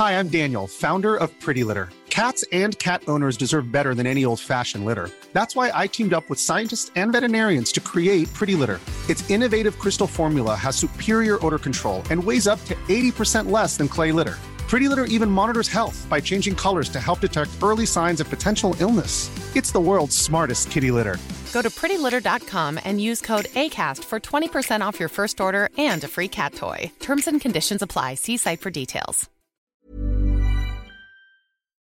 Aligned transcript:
Hi, 0.00 0.18
I'm 0.18 0.28
Daniel, 0.28 0.66
founder 0.66 1.14
of 1.14 1.28
Pretty 1.40 1.62
Litter. 1.62 1.90
Cats 2.08 2.42
and 2.52 2.78
cat 2.78 3.02
owners 3.06 3.36
deserve 3.36 3.70
better 3.70 3.94
than 3.94 4.06
any 4.06 4.24
old-fashioned 4.24 4.86
litter. 4.86 5.10
That's 5.34 5.54
why 5.54 5.70
I 5.74 5.88
teamed 5.88 6.14
up 6.14 6.30
with 6.30 6.40
scientists 6.40 6.90
and 6.96 7.12
veterinarians 7.12 7.70
to 7.72 7.80
create 7.80 8.32
Pretty 8.32 8.54
Litter. 8.54 8.80
Its 9.10 9.28
innovative 9.28 9.78
crystal 9.78 10.06
formula 10.06 10.54
has 10.54 10.74
superior 10.74 11.36
odor 11.44 11.58
control 11.58 12.02
and 12.10 12.24
weighs 12.24 12.46
up 12.46 12.64
to 12.64 12.74
80% 12.88 13.50
less 13.50 13.76
than 13.76 13.88
clay 13.88 14.10
litter. 14.10 14.38
Pretty 14.68 14.88
Litter 14.88 15.04
even 15.04 15.30
monitors 15.30 15.68
health 15.68 16.06
by 16.08 16.18
changing 16.18 16.54
colors 16.56 16.88
to 16.88 16.98
help 16.98 17.20
detect 17.20 17.50
early 17.62 17.84
signs 17.84 18.20
of 18.20 18.30
potential 18.30 18.74
illness. 18.80 19.30
It's 19.54 19.70
the 19.70 19.80
world's 19.80 20.16
smartest 20.16 20.70
kitty 20.70 20.90
litter. 20.90 21.18
Go 21.52 21.60
to 21.60 21.68
prettylitter.com 21.68 22.80
and 22.84 23.02
use 23.02 23.20
code 23.20 23.48
ACAST 23.64 24.04
for 24.04 24.18
20% 24.18 24.80
off 24.80 24.98
your 24.98 25.10
first 25.10 25.42
order 25.42 25.68
and 25.76 26.02
a 26.02 26.08
free 26.08 26.28
cat 26.28 26.54
toy. 26.54 26.90
Terms 27.00 27.28
and 27.28 27.38
conditions 27.38 27.82
apply. 27.82 28.14
See 28.14 28.38
site 28.38 28.62
for 28.62 28.70
details. 28.70 29.28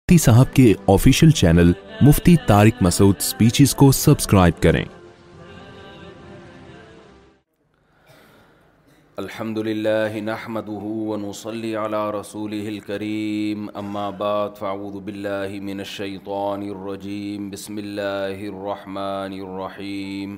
Mufti 0.09 0.17
صاحب 0.23 0.53
کے 0.55 0.63
official 0.91 1.31
channel 1.37 1.71
Mufti 2.07 2.35
Tariq 2.47 2.81
Masood 2.83 3.19
speeches 3.21 3.73
کو 3.81 3.91
subscribe 3.97 4.61
کریں 4.65 4.83
الحمد 9.23 9.57
للہ 9.67 10.21
نحمده 10.29 10.93
ونصلي 11.11 11.73
على 11.75 12.11
رسوله 12.17 12.71
الكريم 12.75 13.67
اما 13.83 14.05
بعد 14.25 14.59
فاعوذ 14.63 14.97
فاودہ 14.99 15.63
من 15.71 15.83
قون 16.29 16.65
الرجیم 16.75 17.49
بسم 17.57 17.83
اللہ 17.85 18.45
الرحمن 18.53 19.39
الرحیم 19.45 20.37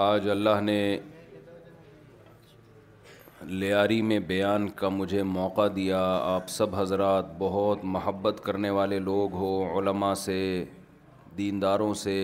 آج 0.00 0.28
اللہ 0.30 0.60
نے 0.62 0.76
لیاری 3.46 4.00
میں 4.02 4.18
بیان 4.26 4.68
کا 4.76 4.88
مجھے 4.88 5.22
موقع 5.32 5.66
دیا 5.76 5.98
آپ 6.24 6.48
سب 6.48 6.74
حضرات 6.76 7.32
بہت 7.38 7.78
محبت 7.94 8.40
کرنے 8.44 8.70
والے 8.78 8.98
لوگ 8.98 9.32
ہو 9.40 9.52
علماء 9.78 10.12
سے 10.24 10.38
دینداروں 11.38 11.92
سے 12.04 12.14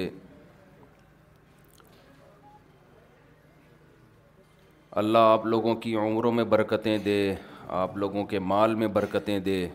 اللہ 5.03 5.19
آپ 5.35 5.45
لوگوں 5.47 5.75
کی 5.83 5.95
عمروں 6.07 6.33
میں 6.33 6.45
برکتیں 6.57 6.97
دے 7.05 7.35
آپ 7.83 7.97
لوگوں 7.97 8.25
کے 8.31 8.39
مال 8.55 8.75
میں 8.75 8.89
برکتیں 8.97 9.39
دے 9.39 9.67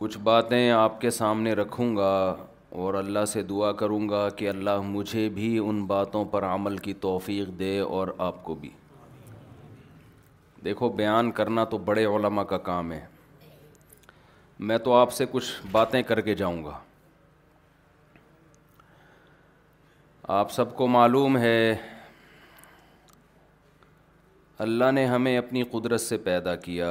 کچھ 0.00 0.16
باتیں 0.24 0.70
آپ 0.72 1.00
کے 1.00 1.10
سامنے 1.10 1.52
رکھوں 1.54 1.96
گا 1.96 2.12
اور 2.82 2.94
اللہ 2.94 3.24
سے 3.32 3.42
دعا 3.50 3.70
کروں 3.82 4.08
گا 4.08 4.28
کہ 4.36 4.48
اللہ 4.48 4.80
مجھے 4.92 5.28
بھی 5.34 5.56
ان 5.58 5.84
باتوں 5.86 6.24
پر 6.30 6.44
عمل 6.52 6.76
کی 6.86 6.94
توفیق 7.00 7.48
دے 7.58 7.78
اور 7.98 8.08
آپ 8.28 8.42
کو 8.44 8.54
بھی 8.60 8.70
دیکھو 10.64 10.88
بیان 11.02 11.30
کرنا 11.40 11.64
تو 11.74 11.78
بڑے 11.90 12.04
علماء 12.14 12.44
کا 12.52 12.58
کام 12.70 12.92
ہے 12.92 13.04
میں 14.70 14.78
تو 14.86 14.94
آپ 14.96 15.12
سے 15.12 15.24
کچھ 15.30 15.50
باتیں 15.72 16.00
کر 16.12 16.20
کے 16.30 16.34
جاؤں 16.42 16.64
گا 16.64 16.78
آپ 20.40 20.52
سب 20.52 20.74
کو 20.76 20.86
معلوم 20.98 21.36
ہے 21.44 21.74
اللہ 24.68 24.90
نے 24.94 25.06
ہمیں 25.14 25.36
اپنی 25.38 25.62
قدرت 25.72 26.00
سے 26.00 26.16
پیدا 26.30 26.56
کیا 26.66 26.90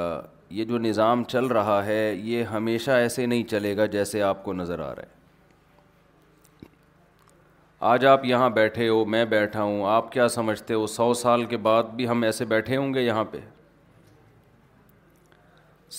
یہ 0.58 0.66
جو 0.66 0.78
نظام 0.80 1.24
چل 1.28 1.46
رہا 1.46 1.84
ہے 1.86 2.14
یہ 2.24 2.44
ہمیشہ 2.52 2.92
ایسے 2.92 3.26
نہیں 3.26 3.44
چلے 3.50 3.76
گا 3.78 3.86
جیسے 3.96 4.22
آپ 4.24 4.44
کو 4.44 4.54
نظر 4.54 4.80
آ 4.80 4.88
رہا 4.96 5.02
ہے 5.04 5.18
آج 7.90 8.06
آپ 8.06 8.26
یہاں 8.26 8.50
بیٹھے 8.56 8.88
ہو 8.90 9.04
میں 9.10 9.24
بیٹھا 9.34 9.62
ہوں 9.64 9.84
آپ 9.90 10.12
کیا 10.12 10.28
سمجھتے 10.30 10.74
ہو 10.74 10.88
سو 10.94 11.14
سال 11.22 11.46
کے 11.54 11.58
بعد 11.68 11.94
بھی 11.96 12.08
ہم 12.08 12.24
ایسے 12.24 12.46
بیٹھے 12.46 12.78
ہوں 12.78 12.94
گے 12.94 13.02
یہاں 13.02 13.24
پہ 13.32 13.40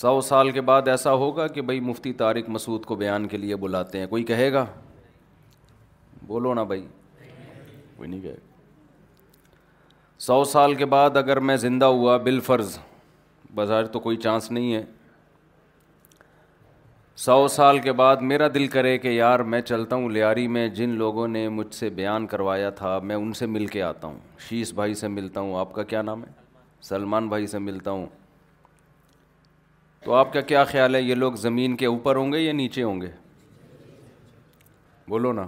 سو 0.01 0.19
سال 0.27 0.51
کے 0.57 0.61
بعد 0.67 0.87
ایسا 0.87 1.13
ہوگا 1.23 1.47
کہ 1.55 1.61
بھائی 1.71 1.79
مفتی 1.87 2.13
طارق 2.19 2.49
مسعود 2.49 2.85
کو 2.85 2.95
بیان 2.95 3.27
کے 3.27 3.37
لیے 3.37 3.55
بلاتے 3.63 3.99
ہیں 3.99 4.05
کوئی 4.07 4.23
کہے 4.23 4.51
گا 4.53 4.65
بولو 6.27 6.53
نا 6.53 6.63
بھائی 6.73 6.85
کوئی 7.97 8.09
نہیں 8.09 8.21
کہے 8.21 8.31
گا 8.33 8.51
سو 10.27 10.43
سال 10.51 10.75
کے 10.75 10.85
بعد 10.95 11.17
اگر 11.17 11.39
میں 11.49 11.57
زندہ 11.57 11.85
ہوا 11.97 12.17
بالفرض 12.29 12.73
فرض 12.77 12.90
بظاہر 13.55 13.85
تو 13.93 13.99
کوئی 13.99 14.17
چانس 14.17 14.49
نہیں 14.51 14.73
ہے 14.73 14.83
سو 17.23 17.47
سال 17.55 17.79
کے 17.79 17.91
بعد 17.93 18.17
میرا 18.29 18.47
دل 18.53 18.67
کرے 18.75 18.97
کہ 18.97 19.07
یار 19.07 19.39
میں 19.53 19.61
چلتا 19.61 19.95
ہوں 19.95 20.09
لیاری 20.09 20.47
میں 20.47 20.67
جن 20.75 20.89
لوگوں 20.97 21.27
نے 21.27 21.47
مجھ 21.55 21.73
سے 21.75 21.89
بیان 21.97 22.27
کروایا 22.27 22.69
تھا 22.79 22.97
میں 23.03 23.15
ان 23.15 23.33
سے 23.39 23.45
مل 23.45 23.65
کے 23.73 23.81
آتا 23.83 24.07
ہوں 24.07 24.19
شیش 24.49 24.71
بھائی 24.73 24.93
سے 25.01 25.07
ملتا 25.07 25.39
ہوں 25.39 25.59
آپ 25.59 25.73
کا 25.73 25.83
کیا 25.91 26.01
نام 26.01 26.23
ہے 26.23 26.31
سلمان 26.89 27.27
بھائی 27.29 27.47
سے 27.47 27.59
ملتا 27.59 27.91
ہوں 27.91 28.05
تو 30.05 30.13
آپ 30.15 30.31
کا 30.33 30.41
کیا 30.51 30.63
خیال 30.65 30.95
ہے 30.95 31.01
یہ 31.01 31.15
لوگ 31.15 31.33
زمین 31.41 31.75
کے 31.77 31.85
اوپر 31.85 32.15
ہوں 32.15 32.31
گے 32.33 32.39
یا 32.39 32.53
نیچے 32.53 32.83
ہوں 32.83 33.01
گے 33.01 33.09
بولو 35.09 35.33
نا 35.33 35.47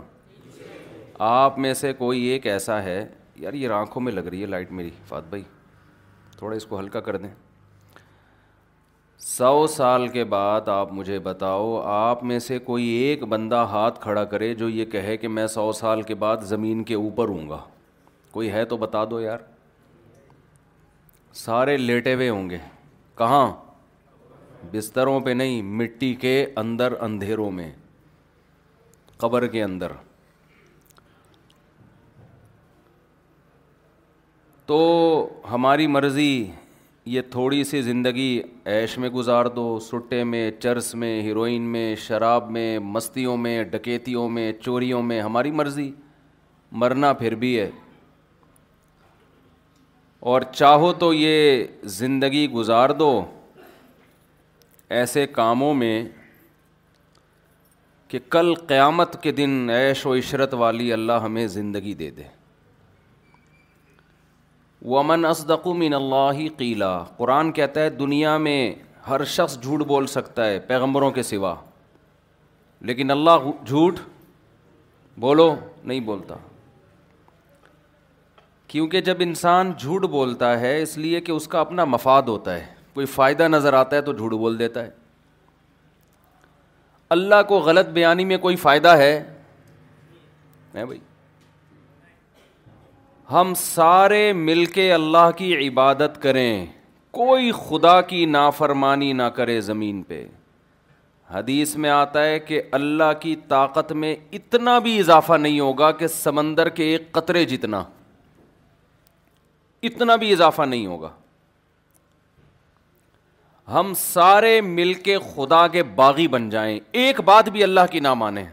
آپ 1.30 1.58
میں 1.60 1.74
سے 1.82 1.94
کوئی 1.98 2.22
ایک 2.26 2.46
ایسا 2.48 2.82
ہے 2.84 3.06
یار 3.40 3.54
یہ 3.54 3.70
آنکھوں 3.80 4.02
میں 4.02 4.12
لگ 4.12 4.28
رہی 4.30 4.42
ہے 4.42 4.46
لائٹ 4.46 4.72
میری 4.80 4.90
فات 5.08 5.28
بھائی 5.30 5.44
تھوڑا 6.38 6.56
اس 6.56 6.66
کو 6.66 6.80
ہلکا 6.80 7.00
کر 7.02 7.18
دیں 7.18 7.30
سو 9.26 9.66
سال 9.76 10.08
کے 10.14 10.24
بعد 10.32 10.68
آپ 10.70 10.92
مجھے 10.94 11.18
بتاؤ 11.26 11.80
آپ 11.90 12.24
میں 12.30 12.38
سے 12.48 12.58
کوئی 12.70 12.86
ایک 12.94 13.24
بندہ 13.34 13.64
ہاتھ 13.72 14.00
کھڑا 14.02 14.24
کرے 14.32 14.54
جو 14.56 14.68
یہ 14.70 14.86
کہے 14.92 15.16
کہ 15.18 15.28
میں 15.28 15.46
سو 15.54 15.72
سال 15.74 16.02
کے 16.10 16.16
بعد 16.24 16.42
زمین 16.48 16.84
کے 16.90 16.96
اوپر 16.96 17.28
ہوں 17.28 17.48
گا 17.50 17.58
کوئی 18.32 18.52
ہے 18.52 18.64
تو 18.74 18.78
بتا 18.78 19.04
دو 19.12 19.20
یار 19.22 19.38
سارے 21.44 21.76
لیٹے 21.78 22.14
ہوئے 22.14 22.28
ہوں 22.30 22.50
گے 22.50 22.58
کہاں 23.18 23.46
بستروں 24.72 25.20
پہ 25.26 25.30
نہیں 25.40 25.62
مٹی 25.80 26.14
کے 26.26 26.36
اندر 26.66 26.94
اندھیروں 27.08 27.50
میں 27.52 27.72
قبر 29.20 29.46
کے 29.56 29.64
اندر 29.64 29.92
تو 34.66 34.82
ہماری 35.52 35.88
مرضی 35.96 36.34
یہ 37.12 37.22
تھوڑی 37.32 37.64
سی 37.64 37.82
زندگی 37.82 38.42
عیش 38.74 38.98
میں 38.98 39.08
گزار 39.10 39.46
دو 39.56 39.64
سٹے 39.88 40.24
میں 40.24 40.50
چرس 40.60 40.94
میں 40.96 41.22
ہیروئن 41.22 41.62
میں 41.72 41.96
شراب 42.00 42.50
میں 42.52 42.78
مستیوں 42.80 43.36
میں 43.38 43.64
ڈکیتیوں 43.72 44.28
میں 44.30 44.52
چوریوں 44.62 45.02
میں 45.04 45.20
ہماری 45.22 45.52
مرضی 45.52 45.90
مرنا 46.82 47.12
پھر 47.14 47.36
بھی 47.42 47.58
ہے 47.60 47.70
اور 50.32 50.42
چاہو 50.54 50.92
تو 51.00 51.14
یہ 51.14 51.64
زندگی 51.96 52.48
گزار 52.52 52.90
دو 53.00 53.12
ایسے 55.00 55.26
کاموں 55.36 55.74
میں 55.84 56.04
کہ 58.08 58.20
کل 58.30 58.54
قیامت 58.68 59.22
کے 59.24 59.32
دن 59.42 59.70
عیش 59.80 60.06
و 60.06 60.14
عشرت 60.18 60.54
والی 60.64 60.92
اللہ 60.94 61.20
ہمیں 61.24 61.46
زندگی 61.60 61.94
دے 62.04 62.10
دے 62.18 62.24
ومن 64.92 65.26
اصدق 65.26 65.68
من 65.78 65.94
اللہ 65.94 66.40
قیلا 66.58 66.88
قرآن 67.18 67.52
کہتا 67.58 67.82
ہے 67.82 67.90
دنیا 67.90 68.38
میں 68.48 68.58
ہر 69.08 69.24
شخص 69.36 69.58
جھوٹ 69.60 69.82
بول 69.88 70.08
سکتا 70.14 70.46
ہے 70.46 70.58
پیغمبروں 70.68 71.12
کے 71.18 71.24
سوا 71.24 71.54
لیکن 72.90 73.12
اللہ 73.12 73.48
جھوٹ 73.66 74.00
بولو 75.26 75.54
نہیں 75.84 76.00
بولتا 76.10 76.36
کیونکہ 78.68 79.02
جب 79.12 79.18
انسان 79.22 79.72
جھوٹ 79.80 80.06
بولتا 80.18 80.60
ہے 80.60 80.82
اس 80.82 80.98
لیے 80.98 81.22
کہ 81.22 81.32
اس 81.32 81.48
کا 81.48 81.60
اپنا 81.62 81.86
مفاد 81.86 82.22
ہوتا 82.28 82.54
ہے 82.56 82.66
کوئی 82.94 83.06
فائدہ 83.16 83.48
نظر 83.48 83.74
آتا 83.74 83.96
ہے 83.96 84.02
تو 84.02 84.14
جھوٹ 84.14 84.32
بول 84.32 84.60
دیتا 84.60 84.84
ہے 84.84 84.90
اللہ 87.18 87.42
کو 87.48 87.60
غلط 87.70 87.90
بیانی 88.00 88.26
میں 88.26 88.38
کوئی 88.48 88.56
فائدہ 88.66 88.96
ہے 88.98 89.12
بھائی 90.74 91.00
ہم 93.34 93.54
سارے 93.58 94.22
مل 94.48 94.64
کے 94.74 94.92
اللہ 94.94 95.30
کی 95.38 95.54
عبادت 95.68 96.22
کریں 96.22 96.66
کوئی 97.20 97.52
خدا 97.58 98.00
کی 98.10 98.26
نافرمانی 98.34 99.12
نہ 99.22 99.30
کرے 99.38 99.60
زمین 99.70 100.02
پہ 100.08 100.24
حدیث 101.34 101.76
میں 101.86 101.90
آتا 101.90 102.26
ہے 102.26 102.38
کہ 102.50 102.62
اللہ 102.80 103.12
کی 103.22 103.36
طاقت 103.50 103.92
میں 104.04 104.16
اتنا 104.40 104.78
بھی 104.88 104.98
اضافہ 105.00 105.38
نہیں 105.40 105.60
ہوگا 105.60 105.92
کہ 106.02 106.08
سمندر 106.16 106.70
کے 106.80 106.84
ایک 106.92 107.12
قطرے 107.12 107.44
جتنا 107.54 107.84
اتنا 109.90 110.16
بھی 110.24 110.32
اضافہ 110.34 110.62
نہیں 110.68 110.86
ہوگا 110.88 111.10
ہم 113.80 113.94
سارے 114.02 114.60
مل 114.62 114.94
کے 115.08 115.18
خدا 115.36 115.68
کے 115.78 115.84
باغی 115.96 116.28
بن 116.38 116.50
جائیں 116.50 116.80
ایک 117.02 117.22
بات 117.32 117.50
بھی 117.56 117.64
اللہ 117.64 117.92
کی 117.92 118.00
نہ 118.08 118.14
مانیں 118.26 118.46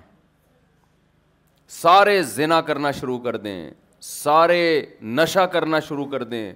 سارے 1.83 2.23
زنا 2.35 2.61
کرنا 2.71 2.91
شروع 3.01 3.19
کر 3.29 3.37
دیں 3.47 3.61
سارے 4.03 4.83
نشہ 5.17 5.45
کرنا 5.53 5.79
شروع 5.89 6.05
کر 6.11 6.23
دیں 6.25 6.51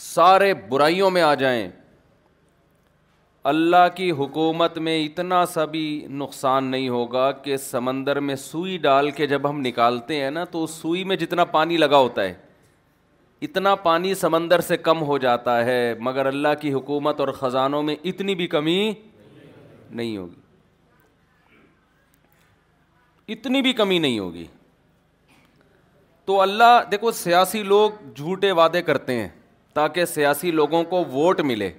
سارے 0.00 0.52
برائیوں 0.68 1.10
میں 1.10 1.22
آ 1.22 1.32
جائیں 1.34 1.68
اللہ 3.52 3.86
کی 3.94 4.10
حکومت 4.18 4.76
میں 4.78 4.98
اتنا 5.04 5.44
سا 5.52 5.64
بھی 5.70 5.82
نقصان 6.18 6.64
نہیں 6.70 6.88
ہوگا 6.88 7.30
کہ 7.46 7.56
سمندر 7.56 8.20
میں 8.28 8.34
سوئی 8.42 8.76
ڈال 8.82 9.10
کے 9.10 9.26
جب 9.26 9.48
ہم 9.48 9.60
نکالتے 9.60 10.20
ہیں 10.22 10.30
نا 10.30 10.44
تو 10.50 10.62
اس 10.64 10.70
سوئی 10.82 11.02
میں 11.04 11.16
جتنا 11.16 11.44
پانی 11.56 11.76
لگا 11.76 11.96
ہوتا 11.98 12.22
ہے 12.24 12.34
اتنا 13.46 13.74
پانی 13.84 14.14
سمندر 14.14 14.60
سے 14.66 14.76
کم 14.76 15.02
ہو 15.06 15.16
جاتا 15.18 15.64
ہے 15.64 15.78
مگر 16.00 16.26
اللہ 16.26 16.54
کی 16.60 16.72
حکومت 16.72 17.20
اور 17.20 17.28
خزانوں 17.38 17.82
میں 17.82 17.96
اتنی 18.10 18.34
بھی 18.42 18.46
کمی 18.48 18.78
نہیں 19.90 20.16
ہوگی 20.16 20.40
اتنی 23.32 23.62
بھی 23.62 23.72
کمی 23.72 23.98
نہیں 23.98 24.18
ہوگی 24.18 24.46
تو 26.26 26.40
اللہ 26.40 26.82
دیکھو 26.90 27.10
سیاسی 27.12 27.62
لوگ 27.62 27.92
جھوٹے 28.14 28.50
وعدے 28.58 28.82
کرتے 28.82 29.12
ہیں 29.20 29.28
تاکہ 29.74 30.04
سیاسی 30.04 30.50
لوگوں 30.50 30.82
کو 30.90 31.02
ووٹ 31.12 31.40
ملے 31.50 31.70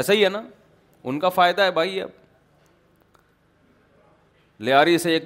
ایسا 0.00 0.12
ہی 0.12 0.24
ہے 0.24 0.28
نا 0.28 0.42
ان 1.04 1.18
کا 1.20 1.28
فائدہ 1.28 1.62
ہے 1.62 1.70
بھائی 1.70 2.00
اب 2.00 2.10
لیاری 4.64 4.96
سے 4.98 5.12
ایک 5.12 5.24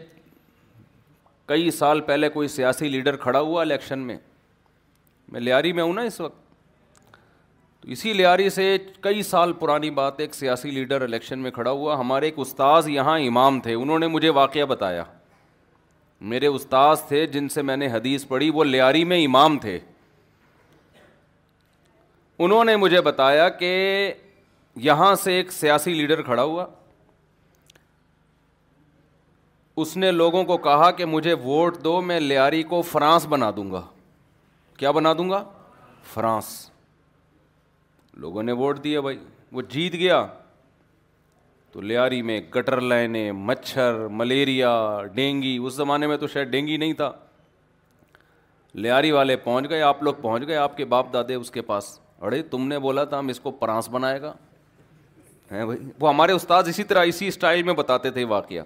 کئی 1.49 1.71
سال 1.71 2.01
پہلے 2.09 2.29
کوئی 2.29 2.49
سیاسی 2.49 2.89
لیڈر 2.89 3.17
کھڑا 3.17 3.41
ہوا 3.41 3.61
الیکشن 3.63 3.99
میں 4.07 4.17
میں 5.33 5.41
لیاری 5.41 5.73
میں 5.73 5.83
ہوں 5.83 5.93
نا 5.95 6.03
اس 6.11 6.21
وقت 6.21 6.47
تو 7.83 7.89
اسی 7.93 8.13
لیاری 8.13 8.49
سے 8.51 8.77
کئی 9.01 9.23
سال 9.23 9.53
پرانی 9.61 9.91
بات 10.01 10.21
ایک 10.21 10.35
سیاسی 10.35 10.71
لیڈر 10.71 11.03
الیکشن 11.03 11.39
میں 11.39 11.51
کھڑا 11.51 11.71
ہوا 11.71 11.99
ہمارے 12.01 12.27
ایک 12.27 12.39
استاذ 12.47 12.89
یہاں 12.89 13.19
امام 13.27 13.61
تھے 13.67 13.75
انہوں 13.75 13.99
نے 13.99 14.07
مجھے 14.17 14.31
واقعہ 14.43 14.65
بتایا 14.69 15.05
میرے 16.31 16.47
استاذ 16.47 17.01
تھے 17.09 17.27
جن 17.33 17.49
سے 17.49 17.63
میں 17.63 17.77
نے 17.77 17.87
حدیث 17.93 18.27
پڑھی 18.29 18.49
وہ 18.55 18.65
لیاری 18.65 19.03
میں 19.05 19.25
امام 19.25 19.59
تھے 19.59 19.79
انہوں 22.45 22.65
نے 22.65 22.75
مجھے 22.77 23.01
بتایا 23.01 23.49
کہ 23.49 24.13
یہاں 24.83 25.15
سے 25.23 25.33
ایک 25.37 25.53
سیاسی 25.53 25.95
لیڈر 25.95 26.23
کھڑا 26.23 26.43
ہوا 26.43 26.67
اس 29.83 29.97
نے 29.97 30.11
لوگوں 30.13 30.43
کو 30.45 30.57
کہا 30.59 30.91
کہ 30.91 31.05
مجھے 31.07 31.35
ووٹ 31.45 31.79
دو 31.85 32.01
میں 32.03 32.19
لیاری 32.21 32.63
کو 32.73 32.81
فرانس 32.91 33.27
بنا 33.31 33.51
دوں 33.57 33.71
گا 33.73 33.83
کیا 34.77 34.91
بنا 34.91 35.13
دوں 35.19 35.29
گا 35.31 35.43
فرانس 36.15 36.49
لوگوں 38.23 38.43
نے 38.43 38.53
ووٹ 38.61 38.83
دیا 38.85 39.01
بھائی 39.01 39.19
وہ 39.53 39.63
جیت 39.71 39.93
گیا 39.95 40.25
تو 41.73 41.81
لیاری 41.81 42.21
میں 42.23 42.41
گٹر 42.55 42.81
لائنیں 42.81 43.33
مچھر 43.33 44.07
ملیریا 44.21 44.69
ڈینگی 45.15 45.57
اس 45.63 45.75
زمانے 45.75 46.07
میں 46.07 46.17
تو 46.17 46.27
شاید 46.33 46.49
ڈینگی 46.51 46.77
نہیں 46.77 46.93
تھا 47.01 47.11
لیاری 48.85 49.11
والے 49.13 49.37
پہنچ 49.45 49.69
گئے 49.71 49.83
آپ 49.83 50.03
لوگ 50.03 50.15
پہنچ 50.23 50.47
گئے 50.49 50.57
آپ 50.57 50.77
کے 50.77 50.85
باپ 50.95 51.13
دادے 51.13 51.35
اس 51.35 51.51
کے 51.51 51.63
پاس 51.73 51.99
اڑے 52.21 52.43
تم 52.51 52.67
نے 52.69 52.79
بولا 52.79 53.05
تھا 53.13 53.19
ہم 53.19 53.29
اس 53.29 53.41
کو 53.41 53.51
پرانس 53.65 53.89
بنائے 53.93 54.21
گا 54.23 54.33
ہیں 55.53 55.65
بھائی 55.67 55.79
وہ 56.01 56.09
ہمارے 56.09 56.33
استاد 56.33 56.63
اسی 56.69 56.85
طرح 56.85 57.05
اسی 57.07 57.29
اسٹائل 57.29 57.63
میں 57.63 57.75
بتاتے 57.75 58.11
تھے 58.17 58.25
واقعہ 58.33 58.63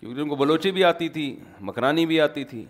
کیونکہ 0.00 0.20
ان 0.20 0.28
کو 0.28 0.36
بلوچی 0.36 0.70
بھی 0.72 0.82
آتی 0.84 1.08
تھی 1.08 1.34
مکرانی 1.68 2.04
بھی 2.06 2.20
آتی 2.20 2.44
تھی 2.44 2.64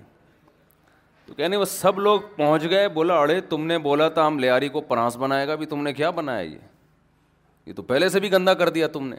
تو 1.27 1.35
کہنے 1.35 1.57
وہ 1.57 1.65
سب 1.65 1.99
لوگ 1.99 2.21
پہنچ 2.37 2.69
گئے 2.71 2.89
بولا 2.99 3.15
اڑے 3.21 3.41
تم 3.51 3.67
نے 3.67 3.79
بولا 3.89 4.09
تھا 4.19 4.27
ہم 4.27 4.39
لیاری 4.39 4.69
کو 4.77 4.81
پرانس 4.93 5.17
بنائے 5.21 5.47
گا 5.49 5.55
بھی 5.63 5.67
تم 5.67 5.83
نے 5.83 5.93
کیا 5.93 6.11
بنایا 6.21 6.41
یہ 6.43 6.59
یہ 7.67 7.73
تو 7.75 7.83
پہلے 7.83 8.09
سے 8.09 8.21
بھی 8.21 8.31
گندا 8.33 8.55
کر 8.55 8.69
دیا 8.71 8.87
تم 8.89 9.07
نے 9.09 9.17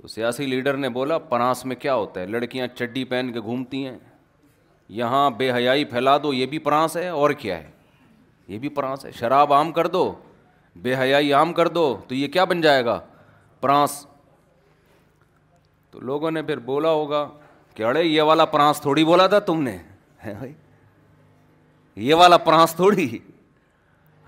تو 0.00 0.08
سیاسی 0.08 0.46
لیڈر 0.46 0.76
نے 0.82 0.88
بولا 0.88 1.18
پناس 1.32 1.64
میں 1.70 1.76
کیا 1.76 1.94
ہوتا 1.94 2.20
ہے 2.20 2.26
لڑکیاں 2.26 2.66
چڈی 2.74 3.04
پہن 3.04 3.32
کے 3.32 3.40
گھومتی 3.40 3.86
ہیں 3.86 3.98
یہاں 5.00 5.28
بے 5.38 5.50
حیائی 5.52 5.84
پھیلا 5.90 6.16
دو 6.22 6.32
یہ 6.34 6.46
بھی 6.52 6.58
پرانس 6.58 6.96
ہے 6.96 7.06
اور 7.08 7.30
کیا 7.42 7.58
ہے 7.58 7.70
یہ 8.48 8.58
بھی 8.58 8.68
پرانس 8.78 9.04
ہے 9.04 9.10
شراب 9.18 9.52
عام 9.54 9.72
کر 9.72 9.86
دو 9.86 10.04
بے 10.82 10.94
حیائی 10.98 11.32
عام 11.34 11.52
کر 11.52 11.68
دو 11.68 11.84
تو 12.08 12.14
یہ 12.14 12.28
کیا 12.28 12.44
بن 12.52 12.60
جائے 12.60 12.84
گا 12.84 12.98
پرانس 13.60 14.04
تو 15.90 16.00
لوگوں 16.10 16.30
نے 16.30 16.42
پھر 16.42 16.58
بولا 16.70 16.90
ہوگا 16.90 17.26
کہ 17.74 17.82
اڑے 17.84 18.02
یہ 18.04 18.22
والا 18.22 18.44
پرانس 18.56 18.80
تھوڑی 18.80 19.04
بولا 19.04 19.26
تھا 19.26 19.38
تم 19.50 19.62
نے 19.62 19.76
یہ 21.96 22.14
والا 22.14 22.36
پرانس 22.48 22.74
تھوڑی 22.76 23.06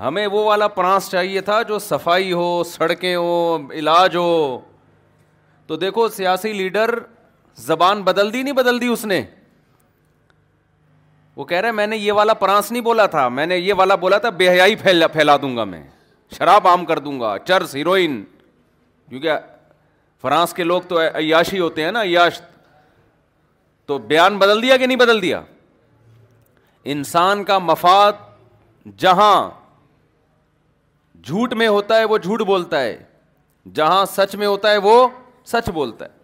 ہمیں 0.03 0.27
وہ 0.27 0.43
والا 0.45 0.67
پرانس 0.77 1.09
چاہیے 1.11 1.41
تھا 1.49 1.61
جو 1.63 1.79
صفائی 1.79 2.33
ہو 2.33 2.47
سڑکیں 2.67 3.15
ہو 3.17 3.57
علاج 3.81 4.15
ہو 4.17 4.33
تو 5.67 5.77
دیکھو 5.83 6.09
سیاسی 6.17 6.53
لیڈر 6.53 6.95
زبان 7.67 8.03
بدل 8.03 8.33
دی 8.33 8.43
نہیں 8.43 8.55
بدل 8.55 8.81
دی 8.81 8.87
اس 8.93 9.05
نے 9.07 9.21
وہ 11.37 11.45
کہہ 11.45 11.59
رہا 11.61 11.69
ہے 11.69 11.73
میں 11.73 11.87
نے 11.87 11.97
یہ 11.97 12.13
والا 12.19 12.35
پرانس 12.43 12.71
نہیں 12.73 12.83
بولا 12.83 13.07
تھا 13.15 13.29
میں 13.39 13.47
نے 13.47 13.57
یہ 13.59 13.75
والا 13.77 13.95
بولا 14.07 14.19
تھا 14.25 14.31
بے 14.41 14.49
حیائی 14.51 14.75
پھیلا 14.83 15.07
پھیلا 15.19 15.37
دوں 15.43 15.57
گا 15.57 15.65
میں 15.75 15.83
شراب 16.39 16.69
عام 16.69 16.85
کر 16.85 16.99
دوں 17.07 17.19
گا 17.21 17.35
چرس 17.49 17.77
ہیروئن 17.77 18.23
کیونکہ 19.09 19.39
فرانس 20.23 20.53
کے 20.55 20.65
لوگ 20.65 20.83
تو 20.89 21.01
عیاشی 21.01 21.59
ہوتے 21.59 21.85
ہیں 21.85 21.93
نا 21.93 22.03
عیاش 22.03 22.41
تو 23.87 23.99
بیان 24.13 24.39
بدل 24.39 24.63
دیا 24.63 24.77
کہ 24.77 24.87
نہیں 24.87 24.99
بدل 24.99 25.23
دیا 25.23 25.41
انسان 26.93 27.43
کا 27.45 27.59
مفاد 27.73 28.13
جہاں 28.99 29.35
جھوٹ 31.25 31.53
میں 31.55 31.67
ہوتا 31.69 31.99
ہے 31.99 32.05
وہ 32.13 32.17
جھوٹ 32.19 32.43
بولتا 32.47 32.81
ہے 32.83 32.97
جہاں 33.75 34.05
سچ 34.13 34.35
میں 34.37 34.47
ہوتا 34.47 34.71
ہے 34.71 34.77
وہ 34.87 34.95
سچ 35.47 35.69
بولتا 35.75 36.05
ہے 36.05 36.21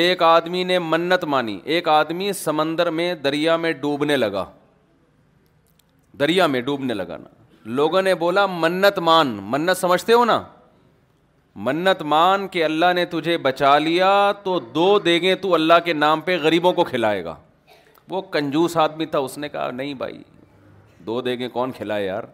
ایک 0.00 0.22
آدمی 0.22 0.62
نے 0.64 0.78
منت 0.78 1.24
مانی 1.34 1.58
ایک 1.74 1.88
آدمی 1.88 2.32
سمندر 2.40 2.90
میں 2.98 3.14
دریا 3.24 3.56
میں 3.62 3.72
ڈوبنے 3.84 4.16
لگا 4.16 4.44
دریا 6.20 6.46
میں 6.54 6.60
ڈوبنے 6.60 6.94
لگا 6.94 7.16
نا 7.16 7.28
لوگوں 7.78 8.02
نے 8.02 8.14
بولا 8.24 8.44
منت 8.46 8.98
مان 9.10 9.38
منت 9.54 9.76
سمجھتے 9.80 10.12
ہو 10.12 10.24
نا 10.24 10.40
منت 11.68 12.02
مان 12.14 12.46
کہ 12.48 12.64
اللہ 12.64 12.92
نے 12.94 13.04
تجھے 13.12 13.36
بچا 13.48 13.76
لیا 13.78 14.10
تو 14.44 14.58
دو 14.74 14.98
دیگیں 15.04 15.34
تو 15.42 15.54
اللہ 15.54 15.78
کے 15.84 15.92
نام 15.92 16.20
پہ 16.28 16.36
غریبوں 16.42 16.72
کو 16.72 16.84
کھلائے 16.92 17.24
گا 17.24 17.34
وہ 18.08 18.20
کنجوس 18.36 18.76
آدمی 18.84 19.06
تھا 19.14 19.18
اس 19.28 19.38
نے 19.38 19.48
کہا 19.48 19.70
نہیں 19.80 19.94
بھائی 20.04 20.22
دو 21.06 21.20
دیگیں 21.30 21.48
کون 21.52 21.72
کھلائے 21.72 22.04
یار 22.06 22.24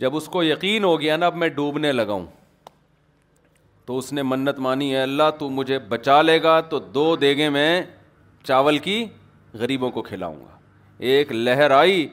جب 0.00 0.14
اس 0.16 0.26
کو 0.34 0.42
یقین 0.42 0.84
ہو 0.84 0.98
گیا 1.00 1.16
نا 1.16 1.26
اب 1.26 1.34
میں 1.36 1.48
ڈوبنے 1.56 1.90
لگاؤں 1.92 2.24
تو 3.86 3.96
اس 3.98 4.12
نے 4.12 4.22
منت 4.22 4.58
مانی 4.66 4.92
ہے 4.94 5.02
اللہ 5.02 5.30
تو 5.38 5.48
مجھے 5.50 5.78
بچا 5.88 6.20
لے 6.22 6.42
گا 6.42 6.60
تو 6.70 6.78
دو 6.94 7.04
دیگے 7.24 7.48
میں 7.56 7.70
چاول 8.44 8.78
کی 8.86 9.04
غریبوں 9.62 9.90
کو 9.90 10.02
کھلاؤں 10.02 10.40
گا 10.44 10.58
ایک 11.12 11.32
لہر 11.32 11.70
آئی 11.80 12.06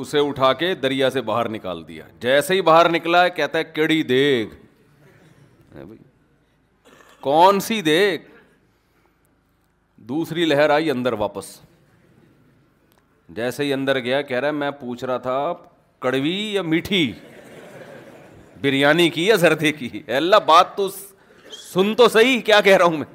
اسے 0.00 0.18
اٹھا 0.28 0.52
کے 0.62 0.74
دریا 0.82 1.10
سے 1.10 1.20
باہر 1.30 1.48
نکال 1.58 1.86
دیا 1.88 2.04
جیسے 2.20 2.54
ہی 2.54 2.60
باہر 2.72 2.88
نکلا 2.92 3.22
ہے 3.24 3.30
کہتا 3.38 3.58
ہے 3.58 3.64
کیڑی 3.74 4.02
دیکھ 4.10 4.54
کون 7.20 7.60
سی 7.70 7.80
دیکھ 7.92 8.24
دوسری 10.12 10.44
لہر 10.44 10.70
آئی 10.78 10.90
اندر 10.90 11.12
واپس 11.24 11.58
جیسے 13.38 13.64
ہی 13.64 13.72
اندر 13.72 13.98
گیا 14.04 14.22
کہہ 14.30 14.38
رہا 14.40 14.46
ہے 14.48 14.52
میں 14.52 14.70
پوچھ 14.80 15.04
رہا 15.04 15.16
تھا 15.26 15.38
کڑوی 16.00 16.34
یا 16.54 16.62
میٹھی 16.62 17.10
بریانی 18.60 19.08
کی 19.10 19.26
یا 19.26 19.34
زردے 19.36 19.72
کی 19.72 19.88
اللہ 20.16 20.36
بات 20.46 20.74
تو 20.76 20.88
سن 21.72 21.94
تو 21.94 22.08
صحیح 22.14 22.40
کیا 22.44 22.60
کہہ 22.60 22.76
رہا 22.76 22.84
ہوں 22.84 22.96
میں 22.98 23.06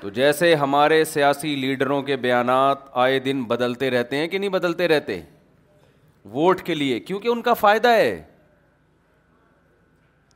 تو 0.00 0.10
جیسے 0.10 0.54
ہمارے 0.62 1.04
سیاسی 1.04 1.54
لیڈروں 1.56 2.00
کے 2.02 2.16
بیانات 2.26 2.78
آئے 3.04 3.18
دن 3.26 3.42
بدلتے 3.48 3.90
رہتے 3.90 4.16
ہیں 4.16 4.28
کہ 4.28 4.38
نہیں 4.38 4.50
بدلتے 4.50 4.88
رہتے 4.88 5.20
ووٹ 6.32 6.62
کے 6.66 6.74
لیے 6.74 6.98
کیونکہ 7.00 7.28
ان 7.28 7.42
کا 7.42 7.54
فائدہ 7.62 7.88
ہے 7.96 8.22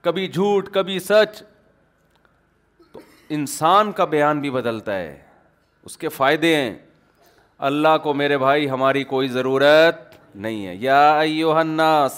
کبھی 0.02 0.26
جھوٹ 0.28 0.68
کبھی 0.74 0.98
سچ 1.00 1.42
تو 2.92 3.00
انسان 3.38 3.92
کا 3.92 4.04
بیان 4.14 4.40
بھی 4.40 4.50
بدلتا 4.58 4.98
ہے 4.98 5.16
اس 5.84 5.96
کے 5.98 6.08
فائدے 6.18 6.54
ہیں 6.56 6.74
اللہ 7.68 7.96
کو 8.02 8.12
میرے 8.14 8.36
بھائی 8.38 8.68
ہماری 8.70 9.02
کوئی 9.10 9.28
ضرورت 9.28 10.14
نہیں 10.34 10.66
ہے 10.66 10.74
یا 10.80 11.18
ایوہ 11.18 11.54
الناس 11.58 12.14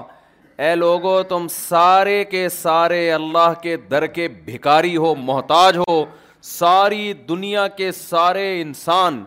اے 0.67 0.73
لوگو 0.75 1.21
تم 1.29 1.47
سارے 1.51 2.23
کے 2.31 2.47
سارے 2.49 3.11
اللہ 3.13 3.53
کے 3.61 3.75
در 3.91 4.05
کے 4.17 4.27
بھکاری 4.45 4.95
ہو 4.97 5.13
محتاج 5.15 5.77
ہو 5.87 6.03
ساری 6.45 7.11
دنیا 7.29 7.67
کے 7.77 7.91
سارے 7.91 8.49
انسان 8.61 9.23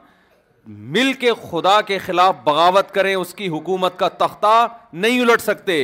مل 0.92 1.12
کے 1.21 1.30
خدا 1.50 1.80
کے 1.87 1.99
خلاف 2.06 2.35
بغاوت 2.44 2.90
کریں 2.94 3.14
اس 3.14 3.35
کی 3.35 3.49
حکومت 3.56 3.99
کا 3.99 4.09
تختہ 4.18 4.66
نہیں 4.92 5.21
الٹ 5.23 5.40
سکتے 5.42 5.80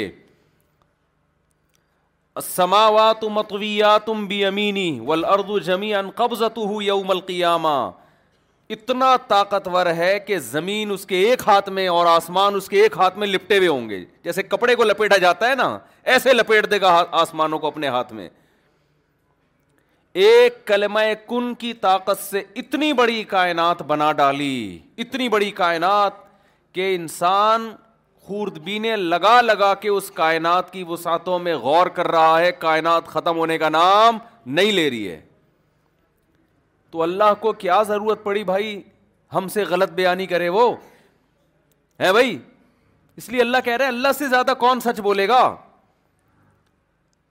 سماوا 2.44 3.12
تم 4.04 4.24
بھی 4.28 4.44
امینی 4.44 4.90
ومیان 5.06 5.58
جمی 5.66 5.94
ان 5.94 6.10
قبضت 6.16 6.58
یوم 6.82 7.10
القیامہ 7.10 7.78
اتنا 8.76 9.16
طاقتور 9.28 9.86
ہے 9.96 10.18
کہ 10.26 10.38
زمین 10.38 10.90
اس 10.92 11.06
کے 11.06 11.18
ایک 11.28 11.42
ہاتھ 11.46 11.68
میں 11.76 11.86
اور 11.88 12.06
آسمان 12.06 12.54
اس 12.54 12.68
کے 12.68 12.82
ایک 12.82 12.96
ہاتھ 12.98 13.18
میں 13.18 13.26
لپٹے 13.26 13.56
ہوئے 13.58 13.68
ہوں 13.68 13.88
گے 13.90 14.04
جیسے 14.24 14.42
کپڑے 14.42 14.74
کو 14.76 14.84
لپیٹا 14.84 15.16
جاتا 15.26 15.50
ہے 15.50 15.54
نا 15.54 15.78
ایسے 16.14 16.32
لپیٹ 16.32 16.70
دے 16.70 16.80
گا 16.80 17.02
آسمانوں 17.20 17.58
کو 17.58 17.66
اپنے 17.66 17.88
ہاتھ 17.94 18.12
میں 18.12 18.28
ایک 20.24 20.66
کلمہ 20.66 21.00
کن 21.28 21.52
کی 21.58 21.72
طاقت 21.80 22.22
سے 22.22 22.42
اتنی 22.62 22.92
بڑی 23.00 23.22
کائنات 23.32 23.82
بنا 23.86 24.12
ڈالی 24.20 24.78
اتنی 25.06 25.28
بڑی 25.28 25.50
کائنات 25.62 26.12
کہ 26.74 26.94
انسان 26.94 27.70
خوردبینیں 28.28 28.96
لگا 28.96 29.40
لگا 29.40 29.74
کے 29.82 29.88
اس 29.88 30.10
کائنات 30.14 30.72
کی 30.72 30.82
وسعتوں 30.88 31.38
میں 31.44 31.54
غور 31.58 31.86
کر 31.98 32.08
رہا 32.10 32.38
ہے 32.40 32.50
کائنات 32.64 33.06
ختم 33.08 33.36
ہونے 33.38 33.56
کا 33.58 33.68
نام 33.68 34.18
نہیں 34.58 34.72
لے 34.72 34.88
رہی 34.90 35.08
ہے 35.10 35.20
تو 36.90 37.02
اللہ 37.02 37.32
کو 37.40 37.52
کیا 37.62 37.82
ضرورت 37.88 38.22
پڑی 38.24 38.42
بھائی 38.50 38.70
ہم 39.34 39.48
سے 39.54 39.64
غلط 39.70 39.92
بیانی 40.00 40.26
کرے 40.26 40.48
وہ 40.58 40.64
ہے 42.00 42.10
بھائی 42.18 42.36
اس 43.20 43.28
لیے 43.28 43.40
اللہ 43.40 43.64
کہہ 43.64 43.76
رہے 43.76 43.86
اللہ 43.96 44.12
سے 44.18 44.28
زیادہ 44.34 44.54
کون 44.58 44.80
سچ 44.80 45.00
بولے 45.08 45.28
گا 45.28 45.40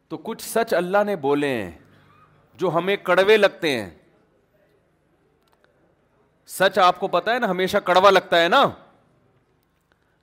تو 0.09 0.17
کچھ 0.31 0.43
سچ 0.47 0.73
اللہ 0.73 1.03
نے 1.05 1.15
بولے 1.27 1.47
ہیں 1.53 1.69
جو 2.59 2.75
ہمیں 2.75 2.95
کڑوے 3.11 3.37
لگتے 3.37 3.77
ہیں 3.79 3.89
سچ 6.57 6.77
آپ 6.89 6.99
کو 6.99 7.07
پتا 7.19 7.33
ہے 7.33 7.39
نا 7.39 7.49
ہمیشہ 7.51 7.77
کڑوا 7.85 8.09
لگتا 8.19 8.41
ہے 8.43 8.47
نا 8.49 8.63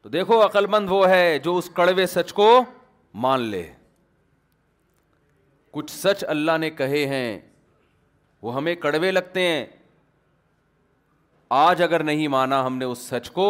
تو 0.04 0.10
دیکھو 0.10 0.40
عقل 0.44 0.66
مند 0.70 0.88
وہ 0.90 1.08
ہے 1.08 1.38
جو 1.44 1.56
اس 1.56 1.68
کڑوے 1.74 2.06
سچ 2.14 2.32
کو 2.38 2.48
مان 3.24 3.40
لے 3.50 3.62
کچھ 5.72 5.90
سچ 5.92 6.24
اللہ 6.34 6.58
نے 6.60 6.70
کہے 6.80 7.04
ہیں 7.12 7.38
وہ 8.42 8.54
ہمیں 8.54 8.74
کڑوے 8.82 9.10
لگتے 9.12 9.46
ہیں 9.46 9.64
آج 11.60 11.82
اگر 11.82 12.02
نہیں 12.10 12.28
مانا 12.36 12.64
ہم 12.66 12.76
نے 12.78 12.84
اس 12.84 13.06
سچ 13.12 13.30
کو 13.38 13.46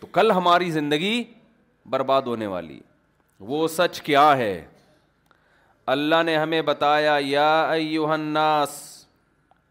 تو 0.00 0.06
کل 0.18 0.30
ہماری 0.40 0.70
زندگی 0.70 1.22
برباد 1.90 2.28
ہونے 2.32 2.46
والی 2.56 2.78
وہ 3.52 3.66
سچ 3.78 4.00
کیا 4.10 4.26
ہے 4.36 4.52
اللہ 5.96 6.22
نے 6.26 6.36
ہمیں 6.36 6.60
بتایا 6.72 7.16
یا 7.20 7.48
ایوہ 7.70 8.12
الناس 8.12 8.72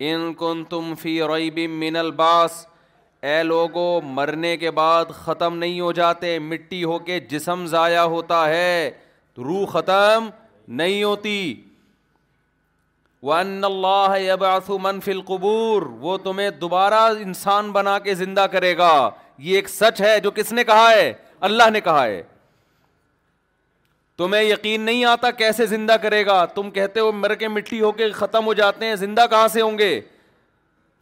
ان 0.10 0.34
کن 0.40 0.63
تم 0.70 0.94
فی 1.02 1.20
ریب 1.36 1.60
من 1.84 1.96
الباس 2.06 2.66
اے 3.32 3.42
لوگو 3.44 3.84
مرنے 4.03 4.56
کے 4.62 4.72
بعد 4.77 5.12
ختم 5.15 5.58
نہیں 5.58 5.80
ہو 5.80 5.92
جاتے 6.00 6.38
مٹی 6.48 6.84
ہو 6.84 6.98
کے 7.10 7.20
جسم 7.30 7.65
ضائع 7.74 8.01
ہوتا 8.13 8.39
ہے 8.50 8.74
روح 9.44 9.68
ختم 9.72 10.27
نہیں 10.80 11.03
ہوتی 11.03 11.38
ون 13.30 13.63
اللہ 13.63 14.46
منفی 14.82 15.12
القبور 15.12 15.82
وہ 16.00 16.18
تمہیں 16.24 16.50
دوبارہ 16.65 17.00
انسان 17.22 17.72
بنا 17.72 17.98
کے 18.08 18.15
زندہ 18.24 18.46
کرے 18.51 18.75
گا 18.77 18.92
یہ 19.46 19.56
ایک 19.56 19.70
سچ 19.70 20.01
ہے 20.01 20.20
جو 20.24 20.32
کس 20.42 20.51
نے 20.53 20.63
کہا 20.72 20.89
ہے 20.96 21.12
اللہ 21.50 21.70
نے 21.74 21.82
کہا 21.82 22.03
ہے 22.06 22.22
تمہیں 24.18 24.44
یقین 24.44 24.82
نہیں 24.82 25.06
آتا 25.12 25.32
کیسے 25.44 25.65
زندہ 25.65 25.96
کرے 26.01 26.25
گا 26.25 26.44
تم 26.56 26.70
کہتے 26.72 27.00
ہو 27.00 27.12
مر 27.22 27.36
کے 27.36 27.48
مٹی 27.48 27.82
ہو 27.82 27.92
کے 28.01 28.12
ختم 28.20 28.46
ہو 28.46 28.53
جاتے 28.63 28.86
ہیں 28.86 28.96
زندہ 29.06 29.25
کہاں 29.30 29.48
سے 29.53 29.62
ہوں 29.62 29.77
گے 29.77 30.00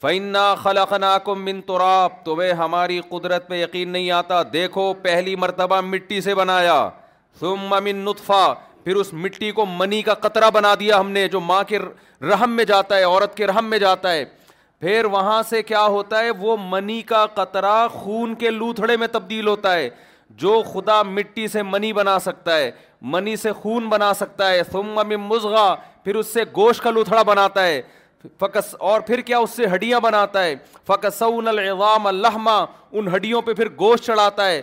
فن 0.01 0.35
خلق 0.63 0.93
ناکم 1.01 1.41
من 1.45 1.61
تراب 1.65 2.11
تو 2.25 2.35
وہ 2.35 2.45
ہماری 2.59 2.99
قدرت 3.09 3.47
پہ 3.47 3.61
یقین 3.61 3.89
نہیں 3.89 4.09
آتا 4.11 4.41
دیکھو 4.53 4.93
پہلی 5.01 5.35
مرتبہ 5.41 5.79
مٹی 5.89 6.19
سے 6.27 6.35
بنایا 6.35 6.77
سم 7.39 7.73
امن 7.73 7.95
نطفا 8.05 8.39
پھر 8.83 8.95
اس 9.01 9.13
مٹی 9.23 9.51
کو 9.59 9.65
منی 9.77 10.01
کا 10.07 10.13
قطرہ 10.23 10.49
بنا 10.53 10.73
دیا 10.79 10.99
ہم 10.99 11.11
نے 11.17 11.27
جو 11.35 11.39
ماں 11.39 11.61
کے 11.67 11.79
رحم 12.29 12.55
میں 12.55 12.63
جاتا 12.71 12.97
ہے 12.97 13.03
عورت 13.03 13.35
کے 13.37 13.47
رحم 13.47 13.69
میں 13.69 13.79
جاتا 13.79 14.13
ہے 14.13 14.25
پھر 14.79 15.05
وہاں 15.11 15.41
سے 15.49 15.61
کیا 15.63 15.85
ہوتا 15.97 16.19
ہے 16.23 16.29
وہ 16.39 16.55
منی 16.69 17.01
کا 17.13 17.25
قطرہ 17.33 17.87
خون 17.93 18.33
کے 18.43 18.49
لوتھڑے 18.51 18.97
میں 19.03 19.07
تبدیل 19.17 19.47
ہوتا 19.47 19.73
ہے 19.75 19.89
جو 20.43 20.61
خدا 20.73 21.01
مٹی 21.15 21.47
سے 21.57 21.63
منی 21.63 21.93
بنا 21.93 22.17
سکتا 22.25 22.57
ہے 22.57 22.71
منی 23.13 23.35
سے 23.43 23.51
خون 23.61 23.87
بنا 23.89 24.13
سکتا 24.23 24.49
ہے 24.51 24.63
سم 24.71 24.97
امن 24.99 25.15
مشغا 25.29 25.73
پھر 26.03 26.15
اس 26.15 26.33
سے 26.33 26.43
گوشت 26.55 26.83
کا 26.83 26.91
لوتھڑا 26.91 27.21
بناتا 27.33 27.65
ہے 27.67 27.81
فکس 28.39 28.73
اور 28.89 29.01
پھر 29.07 29.21
کیا 29.25 29.37
اس 29.39 29.49
سے 29.55 29.65
ہڈیاں 29.73 29.99
بناتا 30.03 30.43
ہے 30.43 30.55
فکس 30.87 31.21
ان 32.91 33.07
ہڈیوں 33.15 33.41
پہ 33.41 33.53
پھر 33.53 33.67
گوشت 33.79 34.05
چڑھاتا 34.05 34.49
ہے 34.49 34.61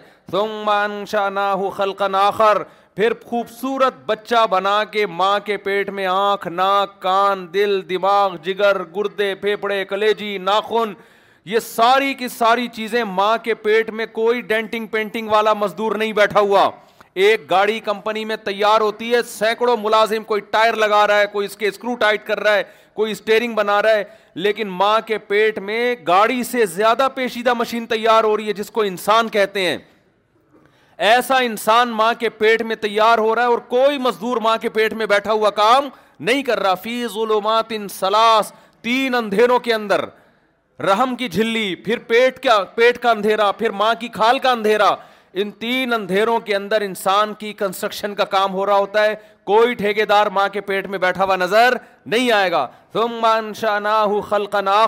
پھر 2.96 3.12
خوبصورت 3.24 3.94
بچہ 4.06 4.46
بنا 4.50 4.82
کے 4.92 5.04
ماں 5.06 5.38
کے 5.44 5.56
پیٹ 5.66 5.90
میں 5.98 6.06
آنکھ 6.10 6.46
ناک 6.48 6.98
کان 7.02 7.46
دل 7.54 7.80
دماغ 7.88 8.34
جگر 8.44 8.82
گردے 8.96 9.34
پھیپڑے 9.40 9.84
کلیجی 9.90 10.36
ناخن 10.38 10.92
یہ 11.52 11.58
ساری 11.62 12.14
کی 12.14 12.28
ساری 12.28 12.66
چیزیں 12.74 13.02
ماں 13.04 13.36
کے 13.42 13.54
پیٹ 13.66 13.90
میں 14.00 14.06
کوئی 14.12 14.40
ڈینٹنگ 14.48 14.86
پینٹنگ 14.92 15.28
والا 15.30 15.52
مزدور 15.54 15.94
نہیں 15.96 16.12
بیٹھا 16.12 16.40
ہوا 16.40 16.68
ایک 17.26 17.48
گاڑی 17.50 17.78
کمپنی 17.84 18.24
میں 18.24 18.36
تیار 18.44 18.80
ہوتی 18.80 19.14
ہے 19.14 19.22
سینکڑوں 19.28 19.76
ملازم 19.82 20.24
کوئی 20.24 20.40
ٹائر 20.50 20.74
لگا 20.76 21.06
رہا 21.06 21.20
ہے 21.20 21.26
کوئی 21.32 21.46
اس 21.46 21.56
کے 21.56 21.68
اسکرو 21.68 21.94
ٹائٹ 22.00 22.26
کر 22.26 22.40
رہا 22.40 22.54
ہے 22.54 22.62
کوئی 22.98 23.12
اسٹیئرنگ 23.12 23.54
بنا 23.54 23.80
رہا 23.82 23.96
ہے 23.96 24.04
لیکن 24.44 24.68
ماں 24.78 24.98
کے 25.06 25.16
پیٹ 25.32 25.58
میں 25.66 25.82
گاڑی 26.06 26.42
سے 26.44 26.64
زیادہ 26.76 27.06
پیچیدہ 27.14 27.52
مشین 27.58 27.84
تیار 27.92 28.24
ہو 28.24 28.36
رہی 28.36 28.48
ہے 28.48 28.52
جس 28.60 28.70
کو 28.78 28.82
انسان 28.90 29.28
کہتے 29.36 29.64
ہیں 29.68 29.76
ایسا 31.10 31.36
انسان 31.48 31.88
ماں 32.00 32.12
کے 32.18 32.28
پیٹ 32.42 32.62
میں 32.70 32.76
تیار 32.86 33.18
ہو 33.24 33.34
رہا 33.34 33.42
ہے 33.42 33.48
اور 33.54 33.58
کوئی 33.74 33.98
مزدور 34.06 34.36
ماں 34.46 34.56
کے 34.60 34.68
پیٹ 34.78 34.92
میں 35.02 35.06
بیٹھا 35.14 35.32
ہوا 35.32 35.50
کام 35.62 35.88
نہیں 36.28 36.42
کر 36.42 36.60
رہا 36.62 36.74
فی 36.86 36.96
ظلمات 37.14 37.72
ان 37.76 37.86
سلاس 37.98 38.52
تین 38.88 39.14
اندھیروں 39.14 39.58
کے 39.66 39.74
اندر 39.74 40.04
رحم 40.90 41.14
کی 41.20 41.28
جھلی 41.28 41.74
پھر 41.84 41.98
پیٹ 42.08 42.42
کا 42.48 42.62
پیٹ 42.74 42.98
کا 43.02 43.10
اندھیرا 43.10 43.50
پھر 43.62 43.70
ماں 43.82 43.94
کی 44.00 44.08
کھال 44.18 44.38
کا 44.46 44.50
اندھیرا 44.52 44.94
ان 45.40 45.50
تین 45.60 45.92
اندھیروں 45.92 46.38
کے 46.40 46.54
اندر 46.56 46.80
انسان 46.82 47.32
کی 47.38 47.52
کنسٹرکشن 47.52 48.14
کا 48.14 48.24
کام 48.34 48.52
ہو 48.54 48.64
رہا 48.66 48.76
ہوتا 48.76 49.04
ہے 49.04 49.14
کوئی 49.48 49.74
ٹھیکے 49.74 50.04
دار 50.04 50.26
ماں 50.32 50.48
کے 50.52 50.60
پیٹ 50.60 50.86
میں 50.90 50.98
بیٹھا 50.98 51.24
ہوا 51.24 51.36
نظر 51.36 51.74
نہیں 52.06 52.30
آئے 52.32 52.50
گا 52.52 52.66
تم 52.92 53.14
مانشا 53.22 53.78
نہ 53.78 54.78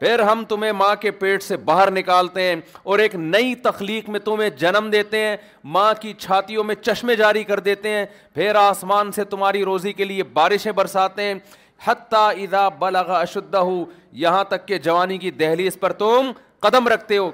پھر 0.00 0.20
ہم 0.30 0.44
تمہیں 0.48 0.72
ماں 0.76 0.94
کے 1.00 1.10
پیٹ 1.20 1.42
سے 1.42 1.56
باہر 1.64 1.90
نکالتے 1.90 2.42
ہیں 2.42 2.54
اور 2.82 2.98
ایک 2.98 3.14
نئی 3.16 3.54
تخلیق 3.64 4.08
میں 4.10 4.20
تمہیں 4.24 4.48
جنم 4.58 4.88
دیتے 4.92 5.18
ہیں 5.26 5.36
ماں 5.76 5.92
کی 6.00 6.12
چھاتیوں 6.18 6.64
میں 6.64 6.74
چشمے 6.82 7.16
جاری 7.16 7.44
کر 7.44 7.60
دیتے 7.68 7.88
ہیں 7.96 8.04
پھر 8.34 8.54
آسمان 8.60 9.12
سے 9.12 9.24
تمہاری 9.34 9.64
روزی 9.64 9.92
کے 9.92 10.04
لیے 10.04 10.22
بارشیں 10.34 10.72
برساتے 10.72 11.22
ہیں 11.22 11.34
حتیٰ 11.84 12.28
ادا 12.42 12.68
بلغ 12.78 13.10
اشدہ 13.14 13.58
ہو 13.58 13.84
یہاں 14.24 14.44
تک 14.48 14.66
کہ 14.68 14.78
جوانی 14.84 15.18
کی 15.18 15.30
دہلیز 15.30 15.78
پر 15.80 15.92
تم 15.92 16.30
قدم 16.68 16.88
رکھتے 16.88 17.16
ہو 17.18 17.30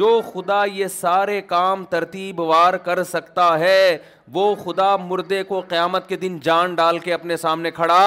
جو 0.00 0.10
خدا 0.32 0.62
یہ 0.78 0.86
سارے 0.98 1.40
کام 1.54 1.84
ترتیب 1.90 2.40
وار 2.50 2.74
کر 2.90 3.02
سکتا 3.14 3.48
ہے 3.58 3.96
وہ 4.36 4.44
خدا 4.64 4.96
مردے 5.10 5.42
کو 5.50 5.60
قیامت 5.68 6.08
کے 6.08 6.16
دن 6.24 6.38
جان 6.42 6.74
ڈال 6.80 6.98
کے 7.06 7.12
اپنے 7.14 7.36
سامنے 7.46 7.70
کھڑا 7.80 8.02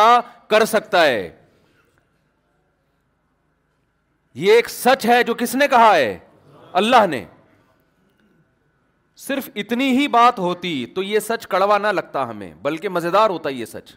کر 0.53 0.65
سکتا 0.75 1.03
ہے 1.05 1.27
یہ 4.41 4.53
ایک 4.53 4.69
سچ 4.69 5.05
ہے 5.05 5.21
جو 5.29 5.33
کس 5.43 5.55
نے 5.61 5.67
کہا 5.67 5.95
ہے 5.95 6.17
اللہ 6.81 7.05
نے 7.13 7.23
صرف 9.27 9.49
اتنی 9.61 9.89
ہی 9.97 10.07
بات 10.15 10.37
ہوتی 10.39 10.73
تو 10.95 11.03
یہ 11.03 11.19
سچ 11.29 11.47
کڑوا 11.53 11.77
نہ 11.77 11.87
لگتا 12.01 12.29
ہمیں 12.29 12.51
بلکہ 12.67 12.89
مزیدار 12.97 13.29
ہوتا 13.29 13.49
یہ 13.61 13.65
سچ 13.73 13.93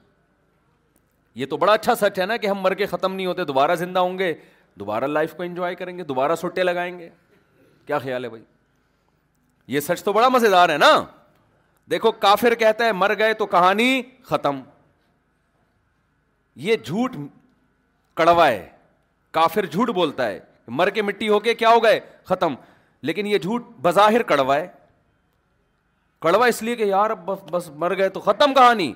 یہ 1.40 1.46
تو 1.50 1.56
بڑا 1.56 1.72
اچھا 1.72 1.94
سچ 2.00 2.18
ہے 2.18 2.26
نا 2.30 2.36
کہ 2.36 2.46
ہم 2.46 2.58
مر 2.62 2.74
کے 2.80 2.86
ختم 2.86 3.14
نہیں 3.14 3.26
ہوتے 3.26 3.44
دوبارہ 3.50 3.74
زندہ 3.82 4.00
ہوں 4.06 4.18
گے 4.18 4.32
دوبارہ 4.80 5.04
لائف 5.06 5.34
کو 5.36 5.42
انجوائے 5.42 5.74
کریں 5.74 5.96
گے 5.98 6.04
دوبارہ 6.04 6.34
سٹے 6.42 6.62
لگائیں 6.62 6.98
گے 6.98 7.08
کیا 7.86 7.98
خیال 7.98 8.24
ہے 8.24 8.28
بھائی 8.28 8.42
یہ 9.74 9.80
سچ 9.80 10.02
تو 10.04 10.12
بڑا 10.12 10.28
مزے 10.28 10.48
دار 10.50 10.68
ہے 10.68 10.76
نا 10.78 10.90
دیکھو 11.90 12.10
کافر 12.12 12.54
کہتا 12.54 12.84
ہے 12.84 12.92
مر 12.92 13.16
گئے 13.18 13.34
تو 13.34 13.46
کہانی 13.46 14.02
ختم 14.24 14.60
یہ 16.66 16.76
جھوٹ 16.84 17.16
کڑوا 18.16 18.48
ہے 18.48 18.68
کافر 19.38 19.66
جھوٹ 19.66 19.90
بولتا 19.94 20.26
ہے 20.28 20.38
مر 20.80 20.90
کے 20.94 21.02
مٹی 21.02 21.28
ہو 21.28 21.38
کے 21.40 21.54
کیا 21.54 21.70
ہو 21.70 21.82
گئے 21.84 22.00
ختم 22.24 22.54
لیکن 23.08 23.26
یہ 23.26 23.38
جھوٹ 23.38 23.66
بظاہر 23.82 24.22
کڑوا 24.22 24.56
ہے 24.56 24.66
کڑوا 26.22 26.46
اس 26.46 26.62
لیے 26.62 26.76
کہ 26.76 26.82
یار 26.84 27.10
بس 27.24 27.42
بس 27.50 27.68
مر 27.84 27.96
گئے 27.96 28.08
تو 28.16 28.20
ختم 28.20 28.54
کہانی 28.54 28.92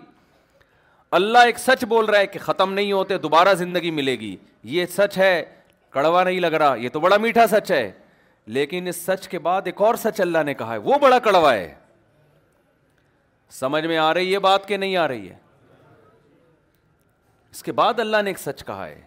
اللہ 1.19 1.39
ایک 1.47 1.59
سچ 1.59 1.85
بول 1.89 2.05
رہا 2.05 2.19
ہے 2.19 2.27
کہ 2.27 2.39
ختم 2.43 2.73
نہیں 2.73 2.93
ہوتے 2.93 3.19
دوبارہ 3.19 3.55
زندگی 3.55 3.91
ملے 3.91 4.19
گی 4.21 4.37
یہ 4.75 4.87
سچ 4.97 5.19
ہے 5.19 5.33
کڑوا 5.97 6.23
نہیں 6.25 6.41
لگ 6.41 6.55
رہا 6.61 6.75
یہ 6.79 6.89
تو 6.93 7.01
بڑا 7.01 7.17
میٹھا 7.21 7.47
سچ 7.49 7.71
ہے 7.71 7.91
لیکن 8.57 8.89
اس 8.89 8.97
سچ 9.05 9.27
کے 9.29 9.39
بعد 9.47 9.67
ایک 9.67 9.81
اور 9.83 9.95
سچ 10.01 10.21
اللہ 10.21 10.43
نے 10.47 10.55
کہا 10.55 10.73
ہے 10.73 10.79
وہ 10.89 10.97
بڑا 11.03 11.19
کڑوا 11.27 11.53
ہے 11.55 11.73
سمجھ 13.59 13.85
میں 13.87 13.97
آ 13.99 14.13
رہی 14.15 14.33
ہے 14.33 14.39
بات 14.49 14.67
کہ 14.69 14.77
نہیں 14.83 14.97
آ 15.03 15.07
رہی 15.09 15.29
ہے 15.31 15.37
اس 17.53 17.63
کے 17.69 17.73
بعد 17.81 18.01
اللہ 18.01 18.23
نے 18.25 18.31
ایک 18.31 18.39
سچ 18.39 18.63
کہا 18.65 18.87
ہے 18.89 19.01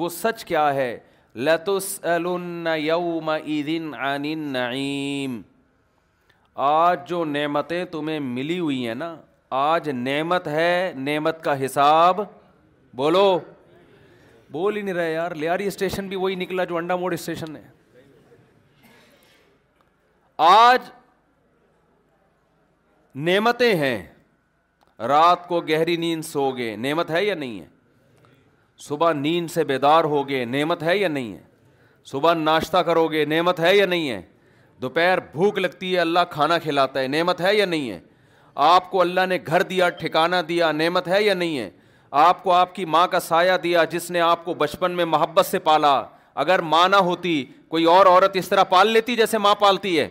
وہ 0.00 0.08
سچ 0.18 0.44
کیا 0.52 0.72
ہے 0.74 0.88
لتس 1.48 1.98
نعیم 4.44 5.40
آج 6.68 7.08
جو 7.08 7.24
نعمتیں 7.36 7.84
تمہیں 7.92 8.18
ملی 8.38 8.58
ہوئی 8.58 8.86
ہیں 8.88 8.94
نا 9.06 9.14
آج 9.66 9.88
نعمت 10.08 10.48
ہے 10.48 10.92
نعمت 11.10 11.42
کا 11.44 11.64
حساب 11.64 12.20
بولو 13.02 13.26
بول 14.56 14.76
ہی 14.76 14.82
نہیں 14.82 14.94
رہا 14.94 15.04
یار 15.06 15.30
لیاری 15.42 15.66
اسٹیشن 15.66 16.06
بھی 16.08 16.16
وہی 16.20 16.34
نکلا 16.42 16.64
جو 16.68 16.76
انڈا 16.76 16.96
موڑ 17.00 17.12
اسٹیشن 17.14 17.56
ہے 17.56 17.62
آج 20.50 20.88
نعمتیں 23.28 23.74
ہیں 23.84 23.96
رات 25.12 25.46
کو 25.48 25.60
گہری 25.70 25.96
نیند 26.06 26.24
سو 26.24 26.50
گے 26.56 26.74
نعمت 26.84 27.10
ہے 27.10 27.24
یا 27.24 27.34
نہیں 27.42 27.60
ہے 27.60 27.66
صبح 28.88 29.12
نیند 29.26 29.50
سے 29.54 29.64
بیدار 29.72 30.04
ہو 30.14 30.26
گئے 30.28 30.44
نعمت 30.56 30.82
ہے 30.82 30.96
یا 30.98 31.08
نہیں 31.08 31.32
ہے 31.34 31.42
صبح 32.12 32.34
ناشتہ 32.48 32.78
کرو 32.90 33.06
گے 33.12 33.24
نعمت 33.34 33.60
ہے 33.60 33.76
یا 33.76 33.86
نہیں 33.94 34.08
ہے 34.10 34.20
دوپہر 34.82 35.20
بھوک 35.32 35.58
لگتی 35.64 35.94
ہے 35.94 35.98
اللہ 36.00 36.28
کھانا 36.30 36.58
کھلاتا 36.66 37.00
ہے 37.00 37.06
نعمت 37.18 37.40
ہے 37.40 37.54
یا 37.56 37.64
نہیں 37.74 37.90
ہے 37.90 38.00
آپ 38.74 38.90
کو 38.90 39.00
اللہ 39.00 39.26
نے 39.28 39.38
گھر 39.46 39.62
دیا 39.72 39.88
ٹھکانا 40.02 40.40
دیا 40.48 40.72
نعمت 40.82 41.08
ہے 41.08 41.22
یا 41.22 41.34
نہیں 41.44 41.58
ہے 41.58 41.70
آپ 42.10 42.42
کو 42.42 42.52
آپ 42.52 42.74
کی 42.74 42.84
ماں 42.84 43.06
کا 43.08 43.20
سایہ 43.20 43.56
دیا 43.62 43.84
جس 43.90 44.10
نے 44.10 44.20
آپ 44.20 44.44
کو 44.44 44.54
بچپن 44.54 44.92
میں 44.96 45.04
محبت 45.04 45.46
سے 45.46 45.58
پالا 45.58 46.02
اگر 46.42 46.58
ماں 46.72 46.88
نہ 46.88 46.96
ہوتی 47.06 47.44
کوئی 47.68 47.84
اور 47.90 48.06
عورت 48.06 48.36
اس 48.36 48.48
طرح 48.48 48.64
پال 48.68 48.88
لیتی 48.92 49.16
جیسے 49.16 49.38
ماں 49.38 49.54
پالتی 49.58 49.98
ہے 49.98 50.08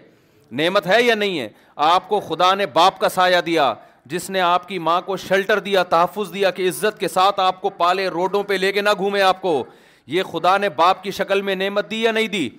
نعمت 0.62 0.88
ہے 0.88 1.02
یا 1.04 1.16
نہیں 1.16 1.40
ہے 1.40 1.48
آپ 1.86 2.08
کو 2.10 2.20
خدا 2.28 2.54
نے 2.56 2.66
باپ 2.74 3.00
کا 3.00 3.10
سایہ 3.10 3.42
دیا 3.46 3.74
جس 4.10 4.30
نے 4.30 4.42
آپ 4.42 4.68
کی 4.68 4.80
ماں 4.80 5.00
کو 5.02 5.18
شیلٹر 5.18 5.60
دیا 5.60 5.84
تحفظ 5.92 6.34
دیا 6.34 6.50
کہ 6.58 6.68
عزت 6.70 7.00
کے 7.00 7.08
ساتھ 7.08 7.40
آپ 7.40 7.62
کو 7.62 7.70
پالے 7.78 8.08
روڈوں 8.08 8.44
پہ 8.48 8.54
لے 8.58 8.72
کے 8.72 8.82
نہ 8.82 8.90
گھومے 8.98 9.22
آپ 9.22 9.42
کو 9.42 9.64
یہ 10.08 10.24
خدا 10.32 10.58
نے 10.58 10.70
باپ 10.76 11.04
کی 11.04 11.12
شکل 11.20 11.42
میں 11.42 11.56
نعمت 11.56 11.90
دی 11.92 12.02
یا 12.02 12.12
نہیں 12.12 12.28
دی 12.28 12.50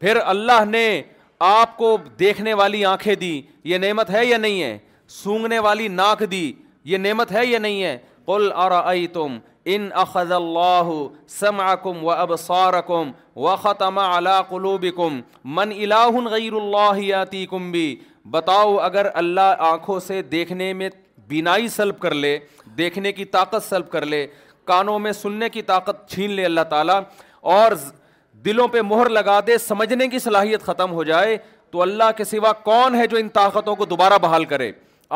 پھر 0.00 0.18
اللہ 0.24 0.64
نے 0.66 1.02
آپ 1.46 1.76
کو 1.76 1.96
دیکھنے 2.20 2.54
والی 2.54 2.84
آنکھیں 2.84 3.14
دی 3.14 3.40
یہ 3.64 3.78
نعمت 3.78 4.10
ہے 4.10 4.24
یا 4.26 4.36
نہیں 4.38 4.62
ہے 4.62 4.76
سونگنے 5.22 5.58
والی 5.58 5.88
ناک 5.88 6.22
دی 6.30 6.50
یہ 6.90 6.98
نعمت 6.98 7.32
ہے 7.32 7.44
یا 7.46 7.58
نہیں 7.58 7.82
ہے 7.82 7.96
قل 8.26 8.50
ارائیتم 8.64 9.38
ان 9.74 9.88
اخذ 10.02 10.32
اللہ 10.32 10.90
سمعکم 11.38 12.04
و 12.04 12.10
ابصارکم 12.10 13.10
و 13.44 13.56
ختم 13.62 13.98
قلوبکم 14.48 15.20
من 15.60 15.72
الہ 15.76 16.28
غیر 16.30 16.52
اللہ 16.60 17.00
یاتیکم 17.02 17.70
بھی 17.72 17.84
بتاؤ 18.30 18.76
اگر 18.86 19.06
اللہ 19.14 19.62
آنکھوں 19.70 19.98
سے 20.06 20.20
دیکھنے 20.22 20.72
میں 20.80 20.88
بینائی 21.28 21.68
سلب 21.68 21.98
کر 21.98 22.14
لے 22.14 22.38
دیکھنے 22.78 23.12
کی 23.12 23.24
طاقت 23.36 23.64
سلب 23.68 23.90
کر 23.90 24.06
لے 24.06 24.26
کانوں 24.66 24.98
میں 24.98 25.12
سننے 25.12 25.48
کی 25.48 25.62
طاقت 25.72 26.08
چھین 26.10 26.30
لے 26.30 26.44
اللہ 26.44 26.64
تعالیٰ 26.70 27.00
اور 27.54 27.72
دلوں 28.44 28.68
پہ 28.68 28.80
مہر 28.88 29.08
لگا 29.08 29.38
دے 29.46 29.56
سمجھنے 29.58 30.06
کی 30.08 30.18
صلاحیت 30.18 30.62
ختم 30.66 30.92
ہو 30.92 31.04
جائے 31.04 31.36
تو 31.70 31.82
اللہ 31.82 32.10
کے 32.16 32.24
سوا 32.24 32.52
کون 32.64 32.94
ہے 33.00 33.06
جو 33.06 33.16
ان 33.16 33.28
طاقتوں 33.34 33.74
کو 33.76 33.84
دوبارہ 33.86 34.18
بحال 34.22 34.44
کرے 34.52 34.70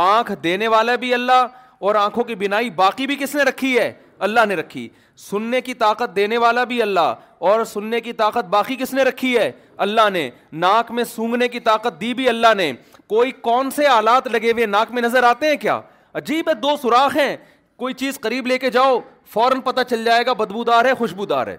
آنکھ 0.06 0.32
دینے 0.42 0.68
والا 0.68 0.94
بھی 1.04 1.12
اللہ 1.14 1.44
اور 1.80 1.94
آنکھوں 1.94 2.24
کی 2.24 2.34
بینائی 2.34 2.70
باقی 2.70 3.06
بھی 3.06 3.16
کس 3.20 3.34
نے 3.34 3.42
رکھی 3.42 3.76
ہے 3.78 3.92
اللہ 4.26 4.44
نے 4.48 4.54
رکھی 4.56 4.88
سننے 5.30 5.60
کی 5.60 5.74
طاقت 5.74 6.14
دینے 6.16 6.36
والا 6.38 6.64
بھی 6.64 6.80
اللہ 6.82 7.14
اور 7.50 7.64
سننے 7.72 8.00
کی 8.00 8.12
طاقت 8.20 8.48
باقی 8.50 8.76
کس 8.76 8.92
نے 8.94 9.02
رکھی 9.04 9.36
ہے 9.38 9.50
اللہ 9.86 10.08
نے 10.12 10.28
ناک 10.52 10.90
میں 10.92 11.04
سونگنے 11.14 11.48
کی 11.48 11.60
طاقت 11.60 12.00
دی 12.00 12.12
بھی 12.14 12.28
اللہ 12.28 12.54
نے 12.56 12.72
کوئی 13.08 13.30
کون 13.46 13.70
سے 13.76 13.86
آلات 13.86 14.26
لگے 14.32 14.52
ہوئے 14.52 14.66
ناک 14.66 14.92
میں 14.92 15.02
نظر 15.02 15.22
آتے 15.28 15.48
ہیں 15.50 15.56
کیا 15.60 15.80
عجیب 16.14 16.48
ہے 16.48 16.54
دو 16.60 16.76
سوراخ 16.82 17.16
ہیں 17.16 17.36
کوئی 17.78 17.94
چیز 18.02 18.20
قریب 18.20 18.46
لے 18.46 18.58
کے 18.58 18.70
جاؤ 18.70 18.98
فوراً 19.32 19.60
پتہ 19.64 19.80
چل 19.90 20.04
جائے 20.04 20.26
گا 20.26 20.32
بدبودار 20.42 20.84
ہے 20.84 20.94
خوشبودار 20.98 21.46
ہے 21.46 21.56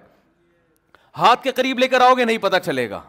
ہاتھ 1.18 1.42
کے 1.42 1.52
قریب 1.56 1.78
لے 1.78 1.88
کر 1.88 2.00
آؤ 2.00 2.14
گے 2.18 2.24
نہیں 2.24 2.38
پتہ 2.38 2.56
چلے 2.64 2.88
گا 2.90 3.00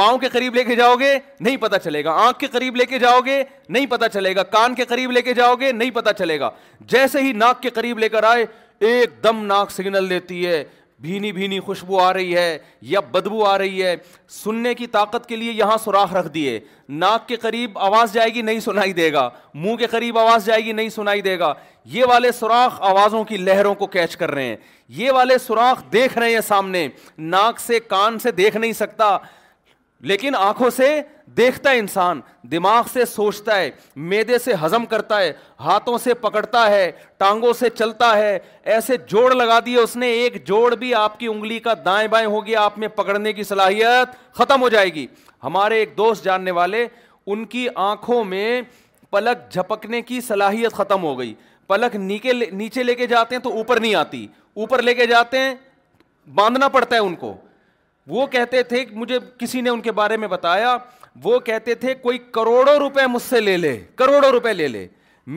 پاؤں 0.00 0.18
کے 0.18 0.28
قریب 0.32 0.54
لے 0.54 0.62
کے 0.64 0.74
جاؤ 0.76 0.94
گے 1.00 1.12
نہیں 1.40 1.56
پتا 1.60 1.78
چلے 1.78 2.02
گا 2.04 2.10
آنکھ 2.26 2.38
کے 2.40 2.46
قریب 2.52 2.76
لے 2.76 2.84
کے 2.86 2.98
جاؤ 2.98 3.18
گے 3.24 3.42
نہیں 3.74 3.86
پتا 3.86 4.08
چلے 4.08 4.34
گا 4.36 4.42
کان 4.52 4.74
کے 4.74 4.84
قریب 4.92 5.10
لے 5.12 5.22
کے 5.22 5.32
جاؤ 5.34 5.54
گے 5.60 5.72
نہیں 5.72 5.90
پتا 5.94 6.12
چلے 6.20 6.38
گا 6.40 6.50
جیسے 6.92 7.22
ہی 7.22 7.32
ناک 7.42 7.60
کے 7.62 7.70
قریب 7.78 7.98
لے 7.98 8.08
کر 8.14 8.22
آئے 8.28 8.44
ایک 8.90 9.22
دم 9.24 9.44
ناک 9.46 9.70
سگنل 9.70 10.08
دیتی 10.10 10.46
ہے 10.46 10.62
بھینی 11.04 11.32
بھینی 11.32 11.58
خوشبو 11.66 11.98
آ 12.00 12.12
رہی 12.12 12.34
ہے 12.36 12.56
یا 12.92 13.00
بدبو 13.12 13.44
آ 13.46 13.56
رہی 13.58 13.82
ہے 13.82 13.94
سننے 14.42 14.72
کی 14.80 14.86
طاقت 14.96 15.26
کے 15.28 15.36
لیے 15.36 15.52
یہاں 15.56 15.76
سوراخ 15.84 16.12
رکھ 16.16 16.28
دیے 16.34 16.58
ناک 17.02 17.26
کے 17.28 17.36
قریب 17.44 17.78
آواز 17.90 18.12
جائے 18.12 18.34
گی 18.34 18.42
نہیں 18.48 18.60
سنائی 18.68 18.92
دے 19.00 19.12
گا 19.12 19.28
منہ 19.62 19.76
کے 19.82 19.86
قریب 19.96 20.18
آواز 20.18 20.44
جائے 20.46 20.64
گی 20.64 20.72
نہیں 20.80 20.88
سنائی 20.96 21.20
دے 21.28 21.38
گا 21.38 21.52
یہ 21.96 22.04
والے 22.08 22.30
سوراخ 22.40 22.80
آوازوں 22.90 23.22
کی 23.32 23.36
لہروں 23.48 23.74
کو 23.74 23.86
کیچ 23.96 24.16
کر 24.16 24.30
رہے 24.34 24.44
ہیں 24.46 24.56
یہ 25.00 25.12
والے 25.20 25.36
سوراخ 25.46 25.82
دیکھ 25.92 26.18
رہے 26.18 26.32
ہیں 26.34 26.40
سامنے 26.48 26.86
ناک 27.36 27.60
سے 27.66 27.80
کان 27.94 28.18
سے 28.26 28.30
دیکھ 28.42 28.56
نہیں 28.56 28.72
سکتا 28.84 29.16
لیکن 30.08 30.34
آنکھوں 30.36 30.68
سے 30.70 31.00
دیکھتا 31.36 31.70
ہے 31.70 31.78
انسان 31.78 32.20
دماغ 32.50 32.84
سے 32.92 33.04
سوچتا 33.04 33.56
ہے 33.56 33.70
میدے 34.10 34.38
سے 34.44 34.52
ہضم 34.64 34.84
کرتا 34.90 35.18
ہے 35.20 35.32
ہاتھوں 35.64 35.96
سے 36.04 36.14
پکڑتا 36.20 36.66
ہے 36.70 36.90
ٹانگوں 37.18 37.52
سے 37.58 37.70
چلتا 37.70 38.16
ہے 38.18 38.38
ایسے 38.74 38.96
جوڑ 39.08 39.32
لگا 39.34 39.58
دیے 39.66 39.78
اس 39.80 39.96
نے 39.96 40.06
ایک 40.20 40.44
جوڑ 40.46 40.74
بھی 40.76 40.94
آپ 40.94 41.18
کی 41.20 41.26
انگلی 41.32 41.58
کا 41.66 41.74
دائیں 41.84 42.06
بائیں 42.14 42.26
ہو 42.26 42.44
گیا 42.46 42.60
آپ 42.62 42.78
میں 42.78 42.88
پکڑنے 42.96 43.32
کی 43.32 43.44
صلاحیت 43.44 44.14
ختم 44.38 44.62
ہو 44.62 44.68
جائے 44.76 44.92
گی 44.94 45.06
ہمارے 45.44 45.78
ایک 45.78 45.96
دوست 45.96 46.24
جاننے 46.24 46.50
والے 46.60 46.86
ان 47.32 47.44
کی 47.46 47.66
آنکھوں 47.86 48.22
میں 48.24 48.60
پلک 49.10 49.50
جھپکنے 49.52 50.00
کی 50.02 50.20
صلاحیت 50.28 50.72
ختم 50.74 51.02
ہو 51.02 51.18
گئی 51.18 51.32
پلک 51.68 51.96
نیچے 51.96 52.32
نیچے 52.52 52.82
لے 52.82 52.94
کے 52.94 53.06
جاتے 53.06 53.34
ہیں 53.36 53.42
تو 53.42 53.52
اوپر 53.56 53.80
نہیں 53.80 53.94
آتی 53.94 54.26
اوپر 54.60 54.82
لے 54.82 54.94
کے 54.94 55.06
جاتے 55.06 55.38
ہیں 55.38 55.54
باندھنا 56.34 56.68
پڑتا 56.68 56.94
ہے 56.96 57.00
ان 57.00 57.14
کو 57.16 57.34
وہ 58.10 58.26
کہتے 58.26 58.62
تھے 58.72 58.84
مجھے 58.92 59.18
کسی 59.38 59.60
نے 59.60 59.70
ان 59.70 59.80
کے 59.80 59.92
بارے 59.92 60.16
میں 60.16 60.28
بتایا 60.28 60.76
وہ 61.22 61.38
کہتے 61.48 61.74
تھے 61.74 61.94
کوئی 62.02 62.18
کروڑوں 62.32 62.74
روپے 62.78 63.06
مجھ 63.12 63.22
سے 63.22 63.40
لے 63.40 63.56
لے 63.56 63.76
کروڑوں 63.96 64.30
روپے 64.30 64.52
لے 64.52 64.66
لے 64.68 64.86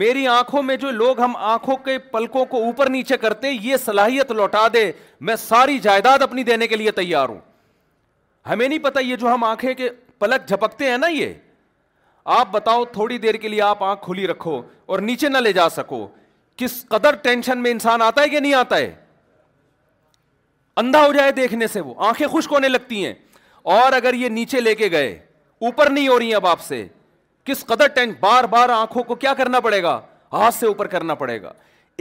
میری 0.02 0.26
آنکھوں 0.26 0.62
میں 0.62 0.76
جو 0.76 0.90
لوگ 0.90 1.20
ہم 1.20 1.36
آنکھوں 1.36 1.76
کے 1.84 1.96
پلکوں 2.12 2.44
کو 2.52 2.62
اوپر 2.64 2.88
نیچے 2.90 3.16
کرتے 3.24 3.50
یہ 3.50 3.76
صلاحیت 3.84 4.30
لوٹا 4.32 4.66
دے 4.72 4.90
میں 5.28 5.36
ساری 5.38 5.78
جائیداد 5.82 6.22
اپنی 6.22 6.42
دینے 6.50 6.66
کے 6.68 6.76
لیے 6.76 6.90
تیار 7.00 7.28
ہوں 7.28 7.38
ہمیں 8.50 8.68
نہیں 8.68 8.78
پتا 8.84 9.00
یہ 9.00 9.16
جو 9.16 9.32
ہم 9.34 9.44
آنکھیں 9.44 9.72
کے 9.74 9.88
پلک 10.18 10.48
جھپکتے 10.48 10.90
ہیں 10.90 10.98
نا 10.98 11.06
یہ 11.10 11.32
آپ 12.38 12.50
بتاؤ 12.52 12.84
تھوڑی 12.92 13.18
دیر 13.18 13.34
کے 13.42 13.48
لیے 13.48 13.62
آپ 13.62 13.82
آنکھ 13.84 14.04
کھلی 14.04 14.26
رکھو 14.28 14.60
اور 14.86 14.98
نیچے 15.10 15.28
نہ 15.28 15.38
لے 15.38 15.52
جا 15.52 15.68
سکو 15.76 16.06
کس 16.56 16.84
قدر 16.88 17.14
ٹینشن 17.22 17.58
میں 17.62 17.70
انسان 17.70 18.02
آتا 18.02 18.22
ہے 18.22 18.28
کہ 18.28 18.40
نہیں 18.40 18.54
آتا 18.54 18.76
ہے 18.76 18.92
اندھا 20.80 21.04
ہو 21.06 21.12
جائے 21.12 21.32
دیکھنے 21.32 21.66
سے 21.72 21.80
وہ 21.80 21.94
آنکھیں 22.06 22.26
خشک 22.32 22.52
ہونے 22.52 22.68
لگتی 22.68 23.04
ہیں 23.04 23.12
اور 23.74 23.92
اگر 23.96 24.14
یہ 24.14 24.28
نیچے 24.28 24.60
لے 24.60 24.74
کے 24.74 24.90
گئے 24.90 25.10
اوپر 25.66 25.90
نہیں 25.90 26.08
ہو 26.08 26.18
رہی 26.18 26.34
اب 26.34 26.46
آپ 26.46 26.60
سے 26.60 26.86
کس 27.44 27.64
قدر 27.66 27.86
ٹینک 27.94 28.16
بار 28.20 28.44
بار 28.50 28.68
آنکھوں 28.76 29.02
کو 29.02 29.14
کیا 29.14 29.34
کرنا 29.38 29.60
پڑے 29.60 29.82
گا 29.82 30.00
ہاتھ 30.32 30.54
سے 30.54 30.66
اوپر 30.66 30.86
کرنا 30.94 31.14
پڑے 31.14 31.40
گا 31.42 31.52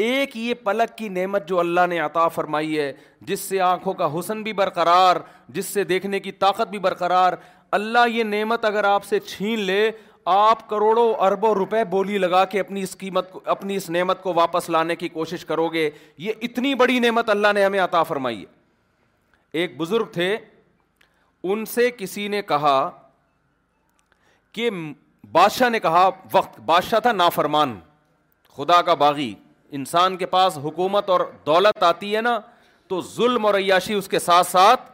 ایک 0.04 0.36
یہ 0.38 0.54
پلک 0.64 0.98
کی 0.98 1.10
نعمت 1.10 1.48
جو 1.48 1.60
اللہ 1.60 1.86
نے 1.90 2.00
عطا 2.00 2.28
فرمائی 2.36 2.80
ہے 2.80 2.92
جس 3.26 3.40
سے 3.40 3.60
آنکھوں 3.62 3.94
کا 3.94 4.06
حسن 4.18 4.42
بھی 4.44 4.54
برقرار 4.60 5.16
جس 5.56 5.66
سے 5.74 5.84
دیکھنے 5.94 6.20
کی 6.20 6.32
طاقت 6.46 6.70
بھی 6.70 6.80
برقرار 6.88 7.34
اللہ 7.80 8.08
یہ 8.12 8.24
نعمت 8.24 8.66
اگر 8.66 8.84
آپ 8.84 9.06
سے 9.06 9.20
چھین 9.28 9.60
لے 9.60 9.90
آپ 10.36 10.68
کروڑوں 10.70 11.08
اربوں 11.26 11.54
روپے 11.56 11.84
بولی 11.92 12.18
لگا 12.18 12.44
کے 12.52 12.60
اپنی 12.60 12.82
اس 12.84 12.98
قیمت 12.98 13.32
کو 13.32 13.42
اپنی 13.56 13.76
اس 13.76 13.90
نعمت 13.90 14.22
کو 14.24 14.34
واپس 14.36 14.70
لانے 14.70 14.96
کی 14.96 15.08
کوشش 15.10 15.46
کرو 15.46 15.68
گے 15.74 15.90
یہ 16.18 16.34
اتنی 16.50 16.74
بڑی 16.84 17.00
نعمت 17.00 17.30
اللہ 17.30 17.54
نے 17.56 17.66
ہمیں 17.66 17.80
عطا 17.80 18.04
فرمائی 18.12 18.40
ہے 18.42 18.62
ایک 19.62 19.76
بزرگ 19.78 20.06
تھے 20.14 20.36
ان 21.52 21.66
سے 21.66 21.90
کسی 21.98 22.28
نے 22.28 22.42
کہا 22.48 22.80
کہ 24.52 24.70
بادشاہ 25.32 25.70
نے 25.70 25.80
کہا 25.80 26.10
وقت 26.32 26.60
بادشاہ 26.66 27.00
تھا 27.00 27.12
نافرمان 27.12 27.80
خدا 28.58 28.82
کا 28.90 28.94
باغی 29.04 29.34
انسان 29.80 30.18
کے 30.18 30.26
پاس 30.34 30.58
حکومت 30.64 31.10
اور 31.10 31.22
دولت 31.46 31.84
آتی 31.84 32.16
ہے 32.16 32.22
نا 32.22 32.40
تو 32.88 33.02
ظلم 33.16 33.46
اور 33.46 33.54
عیاشی 33.56 33.94
اس 33.94 34.08
کے 34.08 34.20
ساتھ 34.20 34.48
ساتھ 34.48 34.90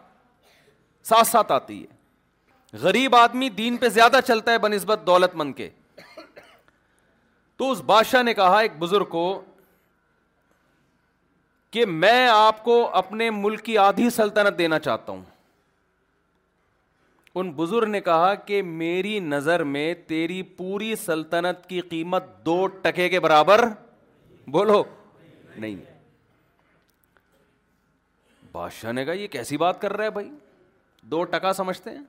ساتھ 1.08 1.28
ساتھ 1.28 1.52
آتی 1.52 1.82
ہے 1.82 2.78
غریب 2.82 3.16
آدمی 3.16 3.50
دین 3.50 3.78
پہ 3.78 3.90
زیادہ 3.90 4.20
چلتا 4.28 4.52
ہے 4.52 4.58
بہ 4.64 4.68
نسبت 4.68 5.06
دولت 5.08 5.36
مند 5.36 5.54
کے 5.56 5.70
تو 7.58 7.72
اس 7.72 7.82
بادشاہ 7.86 8.24
نے 8.24 8.34
کہا 8.34 8.60
ایک 8.60 8.78
بزرگ 8.80 9.06
کو 9.12 9.24
کہ 11.72 11.86
میں 11.86 12.28
آپ 12.28 12.64
کو 12.64 12.80
اپنے 12.98 13.30
ملک 13.32 13.62
کی 13.64 13.78
آدھی 13.78 14.10
سلطنت 14.10 14.58
دینا 14.58 14.80
چاہتا 14.80 15.12
ہوں 15.12 15.22
ان 17.40 17.52
بزرگ 17.58 17.88
نے 17.88 18.00
کہا 18.02 18.34
کہ 18.46 18.62
میری 18.70 19.20
نظر 19.26 19.64
میں 19.74 19.94
تیری 20.08 20.42
پوری 20.58 20.96
سلطنت 21.06 21.66
کی 21.70 21.82
قیمت 21.90 22.24
دو 22.46 22.66
ٹکے 22.82 23.08
کے 23.10 23.20
برابر 23.26 23.66
بولو 24.52 24.84
نہیں 25.56 25.76
بادشاہ 28.52 28.92
نے 28.92 29.04
کہا 29.06 29.14
یہ 29.14 29.28
کیسی 29.38 29.58
بات 29.58 29.82
کر 29.82 29.94
رہا 29.98 30.04
ہے 30.06 30.10
بھائی 30.12 30.30
دو 31.12 31.24
ٹکا 31.36 31.52
سمجھتے 31.54 31.90
ہیں 31.90 32.02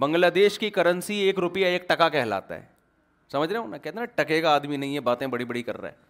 بنگلہ 0.00 0.26
دیش 0.34 0.58
کی 0.58 0.70
کرنسی 0.70 1.14
ایک 1.18 1.38
روپیہ 1.38 1.66
ایک 1.66 1.88
ٹکا 1.88 2.08
کہلاتا 2.08 2.54
ہے 2.54 2.62
سمجھ 3.32 3.50
رہے 3.50 3.58
ہو 3.58 3.66
نا 3.68 3.76
کہتے 3.76 3.98
ہیں 3.98 4.06
نا 4.06 4.22
ٹکے 4.22 4.40
کا 4.42 4.54
آدمی 4.54 4.76
نہیں 4.76 4.94
ہے 4.94 5.00
باتیں 5.08 5.26
بڑی 5.36 5.44
بڑی 5.44 5.62
کر 5.62 5.80
رہا 5.80 5.88
ہے 5.88 6.06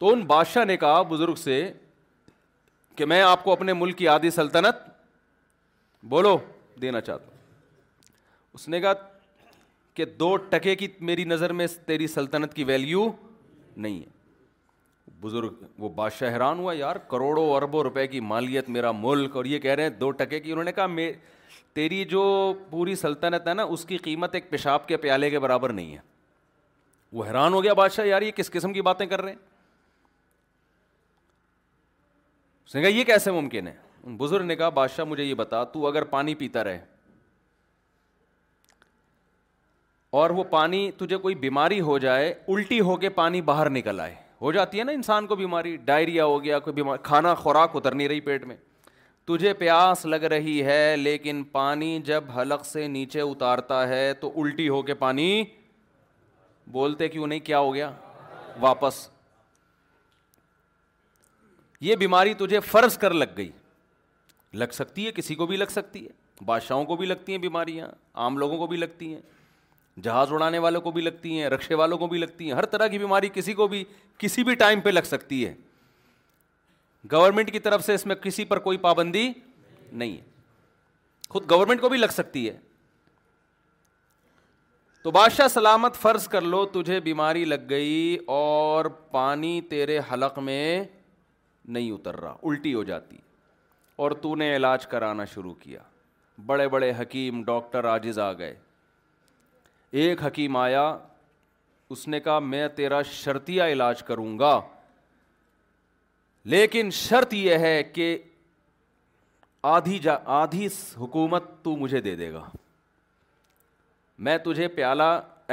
تو 0.00 0.12
ان 0.12 0.22
بادشاہ 0.26 0.64
نے 0.64 0.76
کہا 0.76 1.02
بزرگ 1.08 1.34
سے 1.42 1.62
کہ 2.96 3.04
میں 3.06 3.20
آپ 3.22 3.44
کو 3.44 3.52
اپنے 3.52 3.72
ملک 3.72 3.96
کی 3.98 4.08
آدھی 4.08 4.30
سلطنت 4.30 4.88
بولو 6.08 6.36
دینا 6.82 7.00
چاہتا 7.00 7.24
ہوں 7.26 7.32
اس 8.54 8.68
نے 8.68 8.80
کہا 8.80 8.92
کہ 9.94 10.04
دو 10.18 10.36
ٹکے 10.50 10.74
کی 10.76 10.88
میری 11.10 11.24
نظر 11.24 11.52
میں 11.60 11.66
تیری 11.86 12.06
سلطنت 12.06 12.54
کی 12.54 12.64
ویلیو 12.64 13.10
نہیں 13.76 14.00
ہے 14.00 14.12
بزرگ 15.20 15.52
وہ 15.78 15.88
بادشاہ 15.96 16.32
حیران 16.34 16.58
ہوا 16.58 16.72
یار 16.74 16.96
کروڑوں 17.10 17.48
اربوں 17.56 17.82
روپے 17.82 18.06
کی 18.06 18.20
مالیت 18.20 18.68
میرا 18.70 18.90
ملک 18.96 19.36
اور 19.36 19.44
یہ 19.44 19.58
کہہ 19.58 19.74
رہے 19.74 19.82
ہیں 19.82 19.90
دو 20.00 20.10
ٹکے 20.22 20.40
کی 20.40 20.50
انہوں 20.52 20.64
نے 20.64 20.72
کہا 20.72 20.86
تیری 21.74 22.04
جو 22.10 22.22
پوری 22.70 22.94
سلطنت 22.94 23.48
ہے 23.48 23.52
نا 23.54 23.62
اس 23.74 23.84
کی 23.84 23.96
قیمت 24.02 24.34
ایک 24.34 24.50
پیشاب 24.50 24.86
کے 24.88 24.96
پیالے 25.04 25.30
کے 25.30 25.38
برابر 25.38 25.72
نہیں 25.72 25.92
ہے 25.94 26.00
وہ 27.12 27.24
حیران 27.26 27.54
ہو 27.54 27.62
گیا 27.62 27.72
بادشاہ 27.80 28.06
یار 28.06 28.22
یہ 28.22 28.30
کس 28.36 28.50
قسم 28.50 28.72
کی 28.72 28.82
باتیں 28.88 29.06
کر 29.06 29.20
رہے 29.22 29.30
ہیں 29.32 29.38
اس 32.66 32.74
نے 32.74 32.80
کہا 32.82 32.88
یہ 32.90 33.04
کیسے 33.04 33.30
ممکن 33.32 33.66
ہے 33.68 34.14
بزرگ 34.18 34.42
نے 34.44 34.56
کہا 34.56 34.68
بادشاہ 34.78 35.04
مجھے 35.04 35.24
یہ 35.24 35.34
بتا 35.34 35.62
تو 35.72 35.86
اگر 35.86 36.04
پانی 36.12 36.34
پیتا 36.34 36.64
رہے 36.64 36.78
اور 40.20 40.30
وہ 40.30 40.44
پانی 40.50 40.90
تجھے 40.98 41.16
کوئی 41.16 41.34
بیماری 41.34 41.80
ہو 41.80 41.96
جائے 41.98 42.32
الٹی 42.48 42.80
ہو 42.88 42.96
کے 43.04 43.08
پانی 43.18 43.40
باہر 43.50 43.70
نکل 43.70 44.00
آئے 44.00 44.14
ہو 44.42 44.52
جاتی 44.52 44.78
ہے 44.78 44.84
نا 44.84 44.92
انسان 44.92 45.26
کو 45.26 45.36
بیماری 45.36 45.76
ڈائریا 45.84 46.24
ہو 46.24 46.42
گیا 46.44 46.58
کوئی 46.66 46.74
بیماری 46.74 47.00
کھانا 47.04 47.34
خوراک 47.42 47.76
اتر 47.76 47.94
نہیں 47.94 48.08
رہی 48.08 48.20
پیٹ 48.28 48.44
میں 48.46 48.56
تجھے 49.28 49.52
پیاس 49.58 50.04
لگ 50.06 50.24
رہی 50.32 50.62
ہے 50.64 50.96
لیکن 50.98 51.42
پانی 51.52 51.98
جب 52.04 52.24
حلق 52.36 52.64
سے 52.66 52.86
نیچے 52.96 53.20
اتارتا 53.20 53.86
ہے 53.88 54.12
تو 54.20 54.32
الٹی 54.42 54.68
ہو 54.68 54.82
کے 54.90 54.94
پانی 55.04 55.28
بولتے 56.72 57.08
کیوں 57.08 57.26
نہیں 57.26 57.40
کیا 57.50 57.58
ہو 57.58 57.74
گیا 57.74 57.90
واپس 58.60 59.06
یہ 61.84 61.96
بیماری 62.04 62.34
تجھے 62.38 62.60
فرض 62.70 62.96
کر 62.98 63.14
لگ 63.22 63.32
گئی 63.36 63.50
لگ 64.62 64.70
سکتی 64.72 65.06
ہے 65.06 65.10
کسی 65.12 65.34
کو 65.40 65.46
بھی 65.46 65.56
لگ 65.56 65.70
سکتی 65.72 66.04
ہے 66.04 66.42
بادشاہوں 66.50 66.84
کو 66.90 66.96
بھی 66.96 67.06
لگتی 67.06 67.32
ہیں 67.32 67.38
بیماریاں 67.38 67.88
عام 68.24 68.38
لوگوں 68.38 68.58
کو 68.58 68.66
بھی 68.66 68.76
لگتی 68.76 69.12
ہیں 69.14 69.20
جہاز 70.06 70.32
اڑانے 70.32 70.58
والوں 70.66 70.80
کو 70.82 70.90
بھی 70.90 71.02
لگتی 71.02 71.38
ہیں 71.40 71.48
رکشے 71.54 71.74
والوں 71.80 71.98
کو 71.98 72.06
بھی 72.12 72.18
لگتی 72.18 72.46
ہیں 72.46 72.52
ہر 72.60 72.66
طرح 72.76 72.86
کی 72.94 72.98
بیماری 72.98 73.28
کسی 73.34 73.52
کو 73.60 73.66
بھی 73.74 73.82
کسی 74.24 74.44
بھی 74.44 74.54
ٹائم 74.62 74.80
پہ 74.86 74.90
لگ 74.90 75.10
سکتی 75.10 75.44
ہے 75.46 75.52
گورنمنٹ 77.12 77.52
کی 77.52 77.58
طرف 77.68 77.84
سے 77.86 77.94
اس 77.94 78.06
میں 78.10 78.14
کسی 78.28 78.44
پر 78.52 78.58
کوئی 78.68 78.78
پابندی 78.86 79.28
نہیں 79.92 80.16
ہے 80.16 80.20
خود 81.36 81.50
گورنمنٹ 81.50 81.80
کو 81.80 81.88
بھی 81.88 81.98
لگ 81.98 82.16
سکتی 82.20 82.48
ہے 82.48 82.56
تو 85.02 85.10
بادشاہ 85.20 85.48
سلامت 85.58 85.96
فرض 86.06 86.28
کر 86.34 86.42
لو 86.56 86.64
تجھے 86.74 87.00
بیماری 87.12 87.44
لگ 87.54 87.70
گئی 87.70 88.16
اور 88.40 88.84
پانی 89.16 89.60
تیرے 89.70 89.98
حلق 90.12 90.38
میں 90.48 90.82
نہیں 91.72 91.90
اتر 91.92 92.20
رہا 92.20 92.34
الٹی 92.48 92.74
ہو 92.74 92.82
جاتی 92.84 93.16
اور 94.04 94.10
تو 94.22 94.34
نے 94.36 94.54
علاج 94.56 94.86
کرانا 94.86 95.24
شروع 95.34 95.54
کیا 95.62 95.80
بڑے 96.46 96.68
بڑے 96.68 96.92
حکیم 97.00 97.42
ڈاکٹر 97.44 97.84
آجز 97.88 98.18
آ 98.18 98.32
گئے 98.38 98.54
ایک 100.02 100.22
حکیم 100.24 100.56
آیا 100.56 100.82
اس 101.90 102.06
نے 102.08 102.20
کہا 102.20 102.38
میں 102.38 102.66
تیرا 102.76 103.00
شرطیہ 103.12 103.62
علاج 103.72 104.02
کروں 104.02 104.38
گا 104.38 104.60
لیکن 106.54 106.90
شرط 106.92 107.34
یہ 107.34 107.58
ہے 107.58 107.82
کہ 107.92 108.16
آدھی 109.76 109.98
جا 109.98 110.16
آدھی 110.40 110.66
حکومت 110.98 111.42
تو 111.64 111.76
مجھے 111.76 112.00
دے 112.00 112.14
دے 112.16 112.32
گا 112.32 112.42
میں 114.26 114.36
تجھے 114.44 114.66
پیالہ 114.74 115.02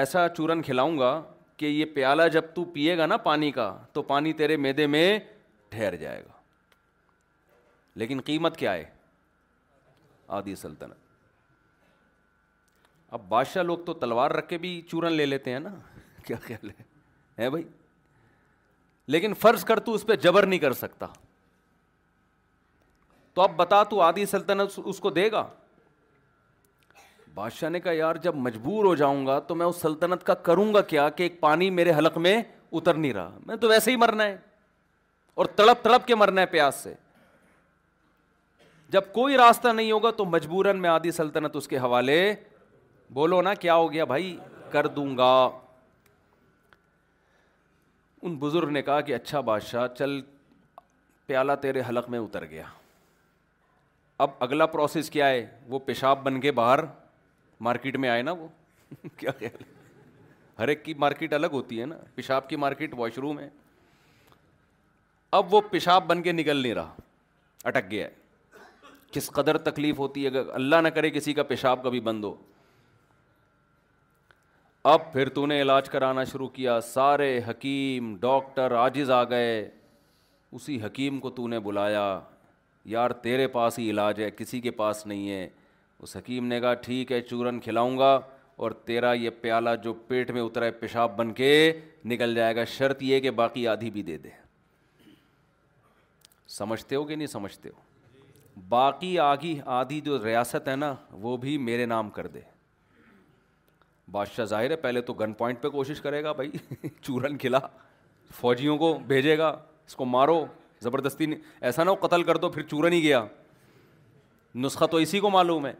ایسا 0.01 0.27
چورن 0.37 0.61
کھلاؤں 0.61 0.97
گا 0.99 1.21
کہ 1.57 1.65
یہ 1.65 1.85
پیالہ 1.93 2.23
جب 2.33 2.43
تو 2.53 2.63
پیے 2.73 2.97
گا 2.97 3.05
نا 3.05 3.17
پانی 3.27 3.51
کا 3.51 3.73
تو 3.93 4.01
پانی 4.03 4.33
تیرے 4.41 4.57
میدے 4.57 4.87
میں 4.87 5.19
ٹھہر 5.75 5.95
جائے 5.95 6.21
گا 6.27 6.39
لیکن 8.01 8.21
قیمت 8.25 8.57
کیا 8.57 8.73
ہے 8.73 8.83
آدھی 10.37 10.55
سلطنت 10.55 10.99
اب 13.17 13.27
بادشاہ 13.29 13.63
لوگ 13.63 13.77
تو 13.85 13.93
تلوار 14.01 14.31
رکھ 14.39 14.47
کے 14.49 14.57
بھی 14.57 14.79
چورن 14.89 15.13
لے 15.13 15.25
لیتے 15.25 15.51
ہیں 15.51 15.59
نا 15.59 15.69
کیا 16.25 16.37
خیال 16.45 16.69
ہے 16.69 16.83
ہے 17.43 17.49
بھائی 17.49 17.63
لیکن 19.15 19.33
فرض 19.41 19.63
کر 19.65 19.79
تو 19.87 19.93
اس 19.93 20.05
پہ 20.07 20.15
جبر 20.25 20.45
نہیں 20.45 20.59
کر 20.59 20.73
سکتا 20.83 21.07
تو 23.33 23.41
اب 23.41 23.55
بتا 23.57 23.81
تو 23.93 24.01
آدھی 24.01 24.25
سلطنت 24.35 24.79
اس 24.85 24.99
کو 24.99 25.09
دے 25.09 25.29
گا 25.31 25.47
بادشاہ 27.33 27.69
نے 27.69 27.79
کہا 27.79 27.91
یار 27.93 28.15
جب 28.23 28.35
مجبور 28.47 28.85
ہو 28.85 28.95
جاؤں 29.01 29.25
گا 29.27 29.39
تو 29.49 29.55
میں 29.55 29.65
اس 29.65 29.81
سلطنت 29.81 30.23
کا 30.25 30.33
کروں 30.49 30.73
گا 30.73 30.81
کیا 30.93 31.09
کہ 31.19 31.23
ایک 31.23 31.39
پانی 31.39 31.69
میرے 31.79 31.93
حلق 31.97 32.17
میں 32.27 32.41
اتر 32.79 32.93
نہیں 32.93 33.13
رہا 33.13 33.37
میں 33.45 33.55
تو 33.63 33.67
ویسے 33.69 33.91
ہی 33.91 33.95
مرنا 34.05 34.23
ہے 34.23 34.37
اور 35.41 35.45
تڑپ 35.57 35.83
تڑپ 35.83 36.05
کے 36.07 36.15
مرنا 36.15 36.41
ہے 36.41 36.45
پیاس 36.45 36.75
سے 36.83 36.93
جب 38.95 39.03
کوئی 39.13 39.37
راستہ 39.37 39.67
نہیں 39.67 39.91
ہوگا 39.91 40.09
تو 40.17 40.25
مجبوراً 40.33 40.79
میں 40.79 40.89
آدھی 40.89 41.11
سلطنت 41.11 41.55
اس 41.55 41.67
کے 41.67 41.77
حوالے 41.83 42.17
بولو 43.19 43.41
نا 43.47 43.53
کیا 43.63 43.75
ہو 43.75 43.91
گیا 43.93 44.05
بھائی 44.11 44.35
کر 44.71 44.87
دوں 44.97 45.17
گا 45.17 45.31
ان 48.27 48.35
بزرگ 48.43 48.69
نے 48.77 48.81
کہا 48.89 48.99
کہ 49.07 49.15
اچھا 49.15 49.39
بادشاہ 49.49 49.87
چل 49.97 50.19
پیالہ 51.27 51.51
تیرے 51.61 51.81
حلق 51.89 52.09
میں 52.09 52.19
اتر 52.25 52.45
گیا 52.49 52.65
اب 54.25 54.29
اگلا 54.47 54.65
پروسیس 54.75 55.09
کیا 55.15 55.29
ہے 55.29 55.45
وہ 55.69 55.79
پیشاب 55.85 56.23
بن 56.23 56.39
کے 56.41 56.51
باہر 56.61 56.83
مارکیٹ 57.69 57.97
میں 58.03 58.09
آئے 58.09 58.21
نا 58.29 58.31
وہ 58.43 58.47
کیا 59.17 59.31
خیال 59.39 59.55
ہے 59.63 60.03
ہر 60.59 60.67
ایک 60.67 60.85
کی 60.85 60.93
مارکیٹ 61.05 61.33
الگ 61.39 61.57
ہوتی 61.61 61.81
ہے 61.81 61.85
نا 61.95 61.95
پیشاب 62.15 62.49
کی 62.49 62.55
مارکیٹ 62.67 62.93
واش 62.97 63.17
روم 63.25 63.39
ہے 63.39 63.49
اب 65.37 65.53
وہ 65.53 65.59
پیشاب 65.71 66.05
بن 66.07 66.21
کے 66.21 66.31
نکل 66.31 66.57
نہیں 66.61 66.73
رہا 66.75 66.95
اٹک 67.67 67.89
گیا 67.91 68.05
ہے 68.07 68.19
کس 69.11 69.29
قدر 69.31 69.57
تکلیف 69.67 69.99
ہوتی 69.99 70.23
ہے 70.23 70.27
اگر 70.27 70.49
اللہ 70.53 70.81
نہ 70.83 70.87
کرے 70.95 71.09
کسی 71.09 71.33
کا 71.33 71.43
پیشاب 71.51 71.83
کبھی 71.83 71.99
بند 72.07 72.23
ہو 72.23 72.33
اب 74.93 75.11
پھر 75.13 75.29
تو 75.33 75.45
نے 75.45 75.61
علاج 75.61 75.89
کرانا 75.89 76.23
شروع 76.31 76.47
کیا 76.53 76.79
سارے 76.87 77.29
حکیم 77.47 78.13
ڈاکٹر 78.21 78.75
عاجز 78.75 79.09
آ 79.19 79.23
گئے 79.29 79.53
اسی 80.59 80.79
حکیم 80.85 81.19
کو 81.19 81.29
تو 81.39 81.47
نے 81.47 81.59
بلایا 81.67 82.03
یار 82.95 83.11
تیرے 83.25 83.47
پاس 83.57 83.79
ہی 83.79 83.89
علاج 83.89 84.21
ہے 84.21 84.29
کسی 84.37 84.61
کے 84.61 84.71
پاس 84.81 85.05
نہیں 85.07 85.29
ہے 85.29 85.47
اس 85.99 86.15
حکیم 86.15 86.45
نے 86.47 86.59
کہا 86.61 86.73
ٹھیک 86.87 87.11
ہے 87.11 87.21
چورن 87.21 87.59
کھلاؤں 87.63 87.97
گا 87.99 88.19
اور 88.63 88.71
تیرا 88.85 89.13
یہ 89.13 89.29
پیالہ 89.41 89.69
جو 89.83 89.93
پیٹ 90.07 90.31
میں 90.31 90.41
اترا 90.41 90.65
ہے 90.65 90.71
پیشاب 90.85 91.17
بن 91.17 91.33
کے 91.41 91.51
نکل 92.13 92.35
جائے 92.35 92.55
گا 92.55 92.63
شرط 92.77 93.03
یہ 93.03 93.19
کہ 93.27 93.31
باقی 93.43 93.67
آدھی 93.75 93.89
بھی 93.91 94.01
دے 94.11 94.17
دے 94.23 94.39
سمجھتے 96.57 96.95
ہو 96.95 97.03
کہ 97.05 97.15
نہیں 97.15 97.27
سمجھتے 97.27 97.69
ہو 97.69 98.59
باقی 98.69 99.17
آگی 99.19 99.59
آدھی 99.75 99.99
جو 100.05 100.23
ریاست 100.23 100.67
ہے 100.67 100.75
نا 100.75 100.93
وہ 101.25 101.35
بھی 101.43 101.57
میرے 101.67 101.85
نام 101.85 102.09
کر 102.17 102.27
دے 102.33 102.39
بادشاہ 104.11 104.45
ظاہر 104.45 104.71
ہے 104.71 104.75
پہلے 104.75 105.01
تو 105.09 105.13
گن 105.19 105.33
پوائنٹ 105.41 105.61
پہ 105.61 105.69
کوشش 105.75 106.01
کرے 106.01 106.23
گا 106.23 106.31
بھائی 106.39 106.49
چورن 107.01 107.37
کھلا 107.43 107.59
فوجیوں 108.39 108.77
کو 108.77 108.93
بھیجے 109.07 109.37
گا 109.37 109.47
اس 109.87 109.95
کو 109.95 110.05
مارو 110.05 110.43
زبردستی 110.81 111.25
نہیں 111.25 111.39
ایسا 111.69 111.83
نہ 111.83 111.89
ہو 111.89 111.95
قتل 112.05 112.23
کر 112.31 112.37
دو 112.45 112.49
پھر 112.49 112.61
چورن 112.73 112.93
ہی 112.93 113.01
گیا 113.03 113.23
نسخہ 114.65 114.85
تو 114.91 114.97
اسی 115.05 115.19
کو 115.25 115.29
معلوم 115.29 115.65
ہے 115.65 115.73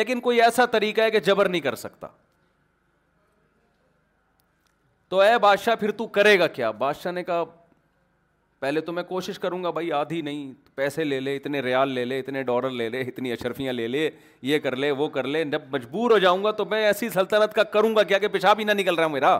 لیکن 0.00 0.20
کوئی 0.20 0.40
ایسا 0.42 0.66
طریقہ 0.74 1.00
ہے 1.00 1.10
کہ 1.10 1.20
جبر 1.28 1.48
نہیں 1.48 1.60
کر 1.60 1.74
سکتا 1.74 2.08
تو 5.08 5.20
اے 5.20 5.36
بادشاہ 5.42 5.74
پھر 5.76 5.90
تو 6.00 6.06
کرے 6.16 6.38
گا 6.38 6.46
کیا 6.56 6.70
بادشاہ 6.82 7.12
نے 7.12 7.22
کہا 7.24 7.42
پہلے 8.60 8.80
تو 8.86 8.92
میں 8.92 9.02
کوشش 9.08 9.38
کروں 9.38 9.62
گا 9.64 9.70
بھائی 9.76 9.90
آدھی 9.92 10.20
نہیں 10.22 10.52
پیسے 10.74 11.04
لے 11.04 11.18
لے 11.20 11.34
اتنے 11.36 11.60
ریال 11.62 11.90
لے 11.94 12.04
لے 12.04 12.18
اتنے 12.20 12.42
ڈالر 12.48 12.70
لے 12.80 12.88
لے 12.88 13.00
اتنی 13.00 13.32
اشرفیاں 13.32 13.72
لے 13.72 13.86
لے 13.88 14.08
یہ 14.48 14.58
کر 14.64 14.76
لے 14.76 14.90
وہ 15.00 15.08
کر 15.14 15.26
لے 15.26 15.44
جب 15.52 15.62
مجبور 15.72 16.10
ہو 16.10 16.18
جاؤں 16.24 16.42
گا 16.44 16.50
تو 16.58 16.64
میں 16.72 16.82
ایسی 16.86 17.08
سلطنت 17.14 17.54
کا 17.54 17.62
کروں 17.76 17.94
گا 17.96 18.02
کیا 18.10 18.18
کہ 18.24 18.28
پیشاب 18.34 18.58
ہی 18.58 18.64
نہ 18.64 18.72
نکل 18.80 18.94
رہا 18.94 19.06
میرا 19.14 19.38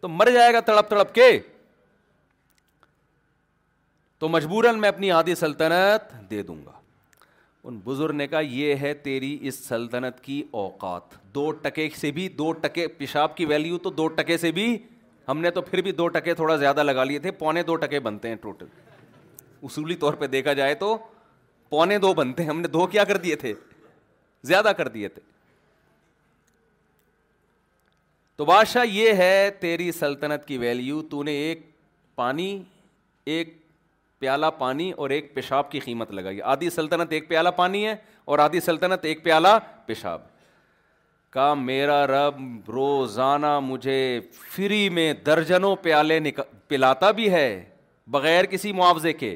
تو 0.00 0.08
مر 0.08 0.30
جائے 0.34 0.52
گا 0.52 0.60
تڑپ 0.70 0.90
تڑپ 0.90 1.14
کے 1.14 1.28
تو 4.18 4.28
مجبوراً 4.28 4.78
میں 4.80 4.88
اپنی 4.88 5.10
آدھی 5.10 5.34
سلطنت 5.34 6.12
دے 6.30 6.42
دوں 6.42 6.56
گا 6.66 6.72
ان 7.68 7.78
بزرگ 7.84 8.14
نے 8.16 8.26
کہا 8.26 8.40
یہ 8.50 8.74
ہے 8.82 8.94
تیری 9.08 9.36
اس 9.48 9.58
سلطنت 9.68 10.20
کی 10.24 10.42
اوقات 10.62 11.14
دو 11.34 11.50
ٹکے 11.62 11.88
سے 12.00 12.10
بھی 12.20 12.28
دو 12.38 12.50
ٹکے 12.62 12.86
پیشاب 12.98 13.36
کی 13.36 13.44
ویلیو 13.54 13.78
تو 13.78 13.90
دو 14.00 14.06
ٹکے 14.18 14.36
سے 14.38 14.50
بھی 14.60 14.76
ہم 15.28 15.38
نے 15.40 15.50
تو 15.50 15.62
پھر 15.62 15.80
بھی 15.82 15.92
دو 15.92 16.06
ٹکے 16.14 16.34
تھوڑا 16.34 16.56
زیادہ 16.56 16.82
لگا 16.82 17.04
لیے 17.04 17.18
تھے 17.26 17.30
پونے 17.42 17.62
دو 17.68 17.76
ٹکے 17.84 18.00
بنتے 18.06 18.28
ہیں 18.28 18.36
ٹوٹل 18.40 18.66
اصولی 19.66 19.94
طور 19.96 20.14
پہ 20.22 20.26
دیکھا 20.34 20.52
جائے 20.52 20.74
تو 20.82 20.96
پونے 21.70 21.98
دو 21.98 22.12
بنتے 22.14 22.42
ہیں 22.42 22.50
ہم 22.50 22.60
نے 22.60 22.68
دو 22.68 22.86
کیا 22.86 23.04
کر 23.04 23.16
دیے 23.26 23.36
تھے 23.44 23.52
زیادہ 24.50 24.72
کر 24.76 24.88
دیے 24.96 25.08
تھے 25.08 25.22
تو 28.36 28.44
بادشاہ 28.44 28.84
یہ 28.90 29.12
ہے 29.22 29.50
تیری 29.60 29.90
سلطنت 29.98 30.46
کی 30.46 30.58
ویلیو 30.58 31.02
تو 31.10 31.22
نے 31.22 31.32
ایک 31.44 31.66
پانی 32.14 32.56
ایک 33.34 33.56
پیالہ 34.18 34.46
پانی 34.58 34.90
اور 34.96 35.10
ایک 35.10 35.34
پیشاب 35.34 35.70
کی 35.70 35.80
قیمت 35.80 36.10
لگائی 36.12 36.40
آدھی 36.54 36.70
سلطنت 36.70 37.12
ایک 37.12 37.28
پیالہ 37.28 37.48
پانی 37.56 37.86
ہے 37.86 37.94
اور 38.32 38.38
آدھی 38.38 38.60
سلطنت 38.60 39.04
ایک 39.04 39.22
پیالہ 39.24 39.48
پیشاب 39.86 40.20
میرا 41.58 42.04
رب 42.06 42.38
روزانہ 42.70 43.58
مجھے 43.62 43.98
فری 44.54 44.88
میں 44.94 45.12
درجنوں 45.26 45.74
پیالے 45.82 46.18
پلاتا 46.68 47.10
بھی 47.18 47.30
ہے 47.32 47.46
بغیر 48.12 48.44
کسی 48.50 48.72
معاوضے 48.72 49.12
کے 49.12 49.34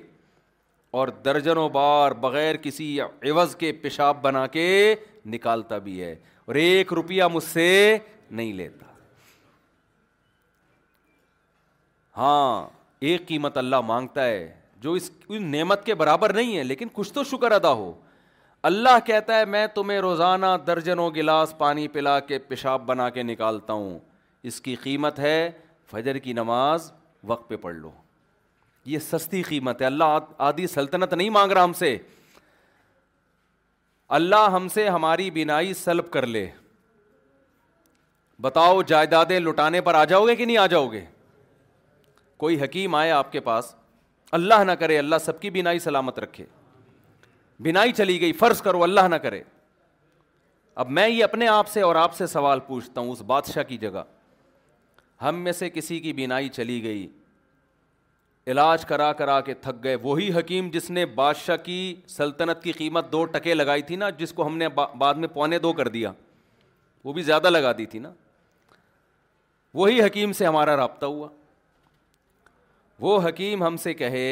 اور 0.99 1.09
درجنوں 1.25 1.69
بار 1.69 2.13
بغیر 2.21 2.57
کسی 2.63 2.99
عوض 3.01 3.55
کے 3.57 3.73
پیشاب 3.83 4.23
بنا 4.23 4.47
کے 4.53 4.95
نکالتا 5.33 5.79
بھی 5.79 6.01
ہے 6.03 6.15
اور 6.47 6.55
ایک 6.55 6.93
روپیہ 6.93 7.25
مجھ 7.33 7.43
سے 7.45 7.67
نہیں 8.31 8.53
لیتا 8.53 8.87
ہاں 12.17 12.67
ایک 13.09 13.27
قیمت 13.27 13.57
اللہ 13.57 13.81
مانگتا 13.87 14.25
ہے 14.27 14.53
جو 14.83 14.93
اس 14.93 15.11
نعمت 15.31 15.85
کے 15.87 15.95
برابر 15.95 16.33
نہیں 16.35 16.57
ہے 16.57 16.63
لیکن 16.65 16.89
کچھ 16.93 17.13
تو 17.13 17.25
شکر 17.25 17.53
ادا 17.53 17.73
ہو 17.73 17.93
اللہ 18.69 18.99
کہتا 19.05 19.37
ہے 19.39 19.45
میں 19.53 19.67
تمہیں 19.75 19.99
روزانہ 20.01 20.47
درجنوں 20.67 21.09
گلاس 21.15 21.57
پانی 21.59 21.87
پلا 21.93 22.19
کے 22.31 22.39
پیشاب 22.49 22.83
بنا 22.87 23.09
کے 23.11 23.23
نکالتا 23.23 23.73
ہوں 23.73 23.99
اس 24.51 24.61
کی 24.61 24.75
قیمت 24.83 25.19
ہے 25.27 25.39
فجر 25.91 26.19
کی 26.25 26.33
نماز 26.39 26.91
وقت 27.31 27.49
پہ 27.49 27.57
پڑھ 27.63 27.75
لو 27.77 27.91
یہ 28.95 28.99
سستی 29.07 29.43
قیمت 29.49 29.81
ہے 29.81 29.87
اللہ 29.87 30.19
آدھی 30.49 30.67
سلطنت 30.75 31.15
نہیں 31.15 31.31
مانگ 31.39 31.53
رہا 31.53 31.65
ہم 31.65 31.73
سے 31.83 31.97
اللہ 34.19 34.45
ہم 34.57 34.69
سے 34.75 34.89
ہماری 34.89 35.31
بینائی 35.39 35.73
سلب 35.85 36.11
کر 36.19 36.27
لے 36.37 36.47
بتاؤ 38.49 38.83
جائیدادیں 38.93 39.39
لٹانے 39.47 39.81
پر 39.89 39.95
آ 39.95 40.05
جاؤ 40.15 40.27
گے 40.27 40.37
کہ 40.37 40.45
نہیں 40.45 40.59
آ 40.65 40.67
جاؤ 40.75 40.89
گے 40.93 41.05
کوئی 42.45 42.63
حکیم 42.65 42.95
آئے 43.03 43.11
آپ 43.23 43.33
کے 43.33 43.41
پاس 43.51 43.75
اللہ 44.41 44.65
نہ 44.67 44.73
کرے 44.85 44.99
اللہ 44.99 45.25
سب 45.31 45.41
کی 45.41 45.51
بینائی 45.59 45.79
سلامت 45.89 46.19
رکھے 46.29 46.45
بینائی 47.63 47.93
چلی 47.93 48.21
گئی 48.21 48.33
فرض 48.41 48.63
کرو 48.63 48.83
اللہ 48.83 49.09
نہ 49.11 49.15
کرے 49.23 49.43
اب 50.83 50.91
میں 50.99 51.09
یہ 51.09 51.25
اپنے 51.25 51.47
آپ 51.49 51.69
سے 51.69 51.81
اور 51.83 51.97
آپ 51.97 52.15
سے 52.17 52.27
سوال 52.27 52.61
پوچھتا 52.67 53.01
ہوں 53.01 53.11
اس 53.13 53.23
بادشاہ 53.27 53.63
کی 53.69 53.77
جگہ 53.79 54.03
ہم 55.23 55.39
میں 55.45 55.53
سے 55.53 55.71
کسی 55.71 55.99
کی 56.01 56.13
بینائی 56.13 56.49
چلی 56.49 56.83
گئی 56.83 57.07
علاج 58.51 58.85
کرا 58.87 59.13
کرا 59.13 59.41
کے 59.47 59.55
تھک 59.63 59.83
گئے 59.85 59.95
وہی 60.03 60.31
حکیم 60.39 60.69
جس 60.73 60.91
نے 60.91 61.05
بادشاہ 61.15 61.57
کی 61.65 61.79
سلطنت 62.09 62.63
کی 62.63 62.73
قیمت 62.73 63.11
دو 63.13 63.25
ٹکے 63.33 63.55
لگائی 63.55 63.83
تھی 63.91 63.97
نا 63.97 64.11
جس 64.19 64.33
کو 64.33 64.47
ہم 64.47 64.57
نے 64.59 64.69
بعد 64.99 65.15
میں 65.25 65.29
پونے 65.35 65.59
دو 65.65 65.73
کر 65.81 65.89
دیا 65.97 66.13
وہ 67.05 67.13
بھی 67.13 67.23
زیادہ 67.23 67.51
لگا 67.51 67.73
دی 67.79 67.87
تھی 67.87 67.99
نا 67.99 68.13
وہی 69.75 70.03
حکیم 70.05 70.33
سے 70.33 70.47
ہمارا 70.47 70.77
رابطہ 70.77 71.07
ہوا 71.07 71.29
وہ 73.01 73.19
حکیم 73.29 73.63
ہم 73.63 73.77
سے 73.83 73.95
کہے 73.95 74.25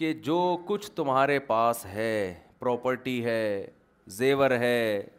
کہ 0.00 0.12
جو 0.26 0.36
کچھ 0.66 0.90
تمہارے 0.96 1.38
پاس 1.46 1.84
ہے 1.92 2.10
پراپرٹی 2.58 3.24
ہے 3.24 3.40
زیور 4.18 4.50
ہے 4.60 4.76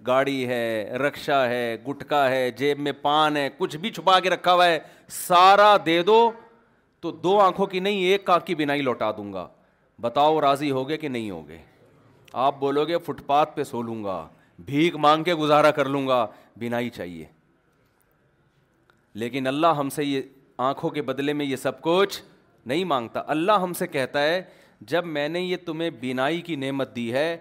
گاڑی 0.08 0.48
ہے 0.48 0.98
رکشا 1.08 1.41
ہے 1.50 1.76
گٹکا 1.88 2.22
ہے 2.30 2.50
جیب 2.58 2.80
میں 2.86 2.91
پان 3.02 3.36
ہے 3.38 3.48
کچھ 3.58 3.76
بھی 3.84 3.89
چھپا 3.98 4.20
کے 4.20 4.30
رکھا 4.30 4.54
ہوا 4.54 4.65
ہے 4.67 4.80
سارا 5.17 5.76
دے 5.86 6.02
دو 6.04 6.15
تو 7.02 7.12
دو 7.28 7.38
آنکھوں 7.41 7.65
کی 7.74 7.80
نہیں 7.80 8.02
ایک 8.04 8.26
کاکی 8.26 8.56
بنا 8.62 8.74
ہی 8.76 8.82
لوٹا 8.88 9.12
دوں 9.17 9.32
گا 9.34 9.48
بتاؤ 10.02 10.39
راضی 10.41 10.70
ہوگے 10.72 10.98
کہ 10.98 11.08
نہیں 11.10 11.30
ہوگے 11.32 11.58
آپ 12.46 12.60
بولو 12.60 12.86
گے 12.88 12.98
فٹ 13.06 13.22
پاتھ 13.26 13.56
پہ 13.56 13.63
سو 13.72 13.82
لوں 13.82 14.04
گا 14.04 14.17
بھیک 14.72 14.96
مانگ 15.06 15.24
کے 15.24 15.36
گزارا 15.44 15.72
کر 15.80 15.89
لوں 15.89 16.06
گا 16.08 16.26
بنا 16.62 16.80
ہی 16.80 16.89
چاہیے 16.98 17.26
لیکن 19.24 19.48
اللہ 19.54 19.78
ہم 19.80 19.89
سے 20.00 20.06
یہ 20.06 20.22
آنکھوں 20.72 20.89
کے 20.98 21.02
بدلے 21.12 21.34
میں 21.34 21.46
یہ 21.46 21.56
سب 21.67 21.82
کچھ 21.82 22.22
نہیں 22.65 22.84
مانگتا 22.86 23.22
اللہ 23.38 23.60
ہم 23.63 23.74
سے 23.74 23.88
کہتا 23.88 24.22
ہے 24.24 24.41
جب 24.88 25.06
میں 25.06 25.28
نے 25.30 25.39
یہ 25.41 25.58
تمہیں 25.65 25.89
بینائی 26.00 26.41
کی 26.41 26.56
نعمت 26.56 26.96
دی 26.96 27.12
ہے 27.13 27.36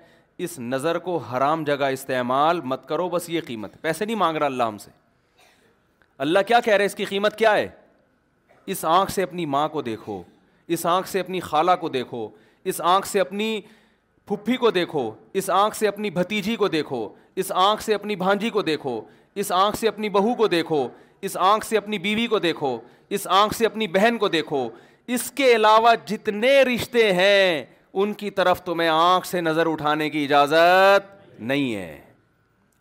اس 0.44 0.58
نظر 0.58 0.98
کو 0.98 1.16
حرام 1.32 1.62
جگہ 1.64 1.84
استعمال 1.92 2.60
مت 2.72 2.86
کرو 2.88 3.08
بس 3.10 3.28
یہ 3.30 3.40
قیمت 3.46 3.80
پیسے 3.82 4.04
نہیں 4.04 4.16
مانگ 4.16 4.36
رہا 4.36 4.46
اللہ 4.46 4.62
ہم 4.62 4.78
سے 4.78 4.90
اللہ 6.26 6.38
کیا 6.46 6.60
کہہ 6.64 6.74
رہے 6.74 6.84
اس 6.84 6.94
کی 6.94 7.04
قیمت 7.04 7.36
کیا 7.38 7.54
ہے 7.56 7.68
اس 8.74 8.84
آنکھ 8.84 9.12
سے 9.12 9.22
اپنی 9.22 9.46
ماں 9.54 9.68
کو 9.68 9.82
دیکھو 9.82 10.22
اس 10.76 10.84
آنکھ 10.86 11.08
سے 11.08 11.20
اپنی 11.20 11.40
خالہ 11.40 11.70
کو 11.80 11.88
دیکھو 11.88 12.28
اس 12.72 12.80
آنکھ 12.94 13.06
سے 13.08 13.20
اپنی 13.20 13.60
پھپھی 14.28 14.56
کو 14.56 14.70
دیکھو 14.70 15.10
اس 15.40 15.50
آنکھ 15.50 15.76
سے 15.76 15.88
اپنی 15.88 16.10
بھتیجی 16.10 16.56
کو 16.56 16.68
دیکھو 16.68 17.08
اس 17.42 17.52
آنکھ 17.62 17.82
سے 17.82 17.94
اپنی 17.94 18.16
بھانجی 18.16 18.50
کو 18.50 18.62
دیکھو 18.62 19.00
اس 19.42 19.52
آنکھ 19.52 19.76
سے 19.78 19.88
اپنی 19.88 20.08
بہو 20.18 20.34
کو 20.38 20.46
دیکھو 20.48 20.86
اس 21.28 21.36
آنکھ 21.50 21.66
سے 21.66 21.76
اپنی 21.76 21.98
بیوی 21.98 22.26
کو 22.26 22.38
دیکھو 22.38 22.78
اس 23.16 23.26
آنکھ 23.40 23.54
سے 23.54 23.66
اپنی 23.66 23.86
بہن 23.94 24.18
کو 24.18 24.28
دیکھو 24.28 24.68
اس 25.14 25.30
کے 25.38 25.54
علاوہ 25.54 25.92
جتنے 26.06 26.50
رشتے 26.64 27.12
ہیں 27.12 27.64
ان 28.00 28.12
کی 28.18 28.30
طرف 28.30 28.60
تمہیں 28.64 28.88
آنکھ 28.88 29.26
سے 29.26 29.40
نظر 29.40 29.66
اٹھانے 29.70 30.08
کی 30.10 30.22
اجازت 30.24 31.06
نہیں 31.50 31.74
ہے 31.74 32.00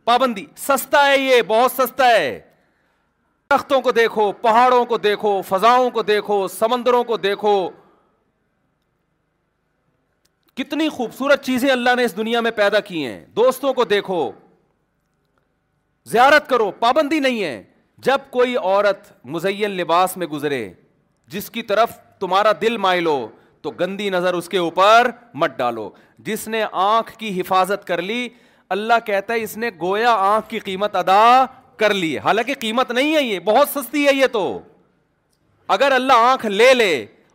پابندی 0.06 0.46
سستا 0.68 1.06
ہے 1.08 1.18
یہ 1.20 1.42
بہت 1.48 1.72
سستا 1.72 2.08
ہے 2.10 2.40
درختوں 3.52 3.80
کو 3.82 3.92
دیکھو 3.98 4.32
پہاڑوں 4.42 4.84
کو 4.86 4.98
دیکھو 5.06 5.32
فضاؤں 5.48 5.90
کو 5.92 6.02
دیکھو 6.10 6.48
سمندروں 6.58 7.04
کو 7.04 7.18
دیکھو 7.24 7.54
کتنی 10.58 10.90
خوبصورت 10.98 11.44
چیزیں 11.46 11.70
اللہ 11.72 11.96
نے 11.98 12.04
اس 12.06 12.16
دنیا 12.18 12.42
میں 12.48 12.52
پیدا 12.56 12.80
کی 12.92 13.06
ہیں 13.06 13.24
دوستوں 13.36 13.74
کو 13.74 13.84
دیکھو 13.96 14.20
زیارت 16.14 16.50
کرو 16.50 16.70
پابندی 16.86 17.20
نہیں 17.28 17.44
ہے 17.44 17.62
جب 18.10 18.30
کوئی 18.38 18.56
عورت 18.58 19.12
مزین 19.36 19.72
لباس 19.82 20.16
میں 20.18 20.28
گزرے 20.36 20.62
جس 21.34 21.50
کی 21.56 21.62
طرف 21.72 21.98
تمہارا 22.20 22.52
دل 22.62 22.78
مائل 22.86 23.06
ہو 23.06 23.28
تو 23.62 23.70
گندی 23.80 24.10
نظر 24.10 24.34
اس 24.34 24.48
کے 24.50 24.58
اوپر 24.58 25.10
مت 25.42 25.58
ڈالو 25.58 25.90
جس 26.26 26.48
نے 26.48 26.64
آنکھ 26.82 27.16
کی 27.18 27.40
حفاظت 27.40 27.86
کر 27.88 28.02
لی 28.02 28.28
اللہ 28.78 28.94
کہتا 29.06 29.34
ہے 29.34 29.42
اس 29.42 29.56
نے 29.58 29.70
گویا 29.82 30.14
آنکھ 30.34 30.50
کی 30.50 30.60
قیمت 30.60 30.96
ادا 30.96 31.24
کر 31.80 31.94
لی 31.94 32.18
حالانکہ 32.24 32.54
قیمت 32.60 32.92
نہیں 32.92 33.16
ہے 33.16 33.22
یہ 33.24 33.40
بہت 33.46 33.70
سستی 33.74 34.06
ہے 34.08 34.14
یہ 34.16 34.28
تو 34.32 34.44
اگر 35.76 35.92
اللہ 35.92 36.28
آنکھ 36.32 36.46
لے 36.46 36.74
لے 36.74 36.92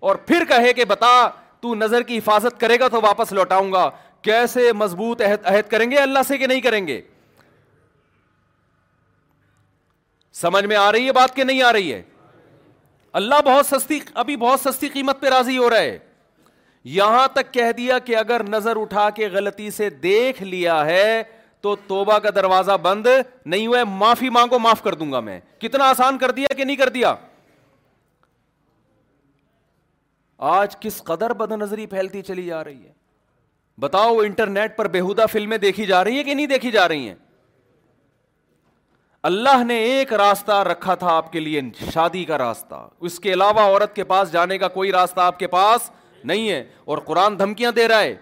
اور 0.09 0.17
پھر 0.27 0.45
کہے 0.49 0.73
کہ 0.73 0.85
بتا 0.89 1.13
تو 1.61 1.75
نظر 1.75 2.03
کی 2.09 2.19
حفاظت 2.19 2.61
کرے 2.61 2.79
گا 2.81 2.89
تو 2.93 3.01
واپس 3.03 3.33
لوٹاؤں 3.33 3.73
گا 3.73 3.89
کیسے 4.23 4.73
مضبوط 4.77 5.21
عہد 5.23 5.47
عہد 5.53 5.71
کریں 5.71 5.91
گے 5.91 5.97
اللہ 5.99 6.23
سے 6.29 6.39
کہ 6.39 6.47
نہیں 6.47 6.61
کریں 6.61 6.87
گے 6.87 7.01
سمجھ 10.41 10.65
میں 10.67 10.77
آ 10.77 10.91
رہی 10.93 11.07
ہے 11.07 11.13
بات 11.13 11.35
کہ 11.37 11.45
نہیں 11.45 11.63
آ 11.63 11.73
رہی 11.73 11.93
ہے 11.93 12.03
اللہ 13.19 13.41
بہت 13.45 13.67
سستی 13.67 13.99
ابھی 14.21 14.37
بہت 14.37 14.61
سستی 14.61 14.89
قیمت 14.93 15.21
پہ 15.21 15.29
راضی 15.31 15.57
ہو 15.59 15.69
رہا 15.71 15.81
ہے 15.81 15.99
یہاں 16.99 17.27
تک 17.35 17.53
کہہ 17.55 17.71
دیا 17.77 17.99
کہ 18.07 18.17
اگر 18.17 18.43
نظر 18.49 18.81
اٹھا 18.81 19.09
کے 19.19 19.29
غلطی 19.33 19.71
سے 19.77 19.91
دیکھ 20.03 20.43
لیا 20.43 20.85
ہے 20.87 21.23
تو 21.63 21.75
توبہ 21.89 22.19
کا 22.25 22.31
دروازہ 22.35 22.73
بند 22.83 23.07
نہیں 23.45 23.67
ہوا 23.67 23.79
ہے 23.79 23.85
معافی 23.91 24.29
مانگو 24.39 24.59
معاف 24.65 24.83
کر 24.83 24.95
دوں 25.03 25.11
گا 25.13 25.21
میں 25.29 25.39
کتنا 25.61 25.89
آسان 25.91 26.19
کر 26.19 26.31
دیا 26.41 26.55
کہ 26.57 26.65
نہیں 26.65 26.77
کر 26.77 26.89
دیا 26.97 27.15
آج 30.57 30.77
کس 30.81 31.03
قدر 31.05 31.33
بد 31.43 31.53
نظری 31.61 31.87
پھیلتی 31.95 32.23
چلی 32.23 32.45
جا 32.47 32.63
رہی 32.65 32.83
ہے 32.87 32.93
بتاؤ 33.81 34.19
انٹرنیٹ 34.23 34.77
پر 34.77 34.89
بےحدہ 34.89 35.27
فلمیں 35.33 35.59
دیکھی 35.59 35.87
جا 35.87 36.03
رہی 36.05 36.17
ہیں 36.17 36.25
کہ 36.25 36.35
نہیں 36.35 36.47
دیکھی 36.47 36.71
جا 36.71 36.89
رہی 36.89 37.09
ہیں 37.09 37.15
اللہ 39.29 39.63
نے 39.67 39.77
ایک 39.83 40.11
راستہ 40.13 40.53
رکھا 40.71 40.95
تھا 41.03 41.13
آپ 41.17 41.29
کے 41.33 41.41
لیے 41.41 41.61
شادی 41.93 42.23
کا 42.31 42.39
راستہ 42.39 42.79
اس 43.09 43.15
کے 43.27 43.31
علاوہ 43.33 43.61
عورت 43.69 43.93
کے 43.95 44.05
پاس 44.09 44.33
جانے 44.33 44.57
کا 44.59 44.69
کوئی 44.75 44.91
راستہ 44.93 45.21
آپ 45.21 45.39
کے 45.39 45.47
پاس 45.55 45.91
نہیں 46.31 46.49
ہے 46.51 46.59
اور 46.85 46.99
قرآن 47.07 47.39
دھمکیاں 47.39 47.71
دے 47.79 47.87
رہا 47.89 48.03
ہے 48.03 48.15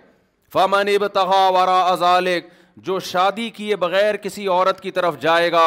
ازالک 1.93 2.43
جو 2.91 2.99
شادی 3.09 3.49
کیے 3.57 3.77
بغیر 3.87 4.13
کسی 4.27 4.45
عورت 4.49 4.79
کی 4.81 4.91
طرف 5.01 5.19
جائے 5.23 5.49
گا 5.53 5.65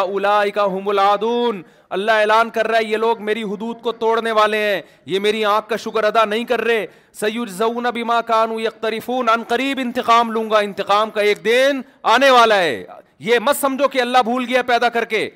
اللہ 0.00 2.12
اعلان 2.22 2.50
کر 2.54 2.66
رہا 2.68 2.78
ہے 2.78 2.84
یہ 2.84 2.96
لوگ 3.04 3.16
میری 3.30 3.42
حدود 3.52 3.76
کو 3.82 3.90
توڑنے 4.04 4.32
والے 4.40 4.60
ہیں 4.64 4.80
یہ 5.14 5.18
میری 5.28 5.42
آنکھ 5.52 5.66
کا 5.68 5.76
شکر 5.84 6.02
ادا 6.10 6.24
نہیں 6.34 6.44
کر 6.52 6.60
رہے 6.64 6.80
سید 7.20 7.48
زون 7.58 7.86
کانو 8.26 8.56
ماں 8.58 8.72
کان 8.80 9.28
قریب 9.48 9.76
انتقام 9.84 10.26
لوں 10.32 10.48
گا 10.50 10.58
انتقام 10.70 11.06
کا 11.10 11.20
ایک 11.30 11.38
دن 11.44 11.74
آنے 12.16 12.30
والا 12.38 12.58
ہے 12.62 12.78
یہ 13.24 13.38
مت 13.38 13.56
سمجھو 13.56 13.86
کہ 13.88 14.00
اللہ 14.00 14.22
بھول 14.24 14.44
گیا 14.48 14.62
پیدا 14.68 14.88
کر 14.94 15.04
کے 15.14 15.28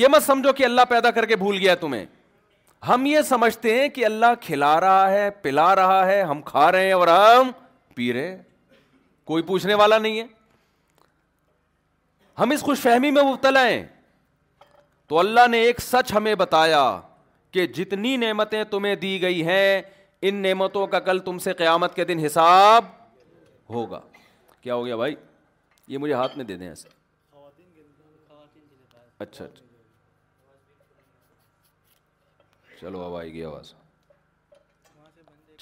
یہ 0.00 0.08
مت 0.12 0.22
سمجھو 0.22 0.52
کہ 0.58 0.64
اللہ 0.64 0.84
پیدا 0.88 1.10
کر 1.18 1.26
کے 1.26 1.36
بھول 1.42 1.58
گیا 1.58 1.74
تمہیں 1.84 2.04
ہم 2.88 3.06
یہ 3.06 3.20
سمجھتے 3.28 3.78
ہیں 3.80 3.88
کہ 3.98 4.04
اللہ 4.06 4.34
کھلا 4.40 4.72
رہا 4.80 5.10
ہے 5.10 5.28
پلا 5.42 5.74
رہا 5.76 6.04
ہے 6.06 6.20
ہم 6.32 6.42
کھا 6.52 6.70
رہے 6.72 6.86
ہیں 6.86 6.92
اور 6.92 7.08
ہم 7.08 7.50
پی 7.94 8.12
رہے 8.12 8.36
کوئی 9.32 9.42
پوچھنے 9.52 9.74
والا 9.84 9.98
نہیں 9.98 10.18
ہے 10.20 10.26
ہم 12.38 12.50
اس 12.50 12.60
خوش 12.68 12.80
فہمی 12.82 13.10
میں 13.16 13.22
مبتلا 13.30 13.66
ہیں 13.68 13.82
تو 15.08 15.18
اللہ 15.18 15.46
نے 15.50 15.58
ایک 15.70 15.80
سچ 15.80 16.12
ہمیں 16.16 16.34
بتایا 16.46 16.82
کہ 17.52 17.66
جتنی 17.78 18.16
نعمتیں 18.26 18.62
تمہیں 18.70 18.94
دی 19.06 19.20
گئی 19.22 19.44
ہیں 19.46 19.70
ان 20.26 20.34
نعمتوں 20.48 20.86
کا 20.94 21.00
کل 21.10 21.18
تم 21.28 21.38
سے 21.48 21.52
قیامت 21.62 21.94
کے 21.94 22.04
دن 22.10 22.24
حساب 22.26 22.84
ہوگا 23.76 24.00
کیا 24.64 24.74
ہو 24.74 24.84
گیا 24.84 24.96
بھائی 24.96 25.14
یہ 25.92 25.98
مجھے 26.02 26.12
ہاتھ 26.14 26.36
میں 26.36 26.44
دے 26.50 26.56
دیں 26.60 26.68
اچھا 26.68 26.90
اچھا 29.24 29.46
چلو 32.78 33.02
اب 33.04 33.14
آئے 33.16 33.32
گی 33.32 33.42
آواز 33.44 33.72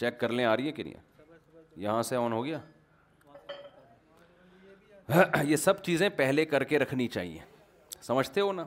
چیک 0.01 0.19
کر 0.21 0.33
لیں 0.33 0.45
آ 0.51 0.57
رہی 0.57 0.67
ہے 0.67 0.73
کہ 0.73 0.83
نہیں 0.85 1.75
یہاں 1.87 2.03
سے 2.11 2.17
آن 2.17 2.33
ہو 2.33 2.45
گیا 2.45 2.59
یہ 5.47 5.57
سب 5.65 5.83
چیزیں 5.91 6.09
پہلے 6.17 6.45
کر 6.55 6.65
کے 6.73 6.79
رکھنی 6.79 7.09
چاہیے 7.17 7.39
سمجھتے 8.07 8.41
ہو 8.41 8.53
نا 8.61 8.65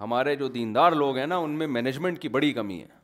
ہمارے 0.00 0.34
جو 0.42 0.48
دیندار 0.56 0.92
لوگ 1.04 1.16
ہیں 1.18 1.26
نا 1.34 1.36
ان 1.44 1.58
میں 1.58 1.66
مینجمنٹ 1.76 2.20
کی 2.22 2.28
بڑی 2.38 2.52
کمی 2.62 2.80
ہے 2.82 2.96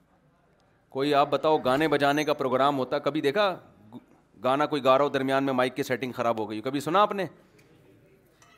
کوئی 0.97 1.15
آپ 1.23 1.29
بتاؤ 1.31 1.59
گانے 1.71 1.89
بجانے 1.97 2.25
کا 2.25 2.35
پروگرام 2.43 2.79
ہوتا 2.79 2.99
کبھی 3.11 3.21
دیکھا 3.31 3.47
گانا 4.45 4.67
کوئی 4.67 4.85
گا 4.85 4.97
رہا 4.99 5.05
ہو 5.05 5.09
درمیان 5.11 5.45
میں 5.45 5.53
مائک 5.53 5.75
کی 5.77 5.83
سیٹنگ 5.83 6.13
خراب 6.13 6.39
ہو 6.41 6.49
گئی 6.51 6.61
کبھی 6.63 6.81
سنا 6.81 7.03
آپ 7.03 7.13
نے 7.15 7.25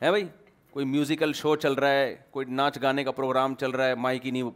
ہے 0.01 0.09
بھائی 0.11 0.27
کوئی 0.71 0.85
میوزیکل 0.85 1.33
شو 1.33 1.55
چل 1.55 1.73
رہا 1.73 1.89
ہے 1.91 2.15
کوئی 2.31 2.45
ناچ 2.49 2.77
گانے 2.81 3.03
کا 3.03 3.11
پروگرام 3.19 3.55
چل 3.59 3.71
رہا 3.71 3.87
ہے 3.87 3.95
مائک 4.05 4.25
ہی 4.25 4.31
نہیں 4.31 4.49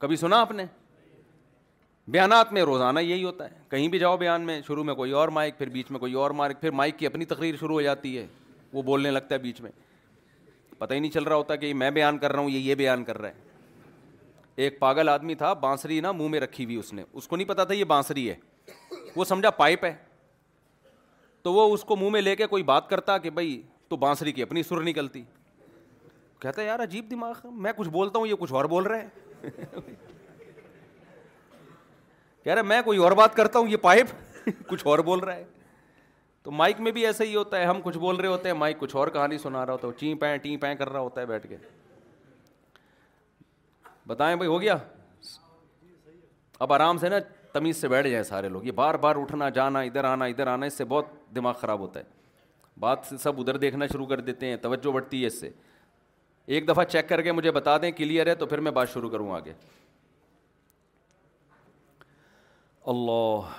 کبھی 0.00 0.16
سنا 0.16 0.40
آپ 0.40 0.52
نے 0.60 0.64
بیانات 2.16 2.52
میں 2.52 2.62
روزانہ 2.64 3.00
یہی 3.00 3.24
ہوتا 3.24 3.44
ہے 3.50 3.58
کہیں 3.70 3.86
بھی 3.94 3.98
جاؤ 3.98 4.16
بیان 4.16 4.42
میں 4.46 4.60
شروع 4.66 4.84
میں 4.84 4.94
کوئی 4.94 5.10
اور 5.22 5.28
مائک 5.38 5.58
پھر 5.58 5.68
بیچ 5.72 5.90
میں 5.90 5.98
کوئی 6.00 6.12
اور 6.22 6.30
مائک 6.40 6.60
پھر 6.60 6.70
مائک 6.80 6.98
کی 6.98 7.06
اپنی 7.06 7.24
تقریر 7.32 7.56
شروع 7.60 7.74
ہو 7.74 7.80
جاتی 7.82 8.16
ہے 8.18 8.26
وہ 8.72 8.82
بولنے 8.82 9.10
لگتا 9.10 9.34
ہے 9.34 9.40
بیچ 9.40 9.60
میں 9.60 9.70
پتہ 10.78 10.94
ہی 10.94 11.00
نہیں 11.00 11.10
چل 11.10 11.24
رہا 11.24 11.36
ہوتا 11.36 11.56
کہ 11.64 11.72
میں 11.84 11.90
بیان 12.00 12.18
کر 12.18 12.32
رہا 12.32 12.40
ہوں 12.40 12.50
یہ 12.50 12.58
یہ 12.70 12.74
بیان 12.74 13.04
کر 13.04 13.20
رہا 13.20 13.28
ہے 13.28 13.46
ایک 14.64 14.78
پاگل 14.80 15.08
آدمی 15.08 15.34
تھا 15.42 15.52
بانسری 15.64 16.00
نا 16.00 16.12
منہ 16.12 16.28
میں 16.28 16.40
رکھی 16.40 16.64
ہوئی 16.64 16.76
اس 16.76 16.92
نے 16.92 17.02
اس 17.12 17.28
کو 17.28 17.36
نہیں 17.36 17.48
پتا 17.48 17.64
تھا 17.64 17.74
یہ 17.74 17.84
بانسری 17.94 18.28
ہے 18.28 18.34
وہ 19.18 19.24
سمجھا 19.28 19.50
پائپ 19.60 19.84
ہے 19.84 19.94
تو 21.42 21.52
وہ 21.52 21.72
اس 21.74 21.84
کو 21.84 21.96
منہ 21.96 22.10
میں 22.16 22.20
لے 22.22 22.34
کے 22.40 22.46
کوئی 22.54 22.62
بات 22.72 22.88
کرتا 22.90 23.16
کہ 23.24 23.30
بھائی 23.38 23.54
تو 23.92 23.96
بانسری 24.04 24.32
کی 24.32 24.42
اپنی 24.42 24.62
سر 24.68 24.80
نکلتی 24.88 25.22
کہتا 26.44 26.62
یار 26.62 26.80
عجیب 26.82 27.10
دماغ 27.10 27.34
میں 27.64 27.72
کچھ 27.76 27.88
بولتا 27.96 28.18
ہوں 28.18 28.26
یہ 28.32 28.40
کچھ 28.42 28.52
اور 28.58 28.64
بول 28.74 28.84
رہے 28.86 29.02
ہیں 29.02 29.88
کہہ 32.42 32.52
رہے 32.52 32.62
میں 32.72 32.80
کوئی 32.90 32.98
اور 33.06 33.12
بات 33.20 33.34
کرتا 33.40 33.58
ہوں 33.58 33.68
یہ 33.68 33.76
پائپ 33.86 34.12
کچھ 34.68 34.86
اور 34.92 34.98
بول 35.08 35.18
رہا 35.28 35.34
ہے 35.36 35.44
تو 36.42 36.50
مائک 36.60 36.80
میں 36.86 36.92
بھی 36.98 37.06
ایسا 37.06 37.24
ہی 37.30 37.34
ہوتا 37.34 37.58
ہے 37.60 37.64
ہم 37.70 37.80
کچھ 37.86 37.98
بول 38.04 38.16
رہے 38.20 38.28
ہوتے 38.34 38.48
ہیں 38.48 38.56
مائک 38.60 38.78
کچھ 38.84 38.94
اور 39.00 39.08
کہانی 39.16 39.38
سنا 39.38 39.64
رہا 39.66 39.72
ہوتا 39.78 39.88
ہے 39.88 39.98
چیں 40.02 40.14
پیں 40.24 40.36
ٹیں 40.44 40.56
پیں 40.66 40.74
کر 40.82 40.88
رہا 40.92 41.00
ہوتا 41.08 41.20
ہے 41.20 41.26
بیٹھ 41.32 41.46
کے 41.48 41.56
بتائیں 44.12 44.34
بھائی 44.42 44.50
ہو 44.54 44.60
گیا 44.60 44.76
اب 46.66 46.72
آرام 46.72 46.98
سے 47.04 47.08
نا 47.14 47.18
تمیز 47.52 47.76
سے 47.80 47.88
بیٹھ 47.88 48.08
جائیں 48.08 48.22
سارے 48.24 48.48
لوگ 48.48 48.64
یہ 48.64 48.72
بار 48.78 48.94
بار 49.04 49.16
اٹھنا 49.18 49.48
جانا 49.58 49.80
ادھر 49.88 50.04
آنا 50.04 50.24
ادھر 50.32 50.46
آنا 50.46 50.66
اس 50.66 50.74
سے 50.78 50.84
بہت 50.92 51.06
دماغ 51.36 51.52
خراب 51.60 51.80
ہوتا 51.80 52.00
ہے 52.00 52.04
بات 52.80 53.12
سب 53.22 53.40
ادھر 53.40 53.56
دیکھنا 53.64 53.86
شروع 53.92 54.06
کر 54.06 54.20
دیتے 54.28 54.46
ہیں 54.48 54.56
توجہ 54.62 54.90
بڑھتی 54.92 55.20
ہے 55.22 55.26
اس 55.26 55.40
سے 55.40 55.50
ایک 56.56 56.68
دفعہ 56.68 56.84
چیک 56.84 57.08
کر 57.08 57.22
کے 57.22 57.32
مجھے 57.32 57.50
بتا 57.52 57.76
دیں 57.82 57.90
کلیئر 58.00 58.26
ہے 58.26 58.34
تو 58.42 58.46
پھر 58.46 58.60
میں 58.66 58.70
بات 58.78 58.90
شروع 58.92 59.10
کروں 59.10 59.30
آگے 59.36 59.52
اللہ 62.92 63.56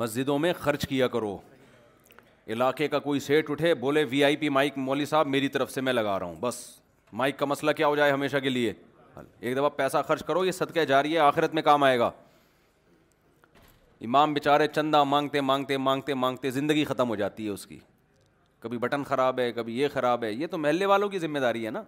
مسجدوں 0.00 0.38
میں 0.38 0.52
خرچ 0.58 0.86
کیا 0.88 1.06
کرو 1.08 1.36
علاقے 2.54 2.88
کا 2.88 2.98
کوئی 2.98 3.20
سیٹ 3.20 3.50
اٹھے 3.50 3.74
بولے 3.82 4.04
وی 4.10 4.22
آئی 4.24 4.36
پی 4.36 4.48
مائک 4.48 4.78
مولوی 4.78 5.04
صاحب 5.06 5.26
میری 5.28 5.48
طرف 5.56 5.70
سے 5.70 5.80
میں 5.80 5.92
لگا 5.92 6.18
رہا 6.18 6.26
ہوں 6.26 6.34
بس 6.40 6.58
مائک 7.20 7.38
کا 7.38 7.46
مسئلہ 7.46 7.70
کیا 7.76 7.86
ہو 7.86 7.96
جائے 7.96 8.12
ہمیشہ 8.12 8.36
کے 8.42 8.48
لیے 8.48 8.72
ایک 9.18 9.56
دفعہ 9.56 9.68
پیسہ 9.76 9.98
خرچ 10.08 10.22
کرو 10.26 10.44
یہ 10.44 10.52
صدقہ 10.52 10.80
جاری 10.90 11.12
ہے 11.14 11.18
آخرت 11.18 11.54
میں 11.54 11.62
کام 11.62 11.82
آئے 11.84 11.98
گا 11.98 12.10
امام 14.06 14.32
بیچارے 14.34 14.66
چندہ 14.66 15.02
مانگتے 15.04 15.40
مانگتے 15.40 15.76
مانگتے 15.76 16.14
مانگتے 16.14 16.50
زندگی 16.50 16.84
ختم 16.84 17.08
ہو 17.08 17.14
جاتی 17.16 17.44
ہے 17.44 17.50
اس 17.50 17.66
کی 17.66 17.78
کبھی 18.60 18.78
بٹن 18.78 19.04
خراب 19.04 19.38
ہے 19.40 19.50
کبھی 19.52 19.78
یہ 19.78 19.88
خراب 19.92 20.24
ہے 20.24 20.32
یہ 20.32 20.46
تو 20.50 20.58
محلے 20.58 20.86
والوں 20.86 21.08
کی 21.08 21.18
ذمہ 21.18 21.38
داری 21.38 21.64
ہے 21.66 21.70
نا 21.70 21.82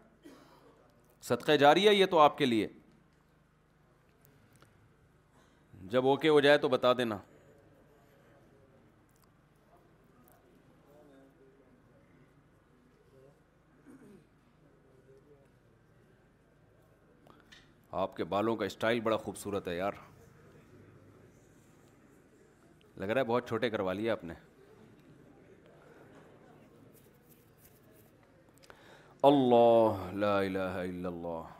صدقہ 1.28 1.52
جاری 1.56 1.86
ہے 1.88 1.94
یہ 1.94 2.06
تو 2.10 2.18
آپ 2.18 2.38
کے 2.38 2.46
لیے 2.46 2.66
جب 5.90 6.06
اوکے 6.08 6.28
ہو 6.28 6.40
جائے 6.40 6.58
تو 6.58 6.68
بتا 6.68 6.92
دینا 6.98 7.16
آپ 18.02 18.16
کے 18.16 18.24
بالوں 18.30 18.54
کا 18.60 18.64
اسٹائل 18.66 19.00
بڑا 19.00 19.16
خوبصورت 19.24 19.68
ہے 19.68 19.76
یار 19.76 19.92
لگ 23.00 23.04
رہا 23.10 23.20
ہے 23.20 23.26
بہت 23.26 23.48
چھوٹے 23.48 23.70
کروا 23.70 23.92
لیے 23.92 24.10
آپ 24.10 24.24
نے 24.24 24.34
اللہ 29.28 30.10
لا 30.14 30.38
الہ 30.38 30.72
الا 30.76 31.08
اللہ 31.08 31.52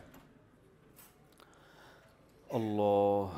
اللہ 2.56 3.32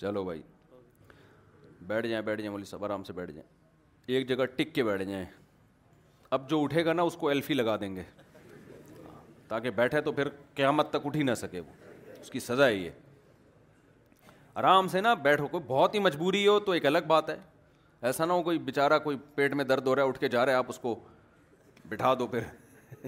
چلو 0.00 0.22
بھائی 0.24 0.42
بیٹھ 1.86 2.06
جائیں 2.06 2.20
بیٹھ 2.22 2.40
جائیں 2.40 2.50
مولی 2.50 2.64
صاحب 2.64 2.84
آرام 2.84 3.04
سے 3.04 3.12
بیٹھ 3.12 3.30
جائیں 3.32 3.48
ایک 4.06 4.28
جگہ 4.28 4.44
ٹک 4.56 4.74
کے 4.74 4.82
بیٹھ 4.84 5.02
جائیں 5.04 5.24
اب 6.36 6.48
جو 6.50 6.62
اٹھے 6.62 6.84
گا 6.84 6.92
نا 6.92 7.02
اس 7.08 7.16
کو 7.20 7.28
ایلفی 7.28 7.54
لگا 7.54 7.76
دیں 7.80 7.94
گے 7.96 8.02
تاکہ 9.48 9.70
بیٹھے 9.82 10.00
تو 10.06 10.12
پھر 10.20 10.28
قیامت 10.54 10.90
تک 10.92 11.06
اٹھ 11.10 11.16
ہی 11.16 11.22
نہ 11.30 11.34
سکے 11.42 11.60
وہ 11.60 12.20
اس 12.20 12.30
کی 12.30 12.40
سزا 12.46 12.68
ہی 12.70 12.84
ہے 12.86 12.90
آرام 14.62 14.88
سے 14.88 15.00
نا 15.08 15.14
بیٹھو 15.26 15.46
کوئی 15.56 15.64
بہت 15.74 15.94
ہی 15.94 15.98
مجبوری 16.08 16.46
ہو 16.46 16.58
تو 16.68 16.72
ایک 16.78 16.86
الگ 16.92 17.12
بات 17.16 17.30
ہے 17.30 17.36
ایسا 18.02 18.24
نہ 18.24 18.32
ہو 18.32 18.42
کوئی 18.42 18.58
بیچارہ 18.64 18.98
کوئی 19.04 19.16
پیٹ 19.34 19.54
میں 19.54 19.64
درد 19.64 19.86
ہو 19.86 19.94
رہا 19.96 20.02
ہے 20.02 20.08
اٹھ 20.08 20.18
کے 20.20 20.28
جا 20.28 20.44
رہے 20.46 20.54
آپ 20.54 20.66
اس 20.68 20.78
کو 20.78 20.94
بٹھا 21.88 22.12
دو 22.18 22.26
پھر 22.26 23.06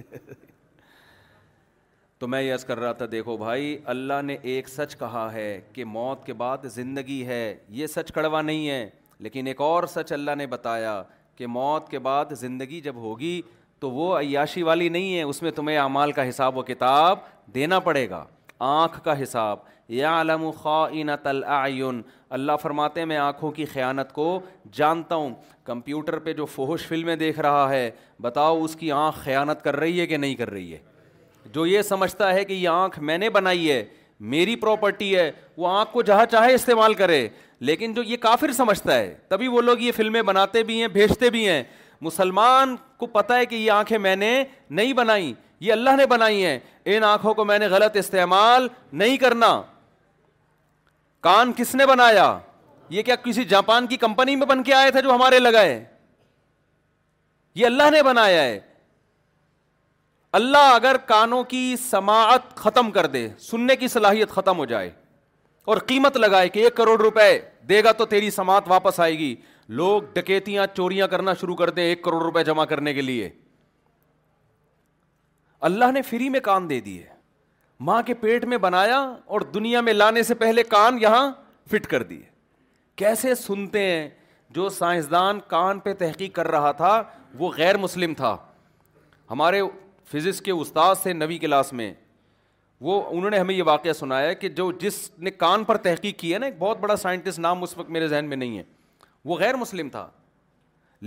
تو 2.19 2.27
میں 2.27 2.41
یس 2.41 2.63
کر 2.65 2.79
رہا 2.79 2.91
تھا 2.91 3.05
دیکھو 3.11 3.35
بھائی 3.37 3.77
اللہ 3.95 4.21
نے 4.25 4.35
ایک 4.53 4.69
سچ 4.69 4.95
کہا 4.99 5.31
ہے 5.33 5.59
کہ 5.73 5.85
موت 5.85 6.25
کے 6.25 6.33
بعد 6.41 6.65
زندگی 6.73 7.25
ہے 7.25 7.55
یہ 7.81 7.87
سچ 7.87 8.11
کڑوا 8.13 8.41
نہیں 8.41 8.67
ہے 8.69 8.89
لیکن 9.27 9.47
ایک 9.47 9.61
اور 9.61 9.83
سچ 9.93 10.11
اللہ 10.13 10.35
نے 10.37 10.47
بتایا 10.47 11.01
کہ 11.37 11.47
موت 11.47 11.87
کے 11.89 11.99
بعد 12.09 12.33
زندگی 12.39 12.81
جب 12.81 12.95
ہوگی 13.01 13.41
تو 13.79 13.89
وہ 13.91 14.17
عیاشی 14.17 14.63
والی 14.63 14.89
نہیں 14.89 15.17
ہے 15.17 15.21
اس 15.23 15.41
میں 15.41 15.51
تمہیں 15.55 15.77
اعمال 15.79 16.11
کا 16.11 16.27
حساب 16.29 16.57
و 16.57 16.61
کتاب 16.67 17.19
دینا 17.55 17.79
پڑے 17.79 18.09
گا 18.09 18.23
آنکھ 18.71 19.03
کا 19.03 19.21
حساب 19.21 19.59
یا 19.97 20.11
خائنت 20.23 20.57
خواینت 20.61 21.27
اللہ 22.31 22.51
فرماتے 22.61 23.03
میں 23.11 23.17
آنکھوں 23.17 23.49
کی 23.51 23.65
خیانت 23.65 24.11
کو 24.13 24.25
جانتا 24.73 25.15
ہوں 25.15 25.29
کمپیوٹر 25.65 26.17
پہ 26.25 26.33
جو 26.33 26.45
فوہش 26.55 26.85
فلمیں 26.87 27.15
دیکھ 27.15 27.39
رہا 27.39 27.69
ہے 27.69 27.89
بتاؤ 28.21 28.63
اس 28.63 28.75
کی 28.79 28.91
آنکھ 28.91 29.17
خیانت 29.23 29.63
کر 29.63 29.75
رہی 29.79 29.99
ہے 29.99 30.05
کہ 30.07 30.17
نہیں 30.17 30.35
کر 30.35 30.49
رہی 30.49 30.73
ہے 30.73 30.77
جو 31.53 31.65
یہ 31.67 31.81
سمجھتا 31.87 32.33
ہے 32.33 32.43
کہ 32.45 32.53
یہ 32.53 32.69
آنکھ 32.69 32.99
میں 33.09 33.17
نے 33.17 33.29
بنائی 33.37 33.71
ہے 33.71 33.83
میری 34.31 34.55
پراپرٹی 34.63 35.15
ہے 35.15 35.31
وہ 35.57 35.67
آنکھ 35.77 35.91
کو 35.93 36.01
جہاں 36.09 36.25
چاہے 36.31 36.53
استعمال 36.53 36.93
کرے 37.01 37.27
لیکن 37.69 37.93
جو 37.93 38.03
یہ 38.03 38.17
کافر 38.21 38.51
سمجھتا 38.57 38.97
ہے 38.97 39.13
تبھی 39.27 39.47
وہ 39.47 39.61
لوگ 39.61 39.79
یہ 39.81 39.91
فلمیں 39.95 40.21
بناتے 40.21 40.63
بھی 40.63 40.79
ہیں 40.81 40.87
بھیجتے 40.97 41.29
بھی 41.29 41.47
ہیں 41.47 41.63
مسلمان 42.01 42.75
کو 42.97 43.05
پتہ 43.15 43.33
ہے 43.33 43.45
کہ 43.45 43.55
یہ 43.55 43.71
آنکھیں 43.71 43.97
میں 43.97 44.15
نے 44.15 44.43
نہیں 44.69 44.93
بنائی 44.93 45.33
یہ 45.59 45.71
اللہ 45.73 45.95
نے 45.97 46.05
بنائی 46.15 46.45
ہیں 46.45 46.57
ان 46.85 47.03
آنکھوں 47.03 47.33
کو 47.33 47.45
میں 47.45 47.59
نے 47.59 47.67
غلط 47.71 47.97
استعمال 47.97 48.67
نہیں 48.93 49.17
کرنا 49.17 49.49
کان 51.23 51.51
کس 51.55 51.73
نے 51.75 51.85
بنایا 51.85 52.37
یہ 52.89 53.01
کیا 53.03 53.15
کسی 53.23 53.43
جاپان 53.45 53.87
کی 53.87 53.97
کمپنی 53.97 54.35
میں 54.35 54.45
بن 54.47 54.63
کے 54.63 54.73
آئے 54.73 54.91
تھے 54.91 55.01
جو 55.01 55.13
ہمارے 55.13 55.39
لگائے 55.39 55.83
یہ 57.55 57.65
اللہ 57.65 57.89
نے 57.91 58.01
بنایا 58.03 58.43
ہے 58.43 58.59
اللہ 60.39 60.71
اگر 60.73 60.97
کانوں 61.05 61.43
کی 61.51 61.75
سماعت 61.89 62.55
ختم 62.55 62.91
کر 62.91 63.05
دے 63.13 63.27
سننے 63.49 63.75
کی 63.75 63.87
صلاحیت 63.93 64.29
ختم 64.31 64.57
ہو 64.57 64.65
جائے 64.71 64.89
اور 65.73 65.77
قیمت 65.87 66.17
لگائے 66.17 66.49
کہ 66.49 66.59
ایک 66.63 66.75
کروڑ 66.75 66.99
روپے 67.01 67.27
دے 67.69 67.83
گا 67.83 67.91
تو 68.01 68.05
تیری 68.13 68.29
سماعت 68.31 68.63
واپس 68.67 68.99
آئے 68.99 69.17
گی 69.17 69.35
لوگ 69.79 70.01
ڈکیتیاں 70.13 70.65
چوریاں 70.75 71.07
کرنا 71.07 71.33
شروع 71.41 71.55
کر 71.55 71.69
دیں 71.69 71.83
ایک 71.83 72.01
کروڑ 72.03 72.21
روپے 72.23 72.43
جمع 72.43 72.65
کرنے 72.69 72.93
کے 72.93 73.01
لیے 73.01 73.29
اللہ 75.69 75.91
نے 75.93 76.01
فری 76.01 76.29
میں 76.35 76.39
کان 76.39 76.69
دے 76.69 76.79
دیے 76.79 77.03
ماں 77.87 78.01
کے 78.05 78.13
پیٹ 78.13 78.45
میں 78.45 78.57
بنایا 78.57 78.97
اور 79.35 79.41
دنیا 79.53 79.81
میں 79.81 79.93
لانے 79.93 80.23
سے 80.23 80.35
پہلے 80.35 80.63
کان 80.69 80.97
یہاں 81.01 81.29
فٹ 81.71 81.85
کر 81.87 82.03
دیے 82.03 82.21
کیسے 83.01 83.35
سنتے 83.35 83.81
ہیں 83.89 84.07
جو 84.55 84.67
سائنسدان 84.77 85.39
کان 85.47 85.79
پہ 85.79 85.93
تحقیق 85.99 86.33
کر 86.35 86.47
رہا 86.51 86.71
تھا 86.81 87.01
وہ 87.39 87.51
غیر 87.57 87.77
مسلم 87.77 88.13
تھا 88.17 88.35
ہمارے 89.31 89.61
فزکس 90.11 90.41
کے 90.41 90.51
استاد 90.51 90.95
تھے 91.01 91.13
نوی 91.13 91.37
کلاس 91.39 91.71
میں 91.73 91.91
وہ 92.81 93.01
انہوں 93.09 93.29
نے 93.31 93.39
ہمیں 93.39 93.53
یہ 93.55 93.63
واقعہ 93.65 93.93
سنایا 93.93 94.33
کہ 94.33 94.49
جو 94.57 94.71
جس 94.79 94.97
نے 95.19 95.31
کان 95.31 95.63
پر 95.63 95.77
تحقیق 95.87 96.19
کی 96.19 96.33
ہے 96.33 96.39
نا 96.39 96.45
ایک 96.45 96.57
بہت 96.59 96.79
بڑا 96.79 96.95
سائنٹسٹ 96.97 97.39
نام 97.39 97.63
اس 97.63 97.77
وقت 97.77 97.89
میرے 97.91 98.07
ذہن 98.07 98.25
میں 98.29 98.37
نہیں 98.37 98.57
ہے 98.57 98.63
وہ 99.25 99.37
غیر 99.39 99.55
مسلم 99.57 99.89
تھا 99.89 100.07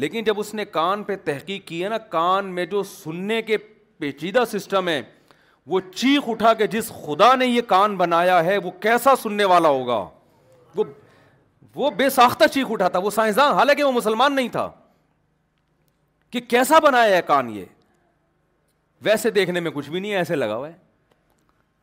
لیکن 0.02 0.24
جب 0.24 0.40
اس 0.40 0.54
نے 0.54 0.64
کان 0.64 1.02
پہ 1.04 1.16
تحقیق 1.24 1.66
کی 1.68 1.82
ہے 1.84 1.88
نا 1.88 1.98
کان 2.14 2.54
میں 2.54 2.64
جو 2.66 2.82
سننے 2.92 3.40
کے 3.42 3.56
پیچیدہ 3.98 4.44
سسٹم 4.52 4.88
ہے 4.88 5.00
وہ 5.70 5.80
چیخ 5.94 6.28
اٹھا 6.28 6.52
کے 6.58 6.66
جس 6.66 6.90
خدا 7.06 7.34
نے 7.36 7.46
یہ 7.46 7.62
کان 7.66 7.96
بنایا 7.96 8.42
ہے 8.44 8.56
وہ 8.62 8.70
کیسا 8.80 9.14
سننے 9.22 9.44
والا 9.52 9.68
ہوگا 9.68 10.04
وہ 10.76 10.84
وہ 11.74 11.90
بے 11.96 12.08
ساختہ 12.10 12.46
چیخ 12.54 12.70
اٹھا 12.70 12.88
تھا 12.94 12.98
وہ 13.02 13.10
سائنسدان 13.10 13.52
حالانکہ 13.54 13.84
وہ 13.84 13.92
مسلمان 13.92 14.34
نہیں 14.36 14.48
تھا 14.52 14.70
کہ 16.30 16.40
کیسا 16.40 16.78
بنایا 16.86 17.16
ہے 17.16 17.20
کان 17.26 17.50
یہ 17.50 17.64
ویسے 19.04 19.30
دیکھنے 19.36 19.60
میں 19.60 19.70
کچھ 19.74 19.90
بھی 19.90 20.00
نہیں 20.00 20.10
ہے 20.10 20.16
ایسے 20.16 20.36
لگا 20.36 20.56
ہوا 20.56 20.68
ہے 20.68 20.74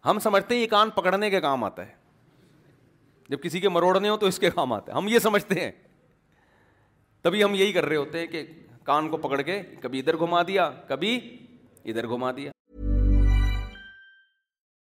ہم 0.06 0.20
سمجھتے 0.24 0.56
ہیں 0.56 0.62
یہ 0.62 0.68
کان 0.72 0.90
پکڑنے 0.96 1.30
کے 1.30 1.42
کام 1.42 1.64
آتا 1.64 1.86
ہے 1.88 1.98
جب 3.30 3.42
کسی 3.42 3.60
کے 3.60 3.70
مروڑنے 3.70 4.10
ہو 4.10 4.18
تو 4.18 4.26
اس 4.26 4.40
کے 4.40 4.50
کام 4.52 4.74
آتا 4.74 4.92
ہے 4.92 4.98
ہم 4.98 5.08
یہ 5.08 5.20
سمجھتے 5.24 5.60
ہیں 5.60 5.72
تبھی 7.24 7.44
ہم 7.44 7.56
یہی 7.56 7.72
کر 7.74 7.86
رہے 7.86 7.96
ہوتے 7.96 8.20
ہیں 8.20 8.28
کہ 8.28 8.44
کان 8.84 9.10
کو 9.10 9.18
پکڑ 9.28 9.42
کے 9.42 9.62
کبھی 9.82 10.00
ادھر 10.00 10.18
گھما 10.20 10.42
دیا 10.48 10.70
کبھی 10.88 11.18
ادھر 11.86 12.08
گھما 12.10 12.32
دیا 12.38 12.52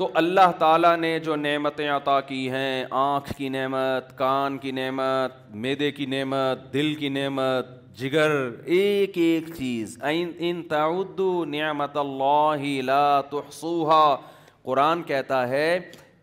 تو 0.00 0.08
اللہ 0.18 0.50
تعالیٰ 0.58 0.96
نے 0.96 1.18
جو 1.24 1.34
نعمتیں 1.36 1.88
عطا 1.90 2.20
کی 2.28 2.48
ہیں 2.50 2.84
آنکھ 3.00 3.32
کی 3.38 3.48
نعمت 3.54 4.16
کان 4.18 4.56
کی 4.58 4.70
نعمت 4.76 5.32
میدے 5.64 5.90
کی 5.96 6.06
نعمت 6.12 6.62
دل 6.74 6.94
کی 6.98 7.08
نعمت 7.16 7.66
جگر 7.98 8.30
ایک 8.76 9.18
ایک 9.24 9.48
چیز 9.56 9.98
ان 10.10 10.62
تعدو 10.70 11.28
نعمت 11.56 11.96
اللہ 12.06 12.64
لا 12.84 13.02
تحصوها 13.30 14.30
قرآن 14.70 15.02
کہتا 15.12 15.46
ہے 15.48 15.68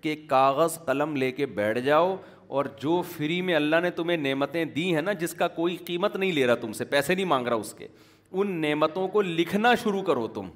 کہ 0.03 0.15
کاغذ 0.29 0.79
قلم 0.85 1.15
لے 1.25 1.31
کے 1.41 1.45
بیٹھ 1.61 1.79
جاؤ 1.91 2.15
اور 2.55 2.65
جو 2.83 3.01
فری 3.15 3.41
میں 3.49 3.55
اللہ 3.55 3.81
نے 3.83 3.89
تمہیں 4.01 4.17
نعمتیں 4.27 4.63
دی 4.79 4.93
ہیں 4.95 5.01
نا 5.01 5.13
جس 5.25 5.33
کا 5.43 5.47
کوئی 5.61 5.75
قیمت 5.91 6.15
نہیں 6.15 6.31
لے 6.39 6.47
رہا 6.47 6.55
تم 6.65 6.73
سے 6.81 6.85
پیسے 6.95 7.15
نہیں 7.15 7.33
مانگ 7.35 7.47
رہا 7.47 7.65
اس 7.67 7.73
کے 7.81 7.87
ان 8.31 8.61
نعمتوں 8.61 9.07
کو 9.17 9.21
لکھنا 9.35 9.75
شروع 9.83 10.01
کرو 10.11 10.27
تم 10.39 10.49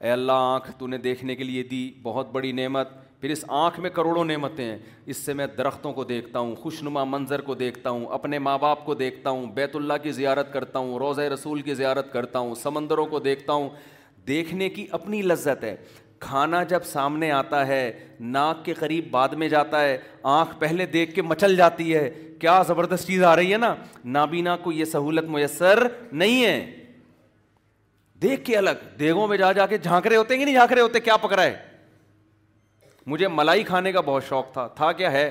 اے 0.00 0.10
اللہ 0.10 0.32
آنکھ 0.48 0.70
تو 0.78 0.86
نے 0.86 0.98
دیکھنے 1.04 1.34
کے 1.36 1.44
لیے 1.44 1.62
دی 1.70 1.90
بہت 2.02 2.30
بڑی 2.32 2.50
نعمت 2.52 2.88
پھر 3.20 3.30
اس 3.30 3.44
آنکھ 3.60 3.78
میں 3.80 3.90
کروڑوں 3.90 4.24
نعمتیں 4.24 4.64
ہیں 4.64 4.78
اس 5.12 5.16
سے 5.26 5.32
میں 5.34 5.46
درختوں 5.56 5.92
کو 5.92 6.04
دیکھتا 6.10 6.38
ہوں 6.38 6.54
خوشنما 6.56 7.02
منظر 7.04 7.40
کو 7.48 7.54
دیکھتا 7.62 7.90
ہوں 7.90 8.04
اپنے 8.16 8.38
ماں 8.38 8.56
باپ 8.62 8.84
کو 8.86 8.94
دیکھتا 8.94 9.30
ہوں 9.30 9.46
بیت 9.54 9.74
اللہ 9.76 9.92
کی 10.02 10.12
زیارت 10.12 10.52
کرتا 10.52 10.78
ہوں 10.78 10.96
روز 10.98 11.18
رسول 11.32 11.62
کی 11.62 11.74
زیارت 11.74 12.12
کرتا 12.12 12.38
ہوں 12.38 12.54
سمندروں 12.62 13.06
کو 13.14 13.18
دیکھتا 13.20 13.52
ہوں 13.52 13.68
دیکھنے 14.28 14.68
کی 14.68 14.86
اپنی 15.00 15.22
لذت 15.22 15.64
ہے 15.64 15.74
کھانا 16.20 16.62
جب 16.70 16.84
سامنے 16.84 17.30
آتا 17.32 17.66
ہے 17.66 17.82
ناک 18.20 18.64
کے 18.64 18.72
قریب 18.74 19.10
بعد 19.10 19.28
میں 19.38 19.48
جاتا 19.48 19.82
ہے 19.84 19.98
آنکھ 20.38 20.58
پہلے 20.60 20.86
دیکھ 20.96 21.14
کے 21.14 21.22
مچل 21.22 21.56
جاتی 21.56 21.94
ہے 21.94 22.08
کیا 22.40 22.60
زبردست 22.68 23.06
چیز 23.06 23.22
آ 23.24 23.36
رہی 23.36 23.52
ہے 23.52 23.58
نا 23.58 23.74
نابینا 24.18 24.56
کو 24.62 24.72
یہ 24.72 24.84
سہولت 24.94 25.28
میسر 25.30 25.86
نہیں 26.12 26.44
ہے 26.44 26.77
دیکھ 28.22 28.44
کے 28.44 28.56
الگ 28.56 28.84
دیگوں 28.98 29.26
میں 29.28 29.36
جا 29.36 29.50
جا 29.52 29.66
کے 29.66 29.76
رہے 29.86 30.16
ہوتے 30.16 30.34
ہیں 30.34 30.38
کہ 30.44 30.50
نہیں 30.52 30.66
رہے 30.70 30.80
ہوتے 30.80 31.00
کیا 31.00 31.16
پک 31.24 31.32
رہا 31.32 31.42
ہے 31.44 31.56
مجھے 33.12 33.28
ملائی 33.32 33.62
کھانے 33.64 33.92
کا 33.92 34.00
بہت 34.06 34.24
شوق 34.28 34.52
تھا 34.52 34.66
تھا 34.76 34.90
کیا 34.92 35.12
ہے 35.12 35.28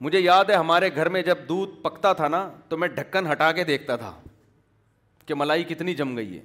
مجھے 0.00 0.20
یاد 0.20 0.50
ہے 0.50 0.54
ہمارے 0.54 0.90
گھر 0.94 1.08
میں 1.08 1.22
جب 1.26 1.38
دودھ 1.48 1.70
پکتا 1.82 2.12
تھا 2.18 2.28
نا 2.28 2.48
تو 2.68 2.76
میں 2.78 2.88
ڈھکن 2.94 3.30
ہٹا 3.30 3.50
کے 3.52 3.64
دیکھتا 3.64 3.96
تھا 4.02 4.12
کہ 5.26 5.34
ملائی 5.38 5.64
کتنی 5.68 5.94
جم 6.00 6.16
گئی 6.16 6.36
ہے 6.36 6.42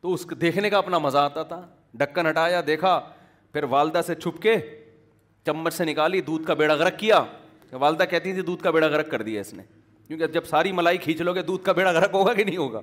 تو 0.00 0.12
اس 0.14 0.26
دیکھنے 0.40 0.70
کا 0.70 0.78
اپنا 0.78 0.98
مزہ 0.98 1.18
آتا 1.18 1.42
تھا 1.50 1.60
ڈھکن 2.00 2.26
ہٹایا 2.28 2.60
دیکھا 2.66 2.98
پھر 3.52 3.64
والدہ 3.70 4.00
سے 4.06 4.14
چھپ 4.14 4.40
کے 4.42 4.54
چمچ 5.46 5.74
سے 5.74 5.84
نکالی 5.84 6.20
دودھ 6.30 6.46
کا 6.46 6.54
بیڑا 6.62 6.76
گرک 6.76 6.98
کیا 6.98 7.22
والدہ 7.80 8.02
کہتی 8.10 8.32
تھی 8.32 8.42
دودھ 8.42 8.62
کا 8.62 8.70
بیڑا 8.70 8.86
غرق 8.86 9.10
کر 9.10 9.22
دیا 9.22 9.40
اس 9.40 9.52
نے 9.54 9.62
کیونکہ 10.06 10.26
جب 10.32 10.44
ساری 10.46 10.72
ملائی 10.80 10.98
کھینچ 11.06 11.20
لو 11.20 11.34
گے 11.34 11.42
دودھ 11.42 11.64
کا 11.64 11.72
بیڑا 11.72 11.92
گرک 11.92 12.10
ہوگا 12.14 12.32
کہ 12.34 12.44
نہیں 12.44 12.56
ہوگا 12.56 12.80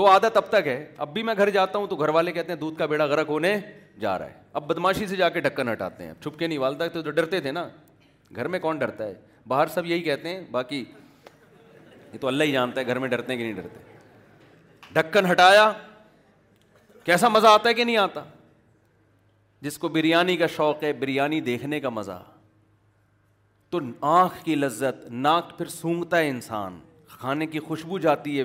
وہ 0.00 0.06
عادت 0.08 0.36
اب 0.36 0.44
تک 0.50 0.66
ہے 0.66 0.84
اب 1.04 1.12
بھی 1.14 1.22
میں 1.22 1.34
گھر 1.38 1.50
جاتا 1.56 1.78
ہوں 1.78 1.86
تو 1.86 1.96
گھر 1.96 2.08
والے 2.14 2.32
کہتے 2.32 2.52
ہیں 2.52 2.58
دودھ 2.60 2.78
کا 2.78 2.86
بیڑا 2.92 3.04
غرق 3.06 3.28
ہونے 3.28 3.56
جا 4.00 4.18
رہا 4.18 4.26
ہے 4.26 4.40
اب 4.58 4.66
بدماشی 4.66 5.06
سے 5.06 5.16
جا 5.16 5.28
کے 5.34 5.40
ڈھکن 5.40 5.68
ہٹاتے 5.70 6.06
ہیں 6.06 6.12
چھپ 6.22 6.38
کے 6.38 6.46
نہیں 6.46 6.58
والدہ 6.58 6.86
تو 6.92 7.10
ڈرتے 7.10 7.40
تھے 7.40 7.52
نا 7.52 7.66
گھر 8.36 8.48
میں 8.54 8.58
کون 8.60 8.78
ڈرتا 8.78 9.06
ہے 9.06 9.14
باہر 9.48 9.66
سب 9.74 9.86
یہی 9.86 10.00
کہتے 10.02 10.28
ہیں 10.28 10.40
باقی 10.50 10.84
یہ 12.12 12.18
تو 12.20 12.28
اللہ 12.28 12.44
ہی 12.44 12.52
جانتا 12.52 12.80
ہے 12.80 12.86
گھر 12.86 12.98
میں 12.98 13.08
ڈرتے 13.08 13.32
ہیں 13.32 13.38
کہ 13.38 13.44
نہیں 13.44 13.62
ڈرتے 13.62 14.92
ڈھکن 15.00 15.30
ہٹایا 15.30 15.72
کیسا 17.04 17.28
مزہ 17.28 17.46
آتا 17.46 17.68
ہے 17.68 17.74
کہ 17.74 17.84
نہیں 17.84 17.96
آتا 17.98 18.22
جس 19.62 19.78
کو 19.78 19.88
بریانی 19.88 20.36
کا 20.36 20.46
شوق 20.56 20.82
ہے 20.84 20.92
بریانی 21.04 21.40
دیکھنے 21.52 21.80
کا 21.80 21.88
مزہ 21.98 22.22
تو 23.70 23.78
آنکھ 24.12 24.44
کی 24.44 24.54
لذت 24.54 25.08
ناک 25.26 25.56
پھر 25.58 25.66
سونگتا 25.78 26.18
ہے 26.18 26.28
انسان 26.30 26.78
کھانے 27.18 27.46
کی 27.46 27.58
خوشبو 27.68 27.98
جاتی 27.98 28.38
ہے 28.38 28.44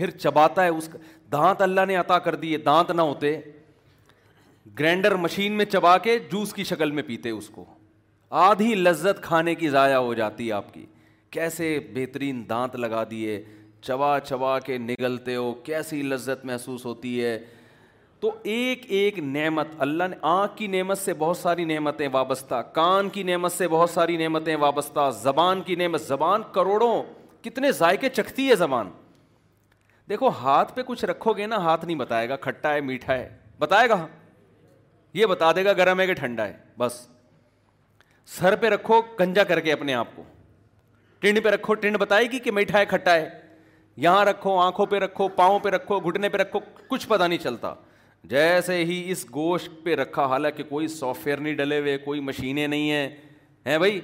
پھر 0.00 0.10
چباتا 0.18 0.62
ہے 0.64 0.68
اس 0.80 0.86
کا 0.92 0.98
دانت 1.32 1.62
اللہ 1.62 1.84
نے 1.88 1.96
عطا 1.96 2.18
کر 2.26 2.34
دیے 2.42 2.58
دانت 2.66 2.90
نہ 2.90 3.00
ہوتے 3.08 3.30
گرینڈر 4.78 5.14
مشین 5.24 5.52
میں 5.56 5.64
چبا 5.64 5.96
کے 6.06 6.18
جوس 6.30 6.52
کی 6.54 6.64
شکل 6.64 6.90
میں 6.98 7.02
پیتے 7.06 7.30
اس 7.30 7.48
کو 7.54 7.64
آدھی 8.44 8.74
لذت 8.74 9.22
کھانے 9.22 9.54
کی 9.54 9.68
ضائع 9.70 9.96
ہو 9.96 10.14
جاتی 10.20 10.50
آپ 10.58 10.72
کی 10.74 10.84
کیسے 11.36 11.66
بہترین 11.94 12.42
دانت 12.48 12.76
لگا 12.76 13.02
دیے 13.10 13.36
چبا 13.86 14.18
چبا 14.28 14.58
کے 14.66 14.78
نگلتے 14.78 15.34
ہو 15.36 15.52
کیسی 15.64 16.00
لذت 16.02 16.44
محسوس 16.50 16.86
ہوتی 16.86 17.12
ہے 17.24 17.38
تو 18.20 18.30
ایک 18.54 18.86
ایک 19.00 19.18
نعمت 19.36 19.68
اللہ 19.88 20.08
نے 20.10 20.16
آنکھ 20.30 20.56
کی 20.58 20.66
نعمت 20.76 20.98
سے 20.98 21.14
بہت 21.18 21.36
ساری 21.36 21.64
نعمتیں 21.74 22.08
وابستہ 22.12 22.62
کان 22.74 23.08
کی 23.18 23.22
نعمت 23.32 23.52
سے 23.52 23.68
بہت 23.76 23.90
ساری 23.90 24.16
نعمتیں 24.24 24.54
وابستہ 24.66 25.10
زبان 25.22 25.62
کی 25.66 25.74
نعمت 25.84 26.02
زبان 26.06 26.42
کروڑوں 26.54 27.02
کتنے 27.44 27.72
ذائقے 27.84 28.08
چکھتی 28.20 28.48
ہے 28.48 28.56
زبان 28.64 28.90
دیکھو 30.10 30.28
ہاتھ 30.40 30.74
پہ 30.76 30.82
کچھ 30.86 31.04
رکھو 31.04 31.32
گے 31.36 31.46
نا 31.46 31.56
ہاتھ 31.64 31.84
نہیں 31.84 31.96
بتائے 31.96 32.28
گا 32.28 32.36
کھٹا 32.46 32.72
ہے 32.74 32.80
میٹھا 32.86 33.14
ہے 33.14 33.28
بتائے 33.58 33.88
گا 33.88 34.06
یہ 35.14 35.26
بتا 35.26 35.50
دے 35.56 35.64
گا 35.64 35.72
گرم 35.80 36.00
ہے 36.00 36.06
کہ 36.06 36.14
ٹھنڈا 36.20 36.46
ہے 36.46 36.56
بس 36.78 36.92
سر 38.38 38.56
پہ 38.60 38.68
رکھو 38.70 39.00
گنجا 39.20 39.44
کر 39.44 39.60
کے 39.60 39.72
اپنے 39.72 39.94
آپ 39.94 40.08
کو 40.16 40.22
ٹنڈ 41.20 41.38
پہ 41.44 41.48
رکھو 41.50 41.74
ٹنڈ 41.84 41.96
بتائے 41.98 42.26
گی 42.32 42.38
کہ 42.38 42.50
میٹھا 42.58 42.78
ہے 42.78 42.86
کھٹا 42.86 43.14
ہے 43.14 43.28
یہاں 44.06 44.24
رکھو 44.24 44.56
آنکھوں 44.60 44.86
پہ 44.86 44.98
رکھو 45.04 45.28
پاؤں 45.38 45.58
پہ 45.62 45.68
رکھو 45.70 45.98
گھٹنے 46.10 46.28
پہ 46.28 46.36
رکھو 46.38 46.60
کچھ 46.88 47.06
پتا 47.08 47.26
نہیں 47.26 47.38
چلتا 47.38 47.72
جیسے 48.30 48.84
ہی 48.84 49.02
اس 49.10 49.24
گوشت 49.34 49.82
پہ 49.84 49.94
رکھا 49.96 50.24
حالانکہ 50.32 50.62
کوئی 50.68 50.88
سافٹ 51.00 51.24
ویئر 51.26 51.38
نہیں 51.38 51.54
ڈلے 51.56 51.78
ہوئے 51.80 51.96
کوئی 51.98 52.20
مشینیں 52.30 52.66
نہیں 52.66 52.90
ہیں 52.90 53.08
ہیں 53.66 53.78
بھائی 53.78 54.00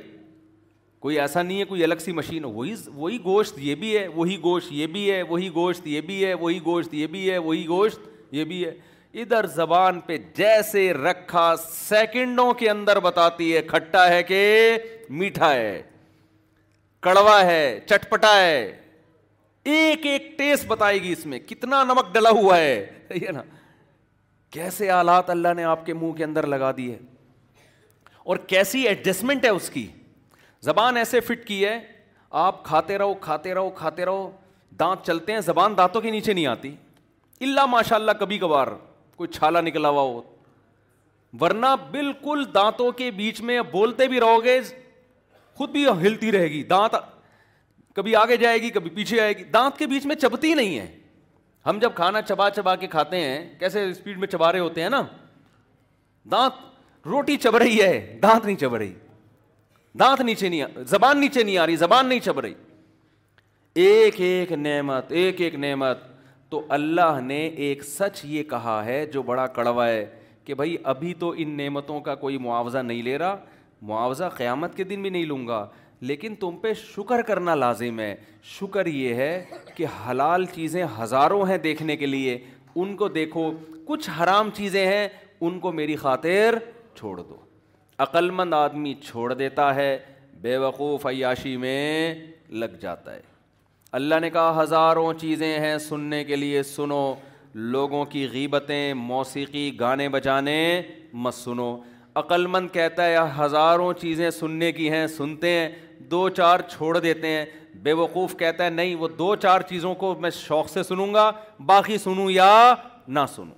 کوئی 1.07 1.19
ایسا 1.21 1.43
نہیں 1.43 1.59
ہے 1.59 1.65
کوئی 1.65 1.83
الگ 1.85 1.97
سی 2.05 2.13
مشین 2.13 2.45
ہو 2.45 2.51
وہی 2.53 2.73
وہی 2.95 3.19
گوشت 3.25 3.59
یہ 3.63 3.75
بھی 3.83 3.97
ہے 3.97 4.07
وہی 4.15 4.37
گوشت 4.43 4.73
یہ 4.73 4.87
بھی 4.93 5.09
ہے 5.11 5.21
وہی 5.29 5.49
گوشت 5.55 5.85
یہ 5.87 6.01
بھی 6.07 6.25
ہے 6.25 6.33
وہی 6.37 6.59
گوشت 6.65 6.95
یہ 6.95 7.07
بھی 7.07 7.29
ہے 7.31 7.37
وہی 7.39 7.67
گوشت 7.67 8.09
یہ 8.35 8.45
بھی 8.45 8.65
ہے 8.65 8.71
ادھر 9.23 9.47
زبان 9.55 10.01
پہ 10.07 10.17
جیسے 10.37 10.93
رکھا 10.95 11.45
سیکنڈوں 11.69 12.53
کے 12.63 12.69
اندر 12.71 12.99
بتاتی 13.01 13.55
ہے 13.55 13.63
کھٹا 13.69 14.07
ہے 14.11 14.23
کہ 14.31 14.41
میٹھا 15.21 15.53
ہے 15.53 15.81
کڑوا 17.07 17.41
ہے 17.47 17.63
چٹپٹا 17.89 18.35
ہے 18.41 18.61
ایک 19.75 20.07
ایک 20.07 20.27
ٹیسٹ 20.39 20.67
بتائے 20.69 21.03
گی 21.03 21.13
اس 21.13 21.25
میں 21.27 21.39
کتنا 21.49 21.83
نمک 21.89 22.13
ڈلا 22.15 22.31
ہوا 22.41 22.57
ہے 22.59 23.31
نا 23.35 23.43
کیسے 24.59 24.91
آلات 24.99 25.31
اللہ 25.31 25.55
نے 25.57 25.65
آپ 25.77 25.87
کے 25.87 25.95
منہ 26.03 26.13
کے 26.21 26.25
اندر 26.25 26.47
لگا 26.57 26.73
دی 26.77 26.91
ہے 26.93 26.99
اور 28.27 28.37
کیسی 28.55 28.87
ایڈجسٹمنٹ 28.89 29.45
ہے 29.45 29.51
اس 29.61 29.71
کی 29.75 29.87
زبان 30.67 30.97
ایسے 30.97 31.19
فٹ 31.27 31.45
کی 31.47 31.65
ہے 31.65 31.79
آپ 32.45 32.65
کھاتے 32.65 32.97
رہو 32.99 33.13
کھاتے 33.25 33.53
رہو 33.55 33.69
کھاتے 33.81 34.05
رہو 34.05 34.31
دانت 34.81 35.05
چلتے 35.07 35.33
ہیں 35.33 35.41
زبان 35.49 35.77
دانتوں 35.77 36.01
کے 36.07 36.11
نیچے 36.11 36.33
نہیں 36.33 36.47
آتی 36.53 36.75
اللہ 37.47 37.67
ماشاء 37.75 37.97
اللہ 37.97 38.13
کبھی 38.21 38.39
کبھار 38.45 38.67
کوئی 39.17 39.29
چھالا 39.37 39.61
نکلا 39.67 39.89
ہوا 39.97 40.03
ہو 40.09 40.21
ورنہ 41.41 41.75
بالکل 41.91 42.43
دانتوں 42.55 42.91
کے 43.03 43.11
بیچ 43.21 43.41
میں 43.51 43.61
بولتے 43.77 44.09
بھی 44.09 44.21
رہو 44.21 44.43
گے 44.45 44.59
خود 45.61 45.71
بھی 45.77 45.87
ہلتی 46.03 46.33
رہے 46.33 46.49
گی 46.57 46.63
دانت 46.75 46.95
کبھی 47.97 48.15
آگے 48.25 48.37
جائے 48.47 48.59
گی 48.63 48.71
کبھی 48.71 48.91
پیچھے 48.99 49.21
آئے 49.21 49.37
گی 49.39 49.45
دانت 49.57 49.79
کے 49.79 49.87
بیچ 49.95 50.07
میں 50.07 50.17
چبتی 50.27 50.55
نہیں 50.55 50.79
ہے 50.79 50.87
ہم 51.67 51.79
جب 51.83 51.95
کھانا 51.95 52.23
چبا 52.33 52.49
چبا 52.61 52.75
کے 52.83 52.87
کھاتے 52.97 53.21
ہیں 53.29 53.39
کیسے 53.63 53.89
اسپیڈ 53.91 54.19
میں 54.25 54.29
چبا 54.35 54.53
رہے 54.53 54.59
ہوتے 54.69 54.83
ہیں 54.83 54.91
نا 54.99 55.03
دانت 56.31 57.07
روٹی 57.15 57.37
چب 57.47 57.57
رہی 57.63 57.81
ہے 57.83 57.93
دانت 58.23 58.45
نہیں 58.47 58.57
چب 58.65 58.75
رہی 58.83 58.93
دانت 59.99 60.21
نیچے 60.21 60.49
نہیں 60.49 60.83
زبان 60.89 61.19
نیچے 61.21 61.43
نہیں 61.43 61.59
آ 61.59 61.67
رہی 61.67 61.77
زبان 61.77 62.07
نہیں 62.07 62.19
چپ 62.25 62.39
رہی 62.41 62.55
ایک 63.83 64.21
ایک 64.27 64.51
نعمت 64.65 65.13
ایک 65.21 65.41
ایک 65.41 65.55
نعمت 65.65 65.99
تو 66.51 66.61
اللہ 66.77 67.21
نے 67.27 67.39
ایک 67.67 67.83
سچ 67.85 68.21
یہ 68.25 68.43
کہا 68.51 68.85
ہے 68.85 69.05
جو 69.13 69.23
بڑا 69.31 69.47
کڑوا 69.59 69.87
ہے 69.89 70.05
کہ 70.45 70.55
بھائی 70.55 70.77
ابھی 70.93 71.13
تو 71.19 71.33
ان 71.37 71.57
نعمتوں 71.57 72.01
کا 72.09 72.15
کوئی 72.25 72.37
معاوضہ 72.49 72.79
نہیں 72.91 73.03
لے 73.03 73.17
رہا 73.19 73.37
معاوضہ 73.93 74.29
قیامت 74.37 74.77
کے 74.77 74.85
دن 74.91 75.03
بھی 75.03 75.11
نہیں 75.11 75.25
لوں 75.27 75.47
گا 75.49 75.67
لیکن 76.11 76.35
تم 76.41 76.57
پہ 76.63 76.73
شکر 76.83 77.23
کرنا 77.29 77.55
لازم 77.55 78.01
ہے 78.01 78.15
شکر 78.59 78.87
یہ 78.87 79.15
ہے 79.23 79.33
کہ 79.77 79.87
حلال 80.09 80.45
چیزیں 80.55 80.83
ہزاروں 80.99 81.45
ہیں 81.49 81.59
دیکھنے 81.69 81.97
کے 81.97 82.07
لیے 82.07 82.39
ان 82.75 82.95
کو 82.97 83.09
دیکھو 83.21 83.51
کچھ 83.87 84.11
حرام 84.21 84.51
چیزیں 84.55 84.85
ہیں 84.87 85.09
ان 85.41 85.59
کو 85.61 85.73
میری 85.81 85.97
خاطر 86.05 86.59
چھوڑ 86.99 87.17
دو 87.23 87.45
عقل 88.05 88.31
مند 88.37 88.55
آدمی 88.55 88.93
چھوڑ 89.05 89.33
دیتا 89.35 89.75
ہے 89.75 89.97
بے 90.41 90.57
وقوف 90.59 91.07
عیاشی 91.07 91.57
میں 91.57 92.15
لگ 92.63 92.75
جاتا 92.81 93.15
ہے 93.15 93.21
اللہ 93.99 94.19
نے 94.21 94.31
کہا 94.31 94.61
ہزاروں 94.63 95.13
چیزیں 95.21 95.59
ہیں 95.61 95.77
سننے 95.79 96.23
کے 96.25 96.37
لیے 96.37 96.63
سنو 96.63 96.99
لوگوں 97.55 98.05
کی 98.05 98.27
غیبتیں 98.33 98.95
موسیقی 98.95 99.71
گانے 99.81 100.09
بجانے 100.17 100.59
مت 101.13 101.35
سنو 101.35 101.77
عقل 102.23 102.47
مند 102.57 102.71
کہتا 102.73 103.05
ہے 103.07 103.17
ہزاروں 103.39 103.93
چیزیں 104.01 104.29
سننے 104.31 104.71
کی 104.73 104.91
ہیں 104.91 105.07
سنتے 105.17 105.51
ہیں 105.59 105.69
دو 106.11 106.29
چار 106.37 106.61
چھوڑ 106.71 106.97
دیتے 106.99 107.27
ہیں 107.29 107.45
بے 107.83 107.93
وقوف 108.03 108.37
کہتا 108.39 108.65
ہے 108.65 108.71
نہیں 108.71 108.95
وہ 109.05 109.09
دو 109.19 109.35
چار 109.43 109.61
چیزوں 109.69 109.95
کو 110.03 110.15
میں 110.21 110.31
شوق 110.41 110.69
سے 110.71 110.83
سنوں 110.83 111.13
گا 111.15 111.31
باقی 111.67 111.99
سنوں 112.05 112.31
یا 112.31 112.75
نہ 113.09 113.21
سنوں 113.35 113.55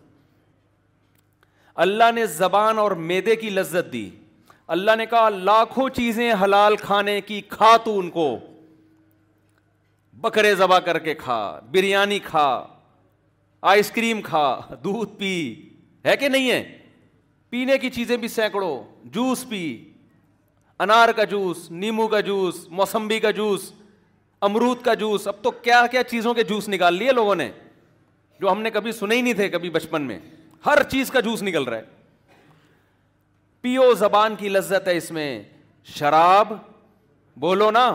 اللہ 1.86 2.12
نے 2.14 2.26
زبان 2.36 2.78
اور 2.78 2.90
میدے 3.10 3.36
کی 3.36 3.50
لذت 3.50 3.92
دی 3.92 4.08
اللہ 4.74 4.96
نے 4.98 5.04
کہا 5.10 5.28
لاکھوں 5.30 5.88
چیزیں 5.96 6.32
حلال 6.42 6.74
کھانے 6.76 7.20
کی 7.26 7.40
کھا 7.48 7.76
تو 7.84 7.98
ان 7.98 8.10
کو 8.16 8.24
بکرے 10.22 10.54
ذبح 10.54 10.78
کر 10.86 10.98
کے 11.06 11.14
کھا 11.14 11.38
بریانی 11.72 12.18
کھا 12.24 12.48
آئس 13.72 13.90
کریم 13.90 14.20
کھا 14.22 14.48
دودھ 14.84 15.16
پی 15.18 15.32
ہے 16.06 16.16
کہ 16.20 16.28
نہیں 16.34 16.50
ہے 16.50 16.62
پینے 17.50 17.78
کی 17.78 17.90
چیزیں 17.90 18.16
بھی 18.24 18.28
سینکڑوں 18.28 18.76
جوس 19.14 19.46
پی 19.48 19.62
انار 20.80 21.12
کا 21.16 21.24
جوس 21.30 21.70
نیمبو 21.70 22.06
کا 22.08 22.20
جوس 22.28 22.66
موسمبی 22.80 23.18
کا 23.20 23.30
جوس 23.40 23.70
امرود 24.48 24.82
کا 24.84 24.94
جوس 24.94 25.26
اب 25.28 25.42
تو 25.42 25.50
کیا 25.50 25.82
کیا 25.90 26.02
چیزوں 26.10 26.34
کے 26.34 26.42
جوس 26.50 26.68
نکال 26.68 26.94
لیے 26.94 27.12
لوگوں 27.12 27.34
نے 27.34 27.50
جو 28.40 28.50
ہم 28.52 28.60
نے 28.62 28.70
کبھی 28.70 28.92
سنے 28.92 29.16
ہی 29.16 29.22
نہیں 29.22 29.34
تھے 29.42 29.48
کبھی 29.56 29.70
بچپن 29.78 30.02
میں 30.06 30.18
ہر 30.66 30.82
چیز 30.90 31.10
کا 31.10 31.20
جوس 31.30 31.42
نکل 31.42 31.62
رہا 31.64 31.76
ہے 31.76 31.96
پیو 33.62 33.92
زبان 33.98 34.34
کی 34.38 34.48
لذت 34.48 34.88
ہے 34.88 34.96
اس 34.96 35.10
میں 35.12 35.28
شراب 35.96 36.52
بولو 37.40 37.70
نا 37.70 37.88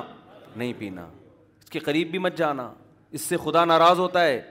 نہیں 0.55 0.73
پینا 0.77 1.03
اس 1.63 1.69
کے 1.71 1.79
قریب 1.79 2.09
بھی 2.11 2.19
مت 2.19 2.37
جانا 2.37 2.69
اس 3.15 3.21
سے 3.21 3.37
خدا 3.43 3.63
ناراض 3.65 3.99
ہوتا 3.99 4.23
ہے 4.23 4.41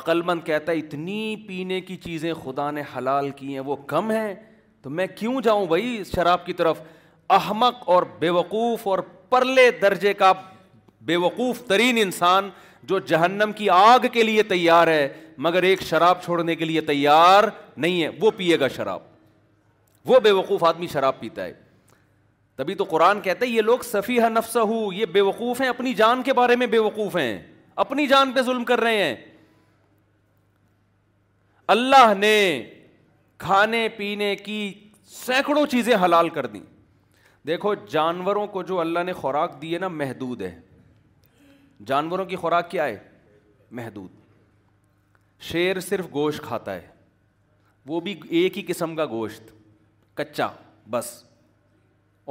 عقل 0.00 0.20
مند 0.28 0.42
کہتا 0.44 0.72
ہے 0.72 0.76
اتنی 0.78 1.34
پینے 1.48 1.80
کی 1.80 1.96
چیزیں 2.04 2.32
خدا 2.44 2.70
نے 2.70 2.82
حلال 2.96 3.30
کی 3.36 3.52
ہیں 3.52 3.60
وہ 3.66 3.76
کم 3.94 4.10
ہیں 4.10 4.34
تو 4.82 4.90
میں 4.90 5.06
کیوں 5.18 5.40
جاؤں 5.42 5.66
بھائی 5.66 6.00
شراب 6.14 6.44
کی 6.46 6.52
طرف 6.52 6.80
احمق 7.38 7.88
اور 7.90 8.02
بے 8.18 8.30
وقوف 8.36 8.86
اور 8.88 8.98
پرلے 9.28 9.70
درجے 9.82 10.12
کا 10.14 10.32
بے 11.10 11.16
وقوف 11.26 11.62
ترین 11.68 11.98
انسان 12.02 12.50
جو 12.90 12.98
جہنم 13.12 13.52
کی 13.56 13.68
آگ 13.74 14.06
کے 14.12 14.22
لیے 14.22 14.42
تیار 14.54 14.88
ہے 14.88 15.08
مگر 15.48 15.62
ایک 15.70 15.82
شراب 15.88 16.22
چھوڑنے 16.24 16.54
کے 16.56 16.64
لیے 16.64 16.80
تیار 16.92 17.44
نہیں 17.76 18.02
ہے 18.02 18.08
وہ 18.20 18.30
پیے 18.38 18.60
گا 18.60 18.68
شراب 18.76 19.12
وہ 20.08 20.18
بے 20.20 20.30
وقوف 20.30 20.64
آدمی 20.64 20.86
شراب 20.92 21.18
پیتا 21.20 21.44
ہے 21.44 21.52
تبھی 22.56 22.74
تو 22.80 22.84
قرآن 22.90 23.20
کہتا 23.20 23.44
ہے 23.44 23.50
یہ 23.50 23.62
لوگ 23.62 23.78
صفیہ 23.84 24.24
نفس 24.32 24.56
ہو 24.56 24.86
یہ 24.92 25.06
بے 25.12 25.20
وقوف 25.28 25.60
ہیں 25.60 25.68
اپنی 25.68 25.92
جان 26.00 26.22
کے 26.22 26.32
بارے 26.32 26.56
میں 26.56 26.66
بے 26.74 26.78
وقوف 26.78 27.16
ہیں 27.16 27.38
اپنی 27.84 28.06
جان 28.06 28.32
پہ 28.32 28.42
ظلم 28.46 28.64
کر 28.64 28.80
رہے 28.80 29.02
ہیں 29.04 29.14
اللہ 31.74 32.12
نے 32.16 32.36
کھانے 33.38 33.88
پینے 33.96 34.34
کی 34.44 34.58
سینکڑوں 35.24 35.64
چیزیں 35.70 35.94
حلال 36.04 36.28
کر 36.36 36.46
دیں 36.54 36.60
دیکھو 37.46 37.74
جانوروں 37.90 38.46
کو 38.52 38.62
جو 38.68 38.78
اللہ 38.80 39.02
نے 39.06 39.12
خوراک 39.12 39.60
دی 39.62 39.72
ہے 39.74 39.78
نا 39.78 39.88
محدود 39.88 40.42
ہے 40.42 40.54
جانوروں 41.86 42.24
کی 42.24 42.36
خوراک 42.44 42.70
کیا 42.70 42.84
ہے 42.86 42.96
محدود 43.80 44.10
شیر 45.50 45.80
صرف 45.88 46.06
گوشت 46.14 46.42
کھاتا 46.42 46.74
ہے 46.74 46.86
وہ 47.86 48.00
بھی 48.00 48.18
ایک 48.40 48.56
ہی 48.58 48.62
قسم 48.68 48.94
کا 48.96 49.04
گوشت 49.06 49.53
کچا 50.16 50.48
بس 50.90 51.06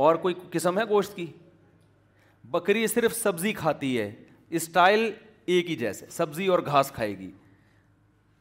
اور 0.03 0.15
کوئی 0.25 0.33
قسم 0.51 0.77
ہے 0.79 0.83
گوشت 0.89 1.15
کی 1.15 1.25
بکری 2.51 2.85
صرف 2.87 3.15
سبزی 3.15 3.51
کھاتی 3.53 3.97
ہے 3.99 4.11
اسٹائل 4.59 5.09
ایک 5.53 5.69
ہی 5.69 5.75
جیسے 5.75 6.05
سبزی 6.11 6.47
اور 6.53 6.59
گھاس 6.65 6.91
کھائے 6.95 7.17
گی 7.17 7.31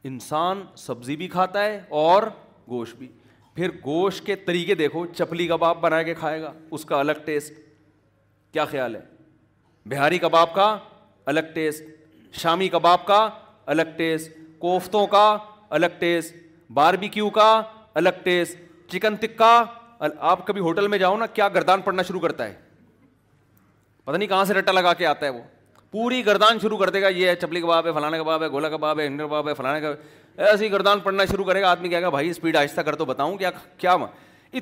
انسان 0.09 0.63
سبزی 0.77 1.15
بھی 1.15 1.27
کھاتا 1.35 1.63
ہے 1.65 1.79
اور 2.01 2.23
گوشت 2.69 2.95
بھی 2.97 3.07
پھر 3.55 3.71
گوشت 3.85 4.25
کے 4.25 4.35
طریقے 4.45 4.75
دیکھو 4.75 5.05
چپلی 5.15 5.47
کباب 5.47 5.79
بنا 5.81 6.01
کے 6.03 6.13
کھائے 6.15 6.41
گا 6.41 6.51
اس 6.77 6.85
کا 6.85 6.99
الگ 6.99 7.21
ٹیسٹ 7.25 7.53
کیا 8.53 8.65
خیال 8.71 8.95
ہے 8.95 9.01
بہاری 9.89 10.17
کباب 10.19 10.53
کا 10.53 10.77
الگ 11.31 11.53
ٹیسٹ 11.53 12.33
شامی 12.41 12.67
کباب 12.69 13.05
کا 13.05 13.27
الگ 13.73 13.95
ٹیسٹ 13.97 14.31
کوفتوں 14.59 15.05
کا 15.07 15.25
الگ 15.77 15.99
ٹیسٹ 15.99 16.35
باربیکیو 16.73 17.29
کا 17.39 17.51
الگ 18.01 18.21
ٹیسٹ 18.23 18.57
چکن 18.97 19.41
آپ 20.19 20.45
کبھی 20.47 20.61
ہوٹل 20.61 20.87
میں 20.87 20.97
جاؤ 20.97 21.17
نا 21.17 21.25
کیا 21.33 21.47
گردان 21.55 21.81
پڑنا 21.81 22.01
شروع 22.03 22.19
کرتا 22.19 22.45
ہے 22.47 22.53
نہیں 24.17 24.27
کہاں 24.29 24.45
سے 24.45 24.53
رٹا 24.53 24.71
لگا 24.71 24.93
کے 24.93 25.05
آتا 25.05 25.25
ہے 25.25 25.29
وہ 25.31 25.39
پوری 25.91 26.25
گردان 26.25 26.57
شروع 26.61 26.77
کر 26.77 26.89
دے 26.91 27.01
گا 27.01 27.07
یہ 27.17 27.27
ہے 27.29 27.35
چپلی 27.41 27.61
کباب 27.61 27.85
ہے 27.87 27.91
فلانا 27.93 28.17
کباب 28.21 28.43
ہے 28.43 28.47
گولا 28.51 28.69
کباب 28.69 28.99
ہے 28.99 29.05
ہنڈر 29.05 29.25
کباب 29.25 29.47
ہے 29.49 29.53
فلانا 29.53 29.79
کباب 29.79 30.41
ایسی 30.47 30.71
گردان 30.71 30.99
پڑنا 31.03 31.25
شروع 31.31 31.45
کرے 31.45 31.61
گا 31.61 31.69
آدمی 31.71 31.89
کہے 31.89 32.01
گا 32.01 32.09
بھائی 32.15 32.29
اسپیڈ 32.29 32.55
آہستہ 32.57 32.81
کر 32.85 32.95
تو 32.95 33.05
بتاؤں 33.05 33.37
کیا 33.37 33.51
کیا 33.77 33.95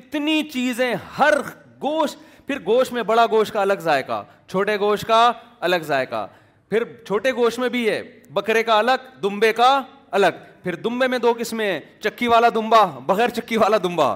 اتنی 0.00 0.42
چیزیں 0.52 0.94
ہر 1.18 1.34
گوشت 1.82 2.18
پھر 2.46 2.58
گوشت 2.66 2.92
میں 2.92 3.02
بڑا 3.10 3.26
گوشت 3.30 3.52
کا 3.52 3.60
الگ 3.62 3.80
ذائقہ 3.84 4.22
چھوٹے 4.50 4.78
گوشت 4.80 5.06
کا 5.08 5.30
الگ 5.66 5.82
ذائقہ 5.86 6.26
پھر 6.70 6.84
چھوٹے 7.06 7.32
گوشت 7.36 7.58
میں 7.58 7.68
بھی 7.76 7.88
ہے 7.88 8.02
بکرے 8.34 8.62
کا 8.62 8.78
الگ 8.78 9.12
دمبے 9.22 9.52
کا 9.52 9.72
الگ 10.16 10.40
پھر 10.64 10.74
دمبے 10.84 11.06
میں 11.08 11.18
دو 11.18 11.32
قسمیں 11.38 11.66
ہیں 11.70 11.78
چکی 12.04 12.26
والا 12.28 12.48
دمبا 12.54 12.84
بغیر 13.06 13.28
چکی 13.36 13.56
والا 13.56 13.76
دمبا 13.82 14.14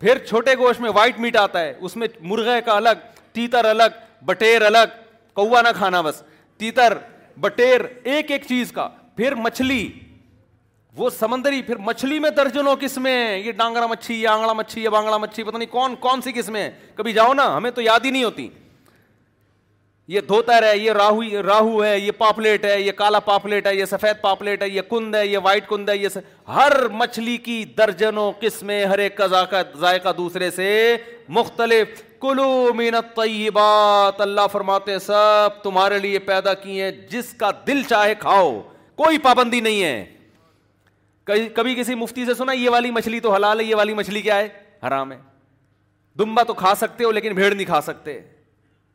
پھر 0.00 0.18
چھوٹے 0.28 0.54
گوشت 0.58 0.80
میں 0.80 0.90
وائٹ 0.94 1.18
میٹ 1.20 1.36
آتا 1.36 1.60
ہے 1.60 1.72
اس 1.86 1.96
میں 1.96 2.06
مرغے 2.32 2.60
کا 2.66 2.76
الگ 2.76 3.04
تیتر 3.32 3.64
الگ 3.70 4.02
بٹیر 4.26 4.62
الگ 4.66 4.96
کوا 5.34 5.60
نہ 5.62 5.68
کھانا 5.76 6.00
بس 6.06 6.22
تیتر 6.60 6.98
بٹیر 7.40 7.80
ایک 8.12 8.30
ایک 8.30 8.46
چیز 8.48 8.72
کا 8.72 8.88
پھر 9.16 9.34
مچھلی 9.46 9.88
وہ 10.96 11.10
سمندری 11.18 11.62
پھر 11.62 11.76
مچھلی 11.86 12.18
میں 12.20 12.30
درجنوں 12.36 12.74
قسمیں 12.80 13.12
ہیں 13.12 13.36
یہ 13.38 13.52
ڈانگڑا 13.56 13.86
مچھی 13.86 14.20
یہ 14.22 14.28
آنگڑا 14.28 14.52
مچھی 14.52 14.82
یہ 14.84 14.88
بانگڑا 14.88 15.16
مچھلی 15.16 15.44
پتہ 15.44 15.56
نہیں 15.56 15.70
کون 15.72 15.94
کون 16.00 16.22
سی 16.22 16.32
قسمیں 16.34 16.62
ہیں 16.62 16.70
کبھی 16.94 17.12
جاؤ 17.12 17.32
نا 17.34 17.56
ہمیں 17.56 17.70
تو 17.70 17.80
یاد 17.80 18.04
ہی 18.04 18.10
نہیں 18.10 18.24
ہوتی 18.24 18.48
یہ 20.08 20.20
دھوتر 20.28 20.62
ہے 20.62 20.76
یہ 20.78 20.92
راہو 20.92 21.42
راہو 21.46 21.82
ہے 21.84 21.98
یہ 21.98 22.10
پاپلیٹ 22.18 22.64
ہے 22.64 22.80
یہ 22.80 22.92
کالا 22.96 23.18
پاپلیٹ 23.20 23.66
ہے 23.66 23.74
یہ 23.74 23.84
سفید 23.84 24.20
پاپلیٹ 24.20 24.62
ہے 24.62 24.68
یہ 24.68 24.82
کند 24.90 25.14
ہے 25.14 25.26
یہ 25.26 25.38
وائٹ 25.44 25.66
کند 25.68 25.88
ہے 25.88 25.96
یہ 25.96 26.18
ہر 26.54 26.72
مچھلی 27.00 27.36
کی 27.48 27.64
درجنوں 27.78 28.30
قسمیں 28.40 28.84
ہر 28.86 28.98
ایک 28.98 29.16
کا 29.16 29.26
ذائقہ 29.34 29.56
ذائقہ 29.80 30.12
دوسرے 30.18 30.50
سے 30.50 30.68
مختلف 31.38 32.02
کلو 32.20 32.46
مینت 32.76 33.14
طیبات 33.16 34.20
اللہ 34.20 34.46
فرماتے 34.52 34.98
سب 35.06 35.60
تمہارے 35.62 35.98
لیے 36.04 36.18
پیدا 36.30 36.54
کیے 36.62 36.84
ہیں 36.84 36.90
جس 37.10 37.32
کا 37.38 37.50
دل 37.66 37.82
چاہے 37.88 38.14
کھاؤ 38.20 38.50
کوئی 39.04 39.18
پابندی 39.28 39.60
نہیں 39.68 39.82
ہے 39.84 41.48
کبھی 41.54 41.74
کسی 41.80 41.94
مفتی 41.94 42.24
سے 42.26 42.34
سنا 42.34 42.52
یہ 42.52 42.70
والی 42.70 42.90
مچھلی 42.90 43.20
تو 43.20 43.34
حلال 43.34 43.60
ہے 43.60 43.64
یہ 43.64 43.74
والی 43.76 43.94
مچھلی 43.94 44.22
کیا 44.22 44.36
ہے 44.38 44.48
حرام 44.86 45.12
ہے 45.12 45.18
دمبا 46.18 46.42
تو 46.42 46.54
کھا 46.64 46.74
سکتے 46.76 47.04
ہو 47.04 47.10
لیکن 47.12 47.34
بھیڑ 47.34 47.52
نہیں 47.54 47.66
کھا 47.66 47.80
سکتے 47.80 48.20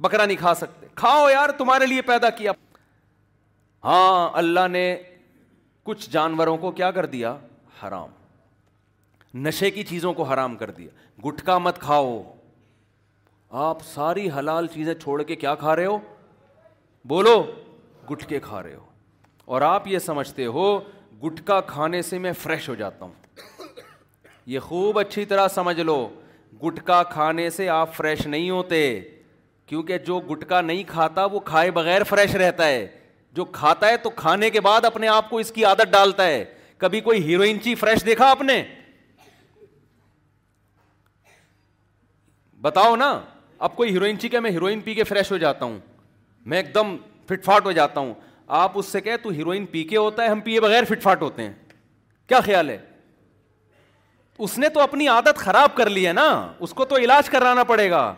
بکرا 0.04 0.26
نہیں 0.26 0.38
کھا 0.38 0.54
سکتے 0.60 0.88
کھاؤ 1.02 1.30
یار 1.30 1.50
تمہارے 1.58 1.86
لیے 1.88 2.02
پیدا 2.12 2.30
کیا 2.40 2.52
ہاں 3.84 4.30
اللہ 4.42 4.68
نے 4.72 4.84
کچھ 5.90 6.10
جانوروں 6.10 6.56
کو 6.58 6.72
کیا 6.80 6.90
کر 6.98 7.06
دیا 7.14 7.36
حرام 7.84 8.10
نشے 9.48 9.70
کی 9.76 9.84
چیزوں 9.92 10.14
کو 10.14 10.24
حرام 10.32 10.56
کر 10.58 10.72
دیا 10.80 10.90
گٹکا 11.26 11.58
مت 11.68 11.80
کھاؤ 11.80 12.12
آپ 13.68 13.82
ساری 13.94 14.30
حلال 14.38 14.68
چیزیں 14.74 14.94
چھوڑ 15.04 15.22
کے 15.32 15.36
کیا 15.46 15.56
کھا 15.64 15.76
رہے 15.76 15.86
ہو 15.86 15.98
بولو 17.14 17.36
گٹکے 18.12 18.40
کھا 18.50 18.62
رہے 18.64 18.76
ہو 18.76 18.86
اور 19.54 19.62
آپ 19.72 19.88
یہ 19.88 20.00
سمجھتے 20.12 20.46
ہو 20.58 20.66
گٹکا 21.26 21.60
کھانے 21.74 22.02
سے 22.12 22.18
میں 22.26 22.32
فریش 22.42 22.70
ہو 22.70 22.76
جاتا 22.84 23.06
ہوں 23.06 23.72
یہ 24.56 24.60
خوب 24.70 25.00
اچھی 25.00 25.26
طرح 25.32 25.48
سمجھ 25.56 25.80
لو 25.80 25.98
گٹکا 26.66 27.02
کھانے 27.18 27.50
سے 27.60 27.70
آپ 27.82 27.94
فریش 27.96 28.26
نہیں 28.28 28.50
ہوتے 28.50 28.82
کیونکہ 29.74 29.98
جو 30.06 30.20
گٹکا 30.30 30.60
نہیں 30.62 30.84
کھاتا 30.88 31.24
وہ 31.26 31.40
کھائے 31.46 31.70
بغیر 31.76 32.04
فریش 32.08 32.34
رہتا 32.36 32.66
ہے 32.68 32.86
جو 33.36 33.46
کھاتا 33.52 33.88
ہے 33.90 33.96
تو 33.98 34.10
کھانے 34.16 34.50
کے 34.56 34.60
بعد 34.66 34.86
اپنے 34.86 35.08
آپ 35.08 35.30
کو 35.30 35.38
اس 35.40 35.52
کی 35.52 35.64
عادت 35.66 35.92
ڈالتا 35.92 36.26
ہے 36.28 36.44
کبھی 36.78 37.00
کوئی 37.02 37.24
ہیروئن 37.30 37.60
چی 37.64 37.74
فریش 37.76 38.06
دیکھا 38.06 38.30
آپ 38.32 38.42
نے 38.50 38.62
بتاؤ 42.62 42.96
نا 42.96 43.10
اب 43.70 43.76
کوئی 43.76 43.94
ہیروئن 43.94 44.20
چی 44.20 44.30
کہ 44.30 44.40
میں 44.40 44.52
ہیروئن 44.52 44.82
پی 44.82 44.94
کے 44.96 45.04
فریش 45.14 45.32
ہو 45.32 45.38
جاتا 45.46 45.66
ہوں 45.66 45.78
میں 46.52 46.58
ایک 46.62 46.74
دم 46.76 46.96
فٹ 47.30 47.46
فاٹ 47.46 47.66
ہو 47.66 47.72
جاتا 47.80 48.00
ہوں 48.00 48.14
آپ 48.62 48.78
اس 48.80 48.92
سے 48.92 49.18
تو 49.24 49.30
ہیروئن 49.30 49.66
پی 49.72 49.84
کے 49.94 49.98
ہوتا 49.98 50.24
ہے 50.24 50.28
ہم 50.30 50.40
پیے 50.50 50.60
بغیر 50.68 50.84
فٹ 50.90 51.02
فاٹ 51.04 51.22
ہوتے 51.22 51.44
ہیں 51.48 51.54
کیا 52.28 52.40
خیال 52.52 52.70
ہے 52.70 52.78
اس 54.40 54.58
نے 54.58 54.70
تو 54.78 54.82
اپنی 54.82 55.08
عادت 55.18 55.38
خراب 55.40 55.76
کر 55.78 55.90
لی 55.90 56.08
ہے 56.08 56.14
نا 56.14 56.30
اس 56.60 56.74
کو 56.74 56.86
تو 56.86 56.98
علاج 57.08 57.30
کرانا 57.30 57.64
پڑے 57.74 57.90
گا 57.92 58.14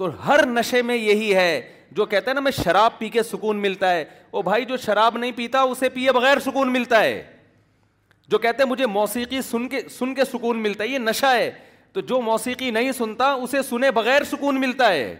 تو 0.00 0.08
ہر 0.26 0.44
نشے 0.46 0.80
میں 0.88 0.94
یہی 0.96 1.34
ہے 1.34 1.50
جو 1.96 2.04
کہتا 2.06 2.30
ہے 2.30 2.34
نا 2.34 2.40
میں 2.40 2.50
شراب 2.62 2.98
پی 2.98 3.08
کے 3.16 3.22
سکون 3.22 3.56
ملتا 3.62 3.90
ہے 3.92 4.04
وہ 4.32 4.42
بھائی 4.42 4.64
جو 4.64 4.76
شراب 4.84 5.16
نہیں 5.18 5.32
پیتا 5.36 5.60
اسے 5.70 5.88
پیے 5.96 6.12
بغیر 6.12 6.38
سکون 6.44 6.72
ملتا 6.72 7.02
ہے 7.02 7.20
جو 8.34 8.38
کہتے 8.38 8.62
ہیں 8.62 8.70
مجھے 8.70 8.86
موسیقی 8.86 9.40
سن 9.50 9.66
کے 9.68 9.80
سن 9.98 10.14
کے 10.14 10.24
سکون 10.30 10.62
ملتا 10.62 10.84
ہے 10.84 10.88
یہ 10.88 10.98
نشہ 10.98 11.34
ہے 11.34 11.50
تو 11.92 12.00
جو 12.12 12.20
موسیقی 12.30 12.70
نہیں 12.76 12.92
سنتا 12.98 13.30
اسے 13.42 13.62
سنے 13.68 13.90
بغیر 14.00 14.24
سکون 14.30 14.60
ملتا 14.60 14.90
ہے 14.92 15.14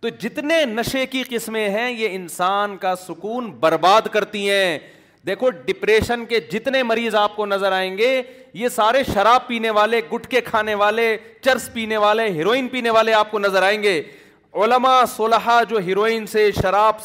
تو 0.00 0.08
جتنے 0.26 0.64
نشے 0.74 1.04
کی 1.16 1.22
قسمیں 1.28 1.68
ہیں 1.68 1.90
یہ 1.90 2.14
انسان 2.16 2.76
کا 2.86 2.94
سکون 3.06 3.50
برباد 3.60 4.08
کرتی 4.12 4.48
ہیں 4.50 4.78
دیکھو 5.26 5.48
ڈپریشن 5.66 6.24
کے 6.28 6.38
جتنے 6.50 6.82
مریض 6.82 7.14
آپ 7.18 7.34
کو 7.36 7.46
نظر 7.46 7.72
آئیں 7.72 7.96
گے 7.98 8.10
یہ 8.54 8.68
سارے 8.74 9.02
شراب 9.12 9.46
پینے 9.46 9.70
والے 9.78 10.00
گٹکے 10.12 10.40
کھانے 10.50 10.74
والے 10.82 11.16
چرس 11.18 11.44
چرس 11.62 11.72
پینے 11.72 11.74
پینے 11.74 11.96
والے 11.96 12.22
والے 12.22 12.30
ہیروئن 12.36 12.66
ہیروئن 12.74 13.08
آپ 13.18 13.30
کو 13.30 13.38
نظر 13.38 13.62
آئیں 13.62 13.82
گے 13.82 14.00
جو 15.70 15.80
سے 15.86 16.04
سے 16.04 16.26
سے 16.32 16.50
شراب 16.60 17.02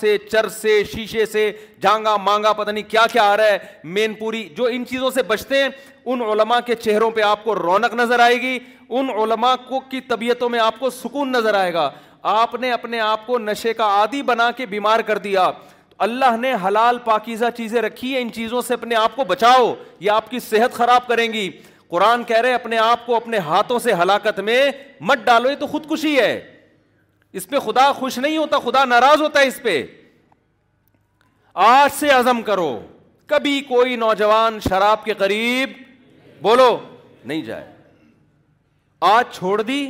شیشے 0.61 1.25
سے 1.31 1.51
جانگا 1.83 2.15
مانگا 2.27 2.53
پتہ 2.59 2.71
نہیں 2.71 2.89
کیا 2.91 3.05
کیا 3.13 3.23
آ 3.31 3.35
رہا 3.37 3.51
ہے 3.51 3.57
مین 3.95 4.13
پوری 4.19 4.47
جو 4.57 4.65
ان 4.71 4.85
چیزوں 4.89 5.09
سے 5.17 5.23
بچتے 5.33 5.61
ہیں 5.63 5.69
ان 6.13 6.21
علماء 6.31 6.59
کے 6.65 6.75
چہروں 6.85 7.09
پہ 7.17 7.21
آپ 7.29 7.43
کو 7.43 7.55
رونق 7.63 7.93
نظر 8.03 8.19
آئے 8.27 8.39
گی 8.41 8.57
ان 8.89 9.09
علماء 9.23 9.55
کو 9.67 9.79
کی 9.89 10.01
طبیعتوں 10.13 10.49
میں 10.55 10.59
آپ 10.67 10.79
کو 10.79 10.89
سکون 11.01 11.31
نظر 11.31 11.53
آئے 11.63 11.73
گا 11.73 11.89
آپ 12.37 12.55
نے 12.65 12.71
اپنے 12.71 12.99
آپ 13.09 13.27
کو 13.27 13.37
نشے 13.49 13.73
کا 13.81 13.87
عادی 13.99 14.21
بنا 14.31 14.49
کے 14.57 14.65
بیمار 14.77 14.99
کر 15.07 15.17
دیا 15.27 15.51
اللہ 16.05 16.37
نے 16.41 16.53
حلال 16.63 16.97
پاکیزہ 17.05 17.45
چیزیں 17.57 17.81
رکھی 17.81 18.11
ہیں 18.13 18.21
ان 18.21 18.31
چیزوں 18.33 18.61
سے 18.67 18.73
اپنے 18.73 18.95
آپ 18.95 19.15
کو 19.15 19.23
بچاؤ 19.27 19.73
یہ 19.99 20.11
آپ 20.11 20.29
کی 20.29 20.39
صحت 20.45 20.73
خراب 20.73 21.05
کریں 21.07 21.27
گی 21.33 21.49
قرآن 21.89 22.23
کہہ 22.27 22.37
رہے 22.45 22.53
اپنے 22.53 22.77
آپ 22.77 23.05
کو 23.05 23.15
اپنے 23.15 23.37
ہاتھوں 23.49 23.77
سے 23.79 23.93
ہلاکت 24.01 24.39
میں 24.47 24.61
مت 25.09 25.25
ڈالو 25.25 25.49
یہ 25.49 25.55
تو 25.59 25.67
خودکشی 25.73 26.17
ہے 26.19 26.31
اس 27.39 27.47
پہ 27.49 27.59
خدا 27.65 27.91
خوش 27.99 28.17
نہیں 28.17 28.37
ہوتا 28.37 28.59
خدا 28.63 28.83
ناراض 28.85 29.21
ہوتا 29.21 29.39
ہے 29.41 29.47
اس 29.47 29.61
پہ 29.63 29.81
آج 31.69 31.89
سے 31.99 32.09
عزم 32.17 32.41
کرو 32.51 32.71
کبھی 33.35 33.59
کوئی 33.69 33.95
نوجوان 33.95 34.59
شراب 34.69 35.03
کے 35.05 35.13
قریب 35.23 35.77
بولو 36.43 36.77
نہیں 37.23 37.41
جائے 37.51 37.69
آج 39.15 39.35
چھوڑ 39.35 39.61
دی 39.61 39.81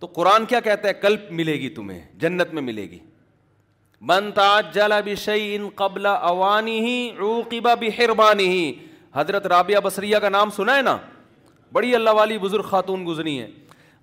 تو 0.00 0.06
قرآن 0.14 0.44
کیا 0.46 0.60
کہتا 0.60 0.88
ہے 0.88 0.94
کلپ 1.02 1.30
ملے 1.40 1.52
گی 1.60 1.68
تمہیں 1.80 2.00
جنت 2.22 2.52
میں 2.54 2.62
ملے 2.62 2.90
گی 2.90 2.98
من 4.00 4.30
تعجل 4.34 4.92
بشیء 5.04 5.68
قبل 5.76 6.06
اوانی 6.06 6.78
ہی 6.86 7.88
ہی 8.20 8.72
حضرت 9.14 9.46
رابعہ 9.46 9.80
بسریہ 9.84 10.16
کا 10.22 10.28
نام 10.28 10.50
سنا 10.56 10.76
ہے 10.76 10.82
نا 10.82 10.96
بڑی 11.72 11.94
اللہ 11.94 12.10
والی 12.14 12.38
بزرگ 12.38 12.62
خاتون 12.68 13.06
گزری 13.06 13.38
ہیں 13.40 13.46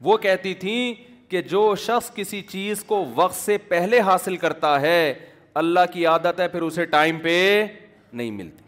وہ 0.03 0.17
کہتی 0.17 0.53
تھیں 0.59 0.93
کہ 1.31 1.41
جو 1.49 1.73
شخص 1.85 2.11
کسی 2.13 2.41
چیز 2.49 2.83
کو 2.83 3.03
وقت 3.15 3.35
سے 3.35 3.57
پہلے 3.67 3.99
حاصل 4.05 4.37
کرتا 4.37 4.79
ہے 4.81 5.13
اللہ 5.61 5.79
کی 5.93 6.05
عادت 6.05 6.39
ہے 6.39 6.47
پھر 6.47 6.61
اسے 6.61 6.85
ٹائم 6.85 7.19
پہ 7.23 7.65
نہیں 8.13 8.31
ملتی 8.31 8.63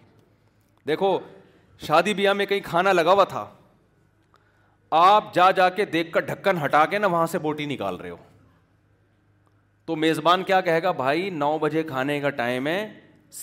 دیکھو 0.87 1.17
شادی 1.87 2.13
بیاہ 2.13 2.33
میں 2.33 2.45
کہیں 2.45 2.59
کھانا 2.63 2.91
لگا 2.93 3.11
ہوا 3.13 3.23
تھا 3.29 3.45
آپ 4.95 5.33
جا 5.33 5.49
جا 5.51 5.69
کے 5.75 5.85
دیکھ 5.93 6.11
کر 6.13 6.21
ڈھکن 6.21 6.63
ہٹا 6.63 6.85
کے 6.89 6.97
نا 6.99 7.07
وہاں 7.07 7.25
سے 7.27 7.39
بوٹی 7.45 7.65
نکال 7.65 7.95
رہے 7.97 8.09
ہو 8.09 8.17
تو 9.85 9.95
میزبان 9.95 10.43
کیا 10.47 10.59
کہے 10.61 10.81
گا 10.83 10.91
بھائی 10.97 11.29
نو 11.29 11.57
بجے 11.61 11.81
کھانے 11.83 12.19
کا 12.21 12.29
ٹائم 12.39 12.67
ہے 12.67 12.87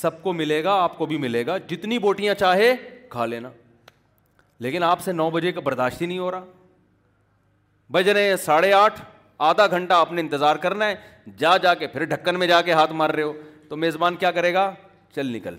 سب 0.01 0.23
کو 0.23 0.33
ملے 0.33 0.63
گا 0.65 0.73
آپ 0.83 0.97
کو 0.99 1.07
بھی 1.07 1.17
ملے 1.19 1.45
گا 1.47 1.57
جتنی 1.69 1.99
بوٹیاں 2.05 2.35
چاہے 2.39 2.75
کھا 3.11 3.27
لینا 3.27 3.49
لیکن 4.65 4.83
آپ 4.83 5.01
سے 5.01 5.13
نو 5.13 5.29
بجے 5.31 5.53
کا 5.53 5.61
برداشت 5.65 6.01
ہی 6.03 6.07
نہیں 6.07 6.19
ہو 6.19 6.31
رہا 6.31 6.45
بج 7.93 8.09
رہے 8.09 8.29
ہیں 8.29 8.37
ساڑھے 8.45 8.73
آٹھ 8.73 9.01
آدھا 9.49 9.67
گھنٹہ 9.67 9.95
آپ 9.95 10.13
نے 10.13 10.21
انتظار 10.21 10.57
کرنا 10.63 10.89
ہے 10.89 10.95
جا 11.39 11.57
جا 11.63 11.73
کے 11.83 11.87
پھر 11.93 12.05
ڈھکن 12.05 12.39
میں 12.39 12.47
جا 12.47 12.61
کے 12.63 12.73
ہاتھ 12.73 12.93
مار 13.01 13.11
رہے 13.11 13.23
ہو 13.23 13.33
تو 13.69 13.77
میزبان 13.77 14.17
کیا 14.23 14.31
کرے 14.39 14.53
گا 14.55 14.71
چل 15.15 15.35
نکل 15.37 15.57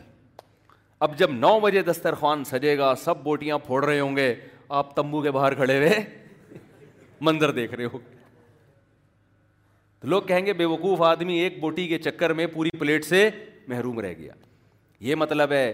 اب 1.05 1.17
جب 1.17 1.31
نو 1.33 1.59
بجے 1.59 1.81
دسترخوان 1.81 2.43
سجے 2.45 2.77
گا 2.77 2.93
سب 3.03 3.23
بوٹیاں 3.23 3.57
پھوڑ 3.65 3.83
رہے 3.85 3.99
ہوں 3.99 4.15
گے 4.15 4.33
آپ 4.81 4.95
تمبو 4.95 5.21
کے 5.21 5.31
باہر 5.37 5.53
کھڑے 5.61 5.77
ہوئے 5.77 5.99
منظر 7.29 7.51
دیکھ 7.51 7.73
رہے 7.75 7.85
ہو 7.93 7.99
تو 10.01 10.07
لوگ 10.09 10.21
کہیں 10.27 10.45
گے 10.45 10.53
بے 10.53 10.65
وقوف 10.65 11.01
آدمی 11.05 11.37
ایک 11.39 11.59
بوٹی 11.61 11.87
کے 11.87 11.97
چکر 11.99 12.31
میں 12.33 12.45
پوری 12.53 12.69
پلیٹ 12.79 13.05
سے 13.05 13.29
محروم 13.67 13.99
رہ 14.01 14.13
گیا 14.19 14.33
یہ 15.09 15.15
مطلب 15.15 15.51
ہے 15.51 15.71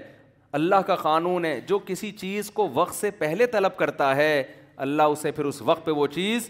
اللہ 0.59 0.81
کا 0.87 0.95
قانون 0.95 1.45
ہے 1.45 1.59
جو 1.67 1.77
کسی 1.85 2.11
چیز 2.19 2.49
کو 2.53 2.67
وقت 2.73 2.95
سے 2.95 3.11
پہلے 3.21 3.45
طلب 3.55 3.77
کرتا 3.77 4.15
ہے 4.15 4.43
اللہ 4.85 5.03
اسے 5.13 5.31
پھر 5.31 5.45
اس 5.45 5.61
وقت 5.65 5.85
پہ 5.85 5.91
وہ 5.91 6.07
چیز 6.15 6.49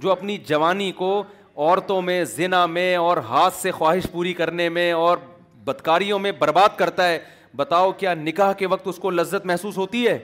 جو 0.00 0.10
اپنی 0.12 0.36
جوانی 0.46 0.90
کو 1.02 1.10
عورتوں 1.56 2.00
میں 2.02 2.22
زنا 2.34 2.64
میں 2.76 2.94
اور 2.96 3.16
ہاتھ 3.28 3.54
سے 3.54 3.70
خواہش 3.70 4.06
پوری 4.12 4.34
کرنے 4.34 4.68
میں 4.78 4.90
اور 4.92 5.18
بدکاریوں 5.64 6.18
میں 6.18 6.32
برباد 6.38 6.76
کرتا 6.78 7.08
ہے 7.08 7.18
بتاؤ 7.56 7.92
کیا 7.98 8.14
نکاح 8.14 8.52
کے 8.58 8.66
وقت 8.74 8.88
اس 8.88 8.96
کو 9.02 9.10
لذت 9.10 9.46
محسوس 9.46 9.78
ہوتی 9.78 10.06
ہے 10.08 10.18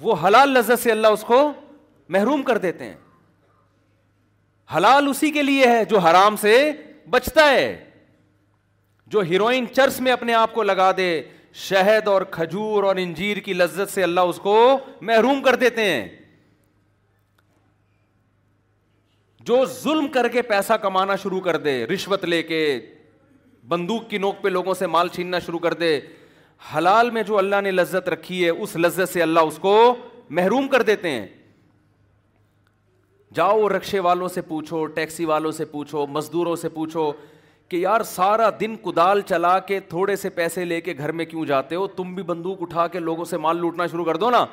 وہ 0.00 0.14
حلال 0.26 0.48
لذت 0.52 0.80
سے 0.82 0.92
اللہ 0.92 1.08
اس 1.18 1.22
کو 1.26 1.46
محروم 2.16 2.42
کر 2.50 2.58
دیتے 2.68 2.84
ہیں 2.84 2.94
حلال 4.74 5.08
اسی 5.08 5.30
کے 5.30 5.42
لیے 5.42 5.66
ہے 5.68 5.84
جو 5.90 5.98
حرام 6.06 6.36
سے 6.40 6.54
بچتا 7.10 7.50
ہے 7.50 7.74
جو 9.08 9.20
ہیروئن 9.28 9.64
چرس 9.74 10.00
میں 10.06 10.12
اپنے 10.12 10.34
آپ 10.34 10.54
کو 10.54 10.62
لگا 10.62 10.90
دے 10.96 11.10
شہد 11.66 12.08
اور 12.08 12.22
کھجور 12.30 12.84
اور 12.84 12.96
انجیر 13.02 13.36
کی 13.44 13.52
لذت 13.54 13.92
سے 13.92 14.02
اللہ 14.02 14.20
اس 14.32 14.36
کو 14.42 14.56
محروم 15.10 15.42
کر 15.42 15.54
دیتے 15.56 15.84
ہیں 15.90 16.06
جو 19.50 19.64
ظلم 19.82 20.08
کر 20.12 20.28
کے 20.28 20.42
پیسہ 20.42 20.72
کمانا 20.82 21.16
شروع 21.22 21.40
کر 21.40 21.56
دے 21.68 21.82
رشوت 21.92 22.24
لے 22.24 22.42
کے 22.42 22.60
بندوق 23.68 24.08
کی 24.10 24.18
نوک 24.18 24.42
پہ 24.42 24.48
لوگوں 24.48 24.74
سے 24.78 24.86
مال 24.86 25.08
چھیننا 25.14 25.38
شروع 25.46 25.58
کر 25.58 25.74
دے 25.84 25.98
حلال 26.76 27.10
میں 27.10 27.22
جو 27.28 27.38
اللہ 27.38 27.60
نے 27.62 27.70
لذت 27.70 28.08
رکھی 28.08 28.44
ہے 28.44 28.48
اس 28.50 28.74
لذت 28.76 29.12
سے 29.12 29.22
اللہ 29.22 29.40
اس 29.52 29.58
کو 29.62 29.74
محروم 30.40 30.68
کر 30.68 30.82
دیتے 30.90 31.10
ہیں 31.10 31.26
جاؤ 33.36 33.66
رکشے 33.68 33.98
والوں 34.00 34.28
سے 34.34 34.40
پوچھو 34.42 34.84
ٹیکسی 34.98 35.24
والوں 35.24 35.52
سے 35.52 35.64
پوچھو 35.72 36.06
مزدوروں 36.10 36.54
سے 36.56 36.68
پوچھو 36.76 37.10
کہ 37.68 37.76
یار 37.76 38.00
سارا 38.10 38.48
دن 38.60 38.76
کدال 38.84 39.20
چلا 39.28 39.58
کے 39.70 39.78
تھوڑے 39.88 40.14
سے 40.16 40.28
پیسے 40.38 40.64
لے 40.64 40.80
کے 40.80 40.94
گھر 40.98 41.12
میں 41.18 41.24
کیوں 41.32 41.44
جاتے 41.46 41.74
ہو 41.74 41.86
تم 41.96 42.14
بھی 42.14 42.22
بندوق 42.30 42.62
اٹھا 42.62 42.86
کے 42.94 42.98
لوگوں 42.98 43.24
سے 43.32 43.36
مال 43.46 43.56
لوٹنا 43.60 43.86
شروع 43.86 44.04
کر 44.04 44.16
دو 44.24 44.30
نا 44.30 44.44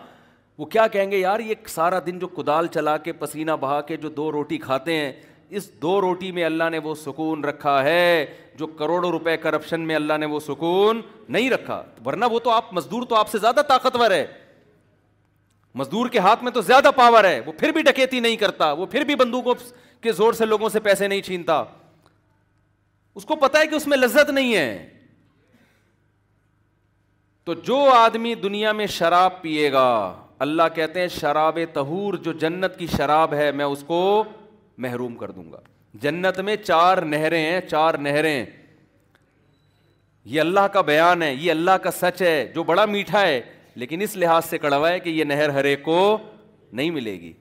وہ 0.58 0.66
کیا 0.76 0.88
کہیں 0.96 1.12
گے 1.12 1.18
یار 1.18 1.40
یہ 1.40 1.56
سارا 1.76 2.00
دن 2.06 2.20
جو 2.20 2.28
کدال 2.42 2.68
چلا 2.74 2.98
کے 3.06 3.12
پسینہ 3.20 3.52
بہا 3.60 3.80
کے 3.92 3.98
جو 4.06 4.10
دو 4.18 4.32
روٹی 4.32 4.58
کھاتے 4.68 4.96
ہیں 5.00 5.12
اس 5.60 5.72
دو 5.82 6.00
روٹی 6.02 6.32
میں 6.32 6.44
اللہ 6.46 6.70
نے 6.72 6.78
وہ 6.84 6.96
سکون 7.06 7.44
رکھا 7.46 7.82
ہے 7.84 8.04
جو 8.58 8.68
کروڑوں 8.80 9.12
روپے 9.12 9.38
کرپشن 9.46 9.82
میں 9.88 9.96
اللہ 9.96 10.18
نے 10.20 10.26
وہ 10.36 10.40
سکون 10.48 11.02
نہیں 11.36 11.50
رکھا 11.50 11.84
ورنہ 12.06 12.26
وہ 12.32 12.40
تو 12.44 12.50
آپ 12.52 12.74
مزدور 12.74 13.04
تو 13.10 13.16
آپ 13.16 13.30
سے 13.30 13.38
زیادہ 13.48 13.62
طاقتور 13.70 14.12
ہے 14.12 14.26
مزدور 15.76 16.08
کے 16.12 16.20
ہاتھ 16.20 16.44
میں 16.44 16.52
تو 16.52 16.62
زیادہ 16.62 16.90
پاور 16.96 17.24
ہے 17.24 17.40
وہ 17.46 17.52
پھر 17.60 17.72
بھی 17.74 17.82
ڈکیتی 17.84 18.20
نہیں 18.20 18.36
کرتا 18.38 18.72
وہ 18.82 18.86
پھر 18.86 19.04
بھی 19.04 19.16
بندوقوں 19.16 19.54
کے 20.02 20.12
زور 20.12 20.34
سے 20.34 20.46
لوگوں 20.46 20.70
سے 20.70 20.80
پیسے 20.80 21.08
نہیں 21.08 21.22
چھینتا 21.22 21.64
اس 23.16 23.26
کو 23.26 23.36
پتا 23.36 23.60
ہے 23.60 23.68
کہ 23.68 23.76
اس 23.76 23.88
میں 23.88 23.98
لذت 23.98 24.30
نہیں 24.30 24.56
ہے 24.56 24.90
تو 27.46 27.54
جو 27.68 27.78
آدمی 27.94 28.34
دنیا 28.44 28.72
میں 28.72 28.86
شراب 28.88 29.42
پیے 29.42 29.72
گا 29.72 29.88
اللہ 30.44 30.64
کہتے 30.76 31.02
ہیں 31.02 31.08
شراب 31.20 31.58
تہور 31.74 32.14
جو 32.28 32.32
جنت 32.44 32.78
کی 32.80 32.88
شراب 32.96 33.34
ہے 33.34 33.52
میں 33.60 33.66
اس 33.66 33.84
کو 33.88 34.00
محروم 34.86 35.16
کر 35.16 35.32
دوں 35.32 35.52
گا 35.52 35.60
جنت 36.02 36.40
میں 36.50 36.56
چار 36.66 36.98
نہریں 37.14 37.42
ہیں 37.46 37.60
چار 37.70 37.94
نہریں 38.06 38.46
یہ 40.26 40.40
اللہ 40.42 40.68
کا 40.74 40.82
بیان 40.92 41.22
ہے 41.22 41.34
یہ 41.34 41.52
اللہ 41.52 41.78
کا 41.84 41.92
سچ 41.92 42.22
ہے 42.22 42.36
جو 42.56 42.64
بڑا 42.64 42.86
میٹھا 42.86 43.22
ہے 43.22 43.42
لیکن 43.82 44.02
اس 44.02 44.16
لحاظ 44.18 44.46
سے 44.46 44.58
کڑوا 44.58 44.90
ہے 44.90 45.00
کہ 45.00 45.10
یہ 45.10 45.24
نہر 45.24 45.50
ہر 45.54 45.64
ایک 45.66 45.84
کو 45.84 46.00
نہیں 46.74 46.92
ملے 46.92 47.14
گی 47.22 47.32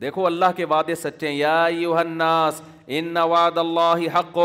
دیکھو 0.00 0.26
اللہ 0.26 0.52
کے 0.56 0.64
وعدے 0.70 0.94
سچے 0.94 1.30
یا 1.30 1.62
الناس 1.98 2.60
ان 2.98 3.16
وعد 3.30 3.58
اللہ 3.58 4.06
حق 4.18 4.38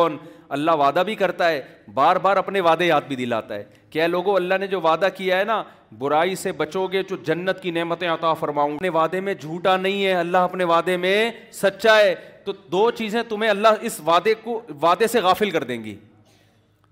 اللہ 0.50 0.72
وعدہ 0.80 1.04
بھی 1.06 1.16
کرتا 1.16 1.50
ہے 1.50 1.62
بار 1.94 2.16
بار 2.22 2.38
اپنے 2.38 2.60
وعدے 2.62 2.86
یاد 2.88 3.02
بھی 3.08 3.16
دلاتا 3.16 3.56
ہے 3.56 3.64
کیا 3.90 4.08
لوگوں 4.08 4.36
اللہ 4.36 4.58
نے 4.60 4.68
جو 4.68 4.82
وعدہ 4.82 5.08
کیا 5.18 5.38
ہے 5.40 5.44
نا 5.44 5.62
برائی 5.98 6.36
سے 6.36 6.52
بچو 6.58 6.86
گے 6.92 7.02
جو 7.10 7.16
جنت 7.26 7.62
کی 7.64 7.72
نعمتیں 7.72 8.08
عطا 8.10 8.34
فرماؤں 8.40 8.74
اپنے 8.76 8.90
وعدے 8.98 9.20
میں 9.28 9.34
جھوٹا 9.34 9.76
نہیں 9.78 10.06
ہے 10.06 10.14
اللہ 10.14 10.48
اپنے 10.50 10.64
وعدے 10.74 10.98
میں 10.98 11.30
سچا 11.62 11.98
ہے 11.98 12.14
تو 12.46 12.54
دو 12.72 12.90
چیزیں 12.98 13.22
تمہیں 13.30 13.50
اللہ 13.50 13.86
اس 13.90 14.00
وعدے 14.06 14.34
کو 14.44 14.62
وعدے 14.82 15.08
سے 15.08 15.20
غافل 15.24 15.50
کر 15.52 15.64
دیں 15.64 15.84
گی 15.84 15.96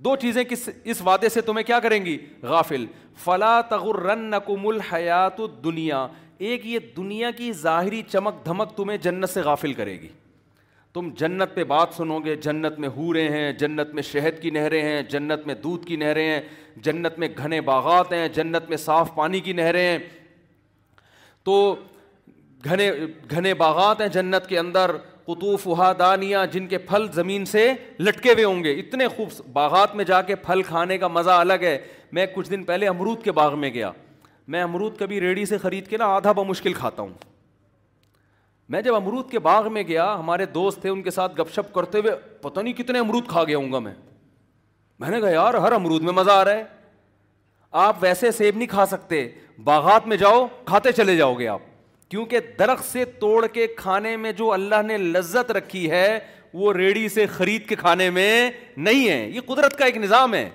دو 0.04 0.16
چیزیں 0.22 0.44
کس 0.50 0.70
اس 0.92 1.02
وعدے 1.06 1.30
سے 1.30 1.42
تمہیں 1.48 1.64
کیا 1.66 1.80
کریں 1.80 2.04
گی 2.06 2.18
غافل 2.52 2.86
فلا 3.24 3.60
تغرنکم 3.70 4.28
نقم 4.36 4.68
الحیات 4.68 5.42
دنیا 5.64 6.08
ایک 6.50 6.66
یہ 6.66 6.80
دنیا 6.96 7.30
کی 7.38 7.52
ظاہری 7.64 8.02
چمک 8.12 8.44
دھمک 8.46 8.76
تمہیں 8.78 8.98
جنت 9.02 9.30
سے 9.30 9.42
غافل 9.50 9.74
کرے 9.80 9.94
گی 10.02 10.08
تم 10.94 11.10
جنت 11.18 11.54
پہ 11.56 11.64
بات 11.74 11.94
سنو 11.98 12.20
گے 12.24 12.36
جنت 12.46 12.80
میں 12.80 12.90
ہو 12.96 13.10
ہیں 13.16 13.52
جنت 13.60 13.94
میں 13.96 14.04
شہد 14.04 14.42
کی 14.42 14.50
نہریں 14.56 14.82
ہیں 14.82 15.02
جنت 15.12 15.46
میں 15.48 15.56
دودھ 15.66 15.86
کی 15.88 15.96
نہریں 16.04 16.26
ہیں 16.28 16.42
جنت 16.88 17.20
میں 17.20 17.28
گھنے 17.44 17.60
باغات 17.70 18.12
ہیں 18.14 18.28
جنت 18.40 18.70
میں 18.70 18.78
صاف 18.88 19.14
پانی 19.16 19.40
کی 19.46 19.54
نہریں 19.60 19.82
ہیں 19.82 19.98
تو 21.50 21.54
گھنے 22.64 22.92
گھنے 23.32 23.54
باغات 23.64 24.02
ہیں 24.02 24.08
جنت 24.18 24.48
کے 24.50 24.60
اندر 24.60 24.92
قطف 25.28 25.68
دانیہ 26.00 26.38
جن 26.52 26.68
کے 26.68 26.78
پھل 26.90 27.08
زمین 27.14 27.46
سے 27.46 27.70
لٹکے 28.00 28.34
ہوئے 28.34 28.44
ہوں 28.44 28.64
گے 28.64 28.72
اتنے 28.80 29.08
خوب 29.16 29.42
باغات 29.54 29.96
میں 29.96 30.06
جا 30.06 30.22
کے 30.32 30.36
پھل 30.46 30.62
کھانے 30.68 30.98
کا 30.98 31.08
مزہ 31.18 31.32
الگ 31.46 31.64
ہے 31.68 31.78
میں 32.18 32.26
کچھ 32.36 32.50
دن 32.52 32.64
پہلے 32.64 32.88
امرود 32.88 33.22
کے 33.24 33.32
باغ 33.42 33.60
میں 33.60 33.70
گیا 33.74 33.92
میں 34.54 34.62
امرود 34.62 34.98
کبھی 35.00 35.20
ریڑھی 35.22 35.46
سے 35.46 35.58
خرید 35.58 35.88
کے 35.88 35.98
نا 35.98 36.06
آدھا 36.16 36.32
بمشکل 36.42 36.74
کھاتا 36.74 37.02
ہوں 37.02 37.14
میں 38.74 38.82
جب 38.82 38.96
امرود 38.96 39.30
کے 39.32 39.40
باغ 39.46 39.72
میں 39.74 39.84
گیا 39.88 40.14
ہمارے 40.20 40.46
دوست 40.54 40.82
تھے 40.82 40.90
ان 40.90 41.02
کے 41.04 41.12
ساتھ 41.12 41.40
گپ 41.40 41.52
شپ 41.56 41.74
کرتے 41.74 42.00
ہوئے 42.00 42.16
پتہ 42.42 42.60
نہیں 42.60 42.74
کتنے 42.74 43.00
امرود 43.00 43.28
کھا 43.28 43.44
گیا 43.48 43.58
ہوں 43.58 43.72
گا 43.72 43.80
میں 43.88 43.94
میں 45.00 45.10
نے 45.10 45.20
کہا 45.22 45.30
یار 45.30 45.54
ہر 45.66 45.72
امرود 45.72 46.02
میں 46.10 46.14
مزہ 46.14 46.32
آ 46.32 46.44
رہا 46.46 46.56
ہے 46.56 46.64
آپ 47.86 47.96
ویسے 48.02 48.32
سیب 48.32 48.58
نہیں 48.58 48.68
کھا 48.68 48.86
سکتے 48.86 49.28
باغات 49.64 50.08
میں 50.08 50.18
جاؤ 50.18 50.46
کھاتے 50.66 50.92
چلے 50.92 51.16
جاؤ 51.18 51.34
گے 51.40 51.48
آپ 51.48 51.62
کیونکہ 52.12 52.40
درخت 52.60 52.84
سے 52.92 53.04
توڑ 53.20 53.46
کے 53.54 53.66
کھانے 53.78 54.16
میں 54.22 54.32
جو 54.38 54.52
اللہ 54.52 54.82
نے 54.86 54.98
لذت 54.98 55.52
رکھی 55.58 55.90
ہے 55.92 56.20
وہ 56.62 56.74
ریڑھی 56.74 57.08
سے 57.10 57.26
خرید 57.36 57.68
کے 57.68 57.76
کھانے 57.84 58.10
میں 58.18 58.50
نہیں 58.88 59.08
ہے 59.10 59.20
یہ 59.34 59.40
قدرت 59.48 59.78
کا 59.80 59.86
ایک 59.86 59.98
نظام 59.98 60.34
ہے 60.36 60.50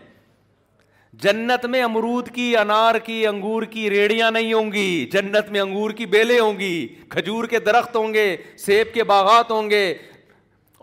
جنت 1.22 1.64
میں 1.74 1.82
امرود 1.82 2.28
کی 2.34 2.57
انار 2.57 2.98
کی 3.04 3.26
انگور 3.26 3.62
کی 3.74 3.88
ریڑیاں 3.90 4.30
نہیں 4.30 4.52
ہوں 4.52 4.72
گی 4.72 5.07
جنت 5.12 5.50
میں 5.50 5.61
انگور 5.61 5.90
کی 6.00 6.07
بیلیں 6.16 6.38
ہوں 6.38 6.59
گی 6.59 6.86
کھجور 7.11 7.44
کے 7.54 7.59
درخت 7.68 7.96
ہوں 7.96 8.14
گے 8.14 8.34
سیب 8.64 8.94
کے 8.94 9.04
باغات 9.12 9.50
ہوں 9.50 9.70
گے 9.70 9.84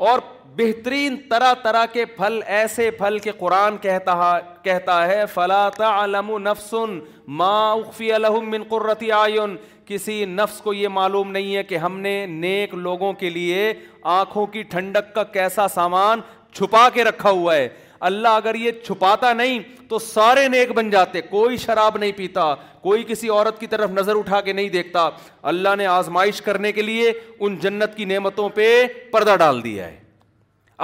اور 0.10 0.20
بہترین 0.58 1.16
طرح 1.30 1.54
طرح 1.64 1.86
کے 1.94 2.06
پھل 2.16 2.40
ایسے 2.56 2.90
پھل 2.98 3.18
کے 3.22 3.32
قرآن 3.38 3.78
کہتا 3.82 4.16
کہتا 4.64 4.98
ہے 5.08 5.24
علم 5.46 6.32
نفسن 6.48 7.00
ماں 7.40 7.72
اخفی 7.76 8.12
الحم 8.14 8.50
من 8.52 8.64
قرۃ 8.70 9.04
آئین 9.20 9.56
کسی 9.86 10.24
نفس 10.26 10.60
کو 10.62 10.74
یہ 10.74 10.88
معلوم 10.94 11.32
نہیں 11.32 11.56
ہے 11.56 11.64
کہ 11.64 11.78
ہم 11.78 12.00
نے 12.00 12.26
نیک 12.30 12.74
لوگوں 12.76 13.12
کے 13.22 13.30
لیے 13.30 13.72
آنکھوں 14.18 14.46
کی 14.54 14.64
ٹھنڈک 14.74 15.14
کا 15.16 15.24
کیسا 15.36 15.68
سامان 15.74 16.20
چھپا 16.54 16.88
کے 16.94 17.04
رکھا 17.04 17.30
ہوا 17.30 17.56
ہے 17.56 17.68
اللہ 18.10 18.28
اگر 18.38 18.56
یہ 18.56 18.72
چھپاتا 18.86 19.32
نہیں 19.34 19.60
تو 19.90 20.00
سارے 20.00 20.48
نیک 20.48 20.72
بن 20.76 20.90
جاتے 20.90 21.22
کوئی 21.30 21.58
شراب 21.58 21.98
نہیں 21.98 22.12
پیتا 22.16 22.54
کوئی 22.82 23.04
کسی 23.08 23.30
عورت 23.30 23.60
کی 23.60 23.68
طرف 23.68 23.90
نظر 23.92 24.16
اٹھا 24.18 24.40
کے 24.48 24.54
نہیں 24.54 24.70
دیکھتا 24.70 25.08
اللہ 25.52 25.76
نے 25.78 25.86
آزمائش 25.86 26.42
کرنے 26.42 26.72
کے 26.72 26.82
لیے 26.82 27.12
ان 27.40 27.56
جنت 27.62 27.96
کی 27.98 28.06
نعمتوں 28.06 28.50
پہ 28.56 28.68
پردہ 29.12 29.36
ڈال 29.40 29.64
دیا 29.64 29.86
ہے 29.88 30.02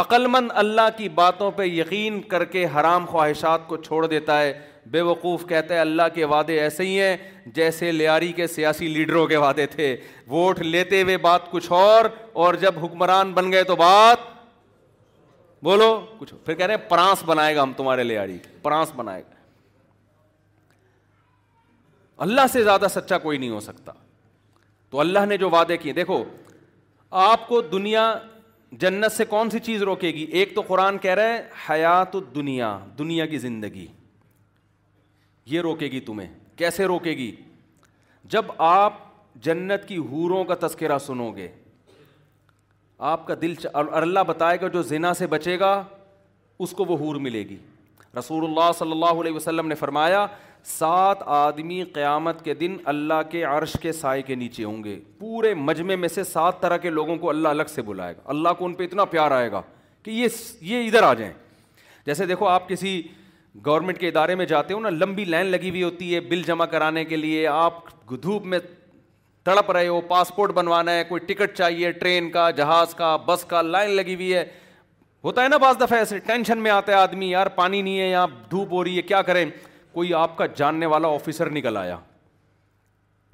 عقلمند 0.02 0.52
اللہ 0.64 0.89
کی 0.97 1.10
باتوں 1.16 1.50
پہ 1.56 1.64
یقین 1.64 2.22
کر 2.32 2.43
کے 2.56 2.66
حرام 2.76 3.06
خواہشات 3.10 3.68
کو 3.68 3.78
چھوڑ 3.84 4.06
دیتا 4.08 4.39
ہے 4.41 4.54
بے 4.92 5.02
وقوف 5.08 5.46
کہتا 5.48 5.74
ہے 5.74 5.80
اللہ 5.80 6.04
کے 6.14 6.26
وعدے 6.34 6.60
ایسے 6.60 6.84
ہی 6.86 7.00
ہیں 7.00 7.16
جیسے 7.56 7.92
لیاری 7.92 8.32
کے 8.34 8.46
سیاسی 8.48 8.88
لیڈروں 8.94 9.26
کے 9.28 9.38
وعدے 9.38 9.66
تھے 9.76 9.96
ووٹ 10.28 10.60
لیتے 10.62 11.02
ہوئے 11.02 11.18
بات 11.26 11.50
کچھ 11.52 11.72
اور 11.72 12.06
اور 12.46 12.54
جب 12.64 12.84
حکمران 12.84 13.32
بن 13.34 13.52
گئے 13.52 13.64
تو 13.72 13.76
بات 13.82 14.28
بولو 15.64 15.90
کچھ 16.20 16.34
پھر 16.46 16.54
کہہ 16.54 16.66
رہے 16.66 16.76
ہیں 16.76 16.90
پرانس 16.90 17.24
بنائے 17.26 17.56
گا 17.56 17.64
ہم 17.64 17.72
تمہارے 17.78 18.04
لیاری 18.04 18.38
پرانس 18.62 18.92
بنائے 18.96 19.22
گا 19.22 19.38
اللہ 22.28 22.48
سے 22.54 22.64
زیادہ 22.64 22.88
سچا 22.94 23.18
کوئی 23.18 23.38
نہیں 23.38 23.50
ہو 23.50 23.60
سکتا 23.66 23.92
تو 24.90 25.00
اللہ 25.00 25.26
نے 25.30 25.38
جو 25.38 25.50
وعدے 25.50 25.78
کیے 25.78 25.94
دیکھو 25.94 26.24
آپ 27.28 27.48
کو 27.48 27.62
دنیا 27.76 28.14
جنت 28.82 29.12
سے 29.12 29.26
کون 29.26 29.50
سی 29.50 29.60
چیز 29.70 29.82
روکے 29.92 30.12
گی 30.14 30.24
ایک 30.40 30.56
تو 30.56 30.62
قرآن 30.68 30.98
کہہ 31.06 31.14
رہے 31.20 31.32
ہیں 31.34 31.40
حیات 31.70 32.14
دنیا 32.36 32.78
دنیا 32.98 33.26
کی 33.26 33.38
زندگی 33.46 33.88
یہ 35.50 35.62
روکے 35.62 35.86
گی 35.91 36.00
تمہیں 36.10 36.28
کیسے 36.58 36.86
روکے 36.86 37.12
گی 37.18 37.32
جب 38.36 38.45
آپ 38.68 38.93
جنت 39.43 39.88
کی 39.88 39.97
حوروں 40.12 40.43
کا 40.45 40.56
تذکرہ 40.68 40.97
سنو 41.06 41.32
گے 41.36 41.47
آپ 43.12 43.26
کا 43.28 43.34
دل 43.41 43.54
اللہ 43.74 44.24
بتائے 44.28 44.58
گا 44.62 44.68
جو 44.78 44.82
زنا 44.93 45.14
سے 45.18 45.28
بچے 45.34 45.60
گا 45.60 45.72
اس 46.66 46.72
کو 46.78 46.86
وہ 46.86 46.97
حور 47.04 47.16
ملے 47.26 47.43
گی 47.50 47.58
رسول 48.20 48.43
اللہ 48.45 48.72
صلی 48.78 48.91
اللہ 48.91 49.22
علیہ 49.22 49.32
وسلم 49.34 49.68
نے 49.68 49.76
فرمایا 49.84 50.26
سات 50.66 51.18
آدمی 51.36 51.82
قیامت 51.93 52.43
کے 52.45 52.54
دن 52.62 52.76
اللہ 52.93 53.22
کے 53.32 53.43
عرش 53.52 53.76
کے 53.82 53.91
سائے 54.00 54.22
کے 54.30 54.36
نیچے 54.36 54.64
ہوں 54.64 54.84
گے 54.84 55.00
پورے 55.20 55.54
مجمع 55.68 55.95
میں 56.00 56.08
سے 56.16 56.24
سات 56.32 56.60
طرح 56.62 56.78
کے 56.86 56.89
لوگوں 56.97 57.16
کو 57.18 57.30
اللہ 57.30 57.47
الگ 57.58 57.72
سے 57.76 57.82
بلائے 57.91 58.16
گا 58.16 58.22
اللہ 58.34 58.54
کو 58.60 58.66
ان 58.66 58.74
پہ 58.74 58.84
اتنا 58.84 59.06
پیار 59.14 59.32
آئے 59.38 59.52
گا 59.52 59.62
کہ 60.04 60.12
یہ 60.12 60.28
یہ 60.74 60.88
ادھر 60.88 61.04
آ 61.04 61.14
جائیں 61.22 61.34
جیسے 62.06 62.26
دیکھو 62.26 62.47
آپ 62.47 62.68
کسی 62.70 63.02
گورنمنٹ 63.66 63.97
کے 63.99 64.07
ادارے 64.07 64.36
میں 64.36 64.45
جاتے 64.45 64.74
ہو 64.74 64.80
نا 64.80 64.89
لمبی 64.89 65.24
لائن 65.26 65.45
لگی 65.47 65.70
ہوئی 65.70 65.84
ہوتی 65.84 66.14
ہے 66.14 66.20
بل 66.30 66.41
جمع 66.47 66.66
کرانے 66.74 67.03
کے 67.05 67.16
لیے 67.18 67.45
آپ 67.47 67.80
دھوپ 68.24 68.45
میں 68.51 68.60
تڑپ 69.45 69.72
رہے 69.72 69.88
ہو 69.88 69.99
پاسپورٹ 70.07 70.51
بنوانا 70.53 70.91
ہے 70.95 71.03
کوئی 71.10 71.20
ٹکٹ 71.26 71.57
چاہیے 71.57 71.91
ٹرین 71.91 72.30
کا 72.32 72.49
جہاز 72.57 72.93
کا 72.95 73.16
بس 73.26 73.43
کا 73.49 73.62
لائن 73.62 73.89
لگی 73.95 74.16
ہوئی 74.16 74.34
ہے 74.34 74.43
ہوتا 75.24 75.43
ہے 75.43 75.47
نا 75.47 75.57
بعض 75.62 75.80
دفعہ 75.82 75.97
ایسے 75.99 76.20
ٹینشن 76.26 76.57
میں 76.64 76.72
آتا 76.72 76.91
ہے 76.91 76.97
آدمی 76.97 77.30
یار 77.30 77.47
پانی 77.55 77.82
نہیں 77.82 77.99
ہے 77.99 78.10
یہاں 78.10 78.28
دھوپ 78.51 78.72
ہو 78.74 78.84
رہی 78.84 78.97
ہے 78.97 79.01
کیا 79.12 79.22
کریں 79.30 79.43
کوئی 79.93 80.14
آپ 80.14 80.38
کا 80.38 80.45
جاننے 80.55 80.86
والا 80.93 81.07
آفیسر 81.16 81.49
نکل 81.51 81.78
آیا 81.78 81.97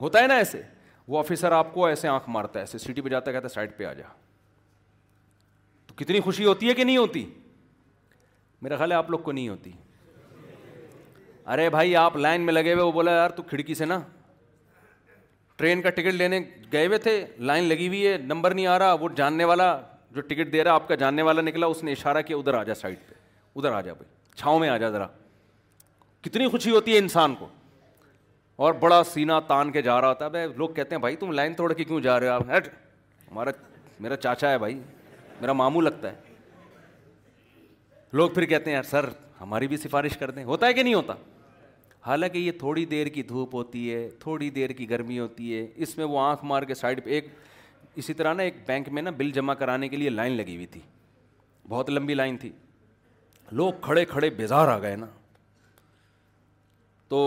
ہوتا 0.02 0.22
ہے 0.22 0.28
نا 0.28 0.36
ایسے 0.38 0.62
وہ 1.08 1.20
آفیسر 1.20 1.52
آپ 1.52 1.74
کو 1.74 1.86
ایسے 1.86 2.08
آنکھ 2.08 2.30
مارتا 2.38 2.60
ہے 2.60 2.64
ایسے 2.64 2.78
سٹی 2.78 3.02
پہ 3.02 3.10
جاتا 3.10 3.32
کہتا 3.32 3.48
ہے 3.48 3.54
سائڈ 3.54 3.78
پہ 3.78 3.86
آ 3.86 3.94
جا 3.94 4.04
تو 5.88 5.94
کتنی 6.04 6.20
خوشی 6.22 6.46
ہوتی 6.46 6.70
ہے 6.70 6.74
کہ 6.76 6.84
نہیں 6.84 6.98
ہوتی 6.98 7.26
میرا 8.62 8.78
خیال 8.78 8.92
ہے 8.92 8.98
آپ 8.98 9.10
لوگ 9.12 9.20
کو 9.20 9.32
نہیں 9.32 9.50
ہوتی 9.50 9.72
ارے 11.54 11.70
بھائی 11.70 11.96
آپ 11.96 12.16
لائن 12.18 12.42
میں 12.46 12.54
لگے 12.54 12.74
ہوئے 12.74 12.84
وہ 12.84 12.92
بولا 12.92 13.12
یار 13.14 13.30
تو 13.30 13.44
کھڑکی 13.50 13.74
سے 13.76 13.86
نا 13.86 14.00
ٹرین 15.58 15.82
کا 15.82 15.90
ٹکٹ 15.90 16.14
لینے 16.14 16.40
گئے 16.72 16.86
ہوئے 16.86 16.98
تھے 17.00 17.12
لائن 17.50 17.64
لگی 17.70 17.88
ہوئی 17.88 18.08
ہے 18.08 18.18
نمبر 18.22 18.54
نہیں 18.54 18.68
آ 18.68 18.78
رہا 18.80 18.94
وہ 19.02 19.10
جاننے 19.16 19.44
والا 19.52 19.76
جو 20.16 20.22
ٹکٹ 20.22 20.52
دے 20.54 20.64
رہا 20.64 20.74
آپ 20.74 20.88
کا 20.88 20.96
جاننے 20.96 21.22
والا 21.22 21.42
نکلا 21.42 21.66
اس 21.74 21.84
نے 21.84 21.92
اشارہ 21.92 22.22
کیا 22.28 22.38
ادھر 22.38 22.54
آ 22.54 22.64
جا 22.64 22.76
سائڈ 22.76 22.98
پہ 23.10 23.14
ادھر 23.60 23.72
آ 23.72 23.82
جا 23.82 23.94
بھائی 23.94 24.34
چھاؤں 24.40 24.60
میں 24.60 24.70
آ 24.70 24.78
جا 24.78 24.90
ذرا 24.90 25.08
کتنی 26.22 26.48
خوشی 26.50 26.72
ہوتی 26.72 26.94
ہے 26.94 26.98
انسان 26.98 27.36
کو 27.40 27.48
اور 28.66 28.74
بڑا 28.82 29.02
سینا 29.12 29.40
تان 29.48 29.72
کے 29.72 29.82
جا 29.82 30.00
رہا 30.02 30.08
ہوتا 30.10 30.28
بھائی 30.36 30.48
لوگ 30.58 30.70
کہتے 30.76 30.96
ہیں 30.96 31.00
بھائی 31.02 31.16
تم 31.24 31.32
لائن 31.32 31.54
توڑ 31.54 31.72
کے 31.74 31.84
کیوں 31.84 32.00
جا 32.02 32.20
رہے 32.20 32.28
ہو 32.28 32.34
آپ 32.34 32.50
ہیٹ 32.50 32.68
ہمارا 33.32 33.50
میرا 34.00 34.16
چاچا 34.26 34.50
ہے 34.52 34.58
بھائی 34.58 34.80
میرا 35.42 35.54
ماموں 35.62 35.82
لگتا 35.82 36.12
ہے 36.12 36.34
لوگ 38.14 38.30
پھر 38.32 38.46
کہتے 38.46 38.70
ہیں 38.70 38.76
یار 38.76 38.84
سر 38.90 39.10
ہماری 39.42 39.68
بھی 39.68 39.78
سفارش 39.78 40.18
کر 40.18 40.32
دیں 40.32 40.44
ہوتا 40.44 40.68
ہے 40.68 40.74
کہ 40.74 40.84
نہیں 40.84 40.94
ہوتا 40.94 41.14
حالانکہ 42.06 42.38
یہ 42.38 42.52
تھوڑی 42.60 42.84
دیر 42.86 43.08
کی 43.10 43.22
دھوپ 43.24 43.54
ہوتی 43.56 43.94
ہے 43.94 44.10
تھوڑی 44.20 44.50
دیر 44.56 44.70
کی 44.80 44.90
گرمی 44.90 45.18
ہوتی 45.20 45.56
ہے 45.56 45.66
اس 45.86 45.96
میں 45.98 46.06
وہ 46.06 46.20
آنکھ 46.20 46.44
مار 46.46 46.64
کے 46.72 46.76
سائڈ 46.76 47.04
پہ 47.04 47.10
ایک 47.14 47.28
اسی 48.02 48.14
طرح 48.14 48.34
نا 48.34 48.44
ایک 48.44 48.56
بینک 48.68 48.90
میں 48.94 49.02
نا 49.02 49.12
بل 49.18 49.32
جمع 49.36 49.54
کرانے 49.62 49.88
کے 49.90 49.98
لیے 49.98 50.10
لائن 50.10 50.34
لگی 50.38 50.56
ہوئی 50.56 50.66
تھی 50.76 50.82
بہت 51.70 51.90
لمبی 51.90 52.14
لائن 52.14 52.38
تھی 52.38 52.50
لوگ 53.52 53.72
کھڑے 53.82 54.04
کھڑے 54.10 54.30
بیزار 54.42 54.68
آ 54.68 54.78
گئے 54.82 54.96
نا 54.96 55.06
تو 57.10 57.22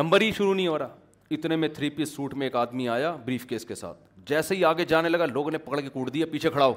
نمبر 0.00 0.20
ہی 0.20 0.30
شروع 0.36 0.54
نہیں 0.54 0.66
ہو 0.66 0.78
رہا 0.78 0.96
اتنے 1.36 1.56
میں 1.56 1.68
تھری 1.74 1.90
پیس 1.96 2.14
سوٹ 2.16 2.34
میں 2.34 2.46
ایک 2.46 2.56
آدمی 2.56 2.88
آیا 2.88 3.14
بریف 3.24 3.46
کیس 3.46 3.64
کے 3.64 3.74
ساتھ 3.74 3.98
جیسے 4.28 4.54
ہی 4.56 4.64
آگے 4.64 4.84
جانے 4.88 5.08
لگا 5.08 5.26
لوگوں 5.26 5.50
نے 5.50 5.58
پکڑ 5.58 5.80
کے 5.80 5.88
کوٹ 5.92 6.12
دیا 6.14 6.26
پیچھے 6.32 6.50
کھڑا 6.50 6.66
ہو 6.66 6.74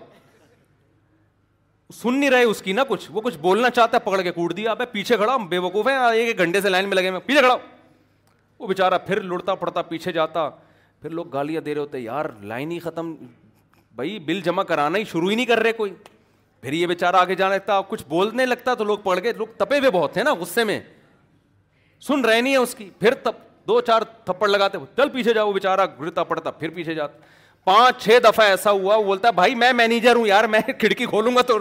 سن 2.02 2.16
نہیں 2.20 2.30
رہے 2.30 2.44
اس 2.54 2.62
کی 2.64 2.74
نا 2.74 2.84
کچھ 2.88 3.08
وہ 3.14 3.22
کچھ 3.22 3.38
بولنا 3.42 3.70
چاہتا 3.70 3.98
ہے 3.98 4.06
پکڑ 4.10 4.22
کے 4.22 4.32
کوٹ 4.32 4.56
دیا 4.58 4.74
پیچھے 4.92 5.18
کھڑا 5.18 5.36
بے 5.50 5.58
وقوف 5.66 5.88
ہے 5.88 6.28
گھنٹے 6.38 6.62
سے 6.62 6.70
لائن 6.70 6.88
میں 6.90 6.96
لگے 6.96 7.12
میں 7.12 7.20
پیچھے 7.26 7.42
کھڑا 7.42 7.58
وہ 8.60 8.68
بےچارا 8.68 8.98
پھر 9.10 9.22
لڑتا 9.32 9.56
پڑتا 9.64 9.82
پیچھے 9.92 10.12
جاتا 10.12 10.50
پھر 11.02 11.10
لوگ 11.18 11.28
گالیاں 11.34 11.62
دے 11.62 11.74
رہے 11.74 11.82
ہوتے 11.82 12.00
یار 12.00 12.26
لائن 12.52 12.72
ہی 12.72 12.80
ختم 12.80 13.14
بھائی 13.96 14.18
بل 14.28 14.40
جمع 14.42 14.64
کرانا 14.72 14.98
ہی 14.98 15.04
شروع 15.12 15.30
ہی 15.30 15.36
نہیں 15.36 15.46
کر 15.46 15.60
رہے 15.64 15.74
کوئی 15.82 15.94
پھر 16.62 16.74
یہ 16.74 16.88
بےچارا 16.88 17.22
آگے 17.22 17.36
جانے 17.36 17.56
لگتا 17.56 17.80
کچھ 17.90 18.04
بولنے 18.10 18.46
لگتا 18.46 18.74
تو 18.74 18.84
لوگ 18.84 19.00
پڑ 19.04 19.18
گئے 19.24 19.34
لوگ 19.38 19.48
تپے 19.58 19.80
ہوئے 19.80 19.92
بہت 19.92 20.18
ہیں 20.18 20.24
نا 20.24 20.34
غصے 20.40 20.64
میں 20.72 20.80
سن 22.08 22.26
رہے 22.26 22.42
نہیں 22.42 22.54
ہے 22.54 22.58
اس 22.58 22.76
کی 22.76 22.90
پھر 23.00 23.14
تب 23.24 23.34
دو 23.68 23.80
چار 23.88 24.02
تھپڑ 24.26 24.48
لگاتے 24.50 24.78
چل 24.98 25.10
پیچھے 25.10 25.34
جاؤ 25.34 25.52
بیچارہ 25.54 25.86
بےچارا 25.88 26.04
گرتا 26.04 26.24
پڑتا 26.32 26.52
پھر 26.52 26.70
پیچھے 26.76 26.94
جاتا 26.96 27.32
پانچ 27.66 28.02
چھ 28.04 28.18
دفعہ 28.24 28.46
ایسا 28.50 28.72
ہوا 28.72 28.96
وہ 28.96 29.04
بولتا 29.04 29.30
بھائی 29.32 29.56
میں 29.56 29.72
مینیجر 29.74 30.16
ہوں 30.16 30.28
یار 30.28 30.44
میں 30.54 30.60
کھڑکی 30.80 31.06
کھولوں 31.06 31.36
گا 31.36 31.42
تو 31.48 31.58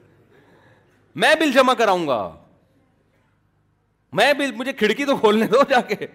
میں 1.24 1.34
بل 1.40 1.52
جمع 1.52 1.74
کراؤں 1.78 2.06
گا 2.08 2.20
میں 4.20 4.32
بل 4.38 4.50
مجھے 4.56 4.72
کھڑکی 4.72 5.04
تو 5.04 5.16
کھولنے 5.16 5.46
دو 5.46 5.62
جا 5.70 5.80
کے 5.88 6.06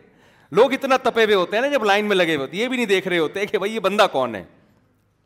لوگ 0.56 0.74
اتنا 0.74 0.98
تپے 1.04 1.24
ہوئے 1.24 1.36
ہوتے 1.36 1.56
ہیں 1.56 1.62
نا 1.64 1.68
جب 1.74 1.84
لائن 1.86 2.06
میں 2.06 2.16
لگے 2.16 2.36
ہوئے 2.36 2.46
ہوتے 2.46 2.58
یہ 2.58 2.68
بھی 2.68 2.78
نہیں 2.78 2.86
دیکھ 2.86 3.08
رہے 3.08 3.18
ہوتے 3.20 3.46
کہ 3.46 3.58
بھائی 3.58 3.74
یہ 3.76 3.80
بندہ 3.86 4.08
کون 4.12 4.36
ہے 4.36 4.44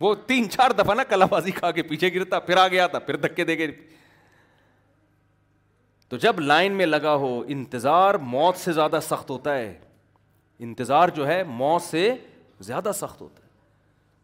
وہ 0.01 0.13
تین 0.27 0.49
چار 0.49 0.71
دفعہ 0.77 0.95
نا 0.95 1.03
کلا 1.03 1.25
بازی 1.29 1.51
کھا 1.51 1.71
کے 1.77 1.83
پیچھے 1.83 2.13
گرتا 2.13 2.39
پھر 2.39 2.57
آ 2.57 2.67
گیا 2.67 2.87
تھا 2.87 2.99
پھر 2.99 3.15
دھکے 3.23 3.43
دے 3.45 3.55
کے 3.55 3.67
تو 6.09 6.17
جب 6.17 6.39
لائن 6.39 6.71
میں 6.73 6.85
لگا 6.85 7.13
ہو 7.23 7.41
انتظار 7.55 8.15
موت 8.35 8.55
سے 8.57 8.73
زیادہ 8.73 8.99
سخت 9.09 9.29
ہوتا 9.29 9.57
ہے 9.57 9.73
انتظار 10.67 11.09
جو 11.15 11.27
ہے 11.27 11.43
موت 11.47 11.81
سے 11.81 12.13
زیادہ 12.67 12.91
سخت 12.95 13.21
ہوتا 13.21 13.43
ہے 13.43 13.47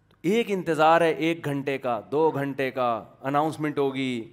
تو 0.10 0.16
ایک 0.30 0.52
انتظار 0.52 1.02
ہے 1.02 1.10
ایک 1.28 1.46
گھنٹے 1.46 1.78
کا 1.78 2.00
دو 2.12 2.30
گھنٹے 2.36 2.70
کا 2.72 2.88
اناؤنسمنٹ 3.30 3.78
ہوگی 3.80 4.24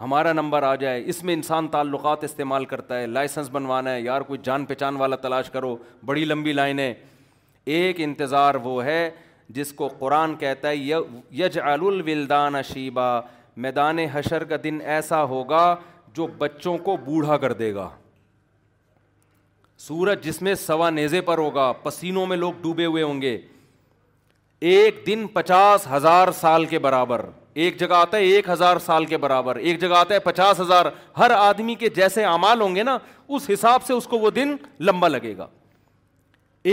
ہمارا 0.00 0.32
نمبر 0.32 0.62
آ 0.62 0.74
جائے 0.74 1.02
اس 1.10 1.22
میں 1.24 1.34
انسان 1.34 1.68
تعلقات 1.72 2.24
استعمال 2.24 2.64
کرتا 2.72 2.98
ہے 3.00 3.06
لائسنس 3.06 3.48
بنوانا 3.52 3.92
ہے 3.94 4.00
یار 4.00 4.20
کوئی 4.30 4.38
جان 4.44 4.64
پہچان 4.66 4.96
والا 4.96 5.16
تلاش 5.26 5.50
کرو 5.50 5.76
بڑی 6.06 6.24
لمبی 6.24 6.52
لائنیں 6.52 6.92
ایک 7.74 8.00
انتظار 8.04 8.54
وہ 8.64 8.82
ہے 8.84 9.10
جس 9.56 9.72
کو 9.76 9.88
قرآن 9.98 10.34
کہتا 10.38 10.68
ہے 10.68 10.76
یج 10.76 11.58
الولدان 11.62 12.62
شیبہ 12.72 13.08
میدان 13.64 13.98
حشر 14.12 14.44
کا 14.52 14.56
دن 14.64 14.78
ایسا 14.94 15.22
ہوگا 15.34 15.74
جو 16.16 16.26
بچوں 16.38 16.76
کو 16.84 16.96
بوڑھا 17.04 17.36
کر 17.38 17.52
دے 17.64 17.74
گا 17.74 17.88
سورج 19.86 20.22
جس 20.24 20.40
میں 20.46 20.54
سوا 20.54 20.88
نیزے 20.90 21.20
پر 21.28 21.38
ہوگا 21.38 21.70
پسینوں 21.82 22.26
میں 22.26 22.36
لوگ 22.36 22.52
ڈوبے 22.62 22.84
ہوئے 22.86 23.02
ہوں 23.02 23.20
گے 23.22 23.36
ایک 24.70 25.02
دن 25.06 25.26
پچاس 25.34 25.86
ہزار 25.92 26.28
سال 26.40 26.64
کے 26.72 26.78
برابر 26.84 27.24
ایک 27.62 27.78
جگہ 27.80 27.94
آتا 28.00 28.16
ہے 28.16 28.22
ایک 28.32 28.48
ہزار 28.48 28.76
سال 28.84 29.04
کے 29.06 29.16
برابر 29.24 29.56
ایک 29.70 29.80
جگہ 29.80 29.94
آتا 30.00 30.14
ہے 30.14 30.18
پچاس 30.28 30.60
ہزار 30.60 30.86
ہر 31.18 31.30
آدمی 31.36 31.74
کے 31.80 31.88
جیسے 31.96 32.24
اعمال 32.24 32.60
ہوں 32.60 32.76
گے 32.76 32.82
نا 32.90 32.96
اس 33.38 33.50
حساب 33.52 33.84
سے 33.86 33.92
اس 33.92 34.06
کو 34.12 34.18
وہ 34.18 34.30
دن 34.38 34.54
لمبا 34.88 35.08
لگے 35.08 35.36
گا 35.36 35.46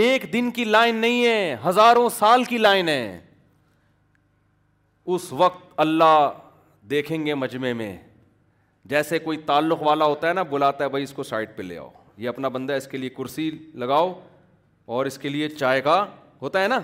ایک 0.02 0.32
دن 0.32 0.50
کی 0.60 0.64
لائن 0.64 0.96
نہیں 1.00 1.24
ہے 1.26 1.56
ہزاروں 1.66 2.08
سال 2.18 2.44
کی 2.52 2.58
لائن 2.58 2.88
ہے 2.88 3.02
اس 5.14 5.32
وقت 5.42 5.64
اللہ 5.86 6.30
دیکھیں 6.90 7.24
گے 7.26 7.34
مجمے 7.44 7.72
میں 7.82 7.96
جیسے 8.94 9.18
کوئی 9.26 9.38
تعلق 9.46 9.82
والا 9.86 10.04
ہوتا 10.04 10.28
ہے 10.28 10.32
نا 10.32 10.42
بلاتا 10.54 10.84
ہے 10.84 10.88
بھائی 10.88 11.04
اس 11.04 11.12
کو 11.12 11.22
سائڈ 11.34 11.56
پہ 11.56 11.62
لے 11.62 11.78
آؤ 11.78 11.90
یہ 12.20 12.28
اپنا 12.28 12.48
بندہ 12.54 12.72
اس 12.80 12.86
کے 12.88 12.98
لیے 12.98 13.08
کرسی 13.18 13.50
لگاؤ 13.82 14.08
اور 14.96 15.06
اس 15.10 15.16
کے 15.18 15.28
لیے 15.28 15.48
چائے 15.48 15.80
کا 15.82 15.94
ہوتا 16.42 16.62
ہے 16.62 16.68
نا 16.68 16.78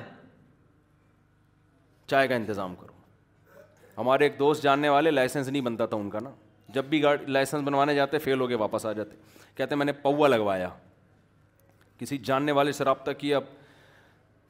چائے 2.11 2.28
کا 2.28 2.34
انتظام 2.34 2.74
کرو 2.80 2.95
ہمارے 3.99 4.24
ایک 4.24 4.39
دوست 4.39 4.62
جاننے 4.62 4.89
والے 4.95 5.11
لائسنس 5.11 5.49
نہیں 5.49 5.62
بنتا 5.68 5.87
تھا 5.93 5.97
ان 5.97 6.09
کا 6.11 6.20
نا 6.24 6.30
جب 6.74 6.84
بھی 6.95 7.03
گاڑی 7.03 7.26
لائسنس 7.37 7.62
بنوانے 7.66 7.95
جاتے 7.95 8.18
فیل 8.28 8.41
ہو 8.41 8.49
گئے 8.49 8.57
واپس 8.64 8.87
آ 8.87 8.93
جاتے 9.01 9.16
کہتے 9.57 9.74
میں 9.80 9.87
نے 9.87 9.93
پوا 10.07 10.28
لگوایا 10.28 10.68
کسی 11.99 12.18
جاننے 12.30 12.53
والے 12.61 12.72
سے 12.80 12.84
رابطہ 12.84 13.11
کیا 13.18 13.37
اب 13.37 13.45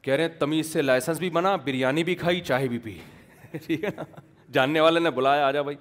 کہہ 0.03 0.13
رہے 0.15 0.23
ہیں 0.23 0.39
تمیز 0.39 0.73
سے 0.73 0.81
لائسنس 0.81 1.19
بھی 1.19 1.29
بنا 1.39 1.55
بریانی 1.69 2.03
بھی 2.09 2.15
کھائی 2.23 2.41
چائے 2.51 2.67
بھی 2.75 2.79
پی 2.87 2.97
ٹھیک 3.65 3.83
ہے 3.83 3.89
نا 3.97 4.03
جاننے 4.57 4.79
والے 4.87 4.99
نے 4.99 5.09
بلایا 5.19 5.47
آ 5.47 5.51
جا 5.51 5.61
بھائی 5.69 5.77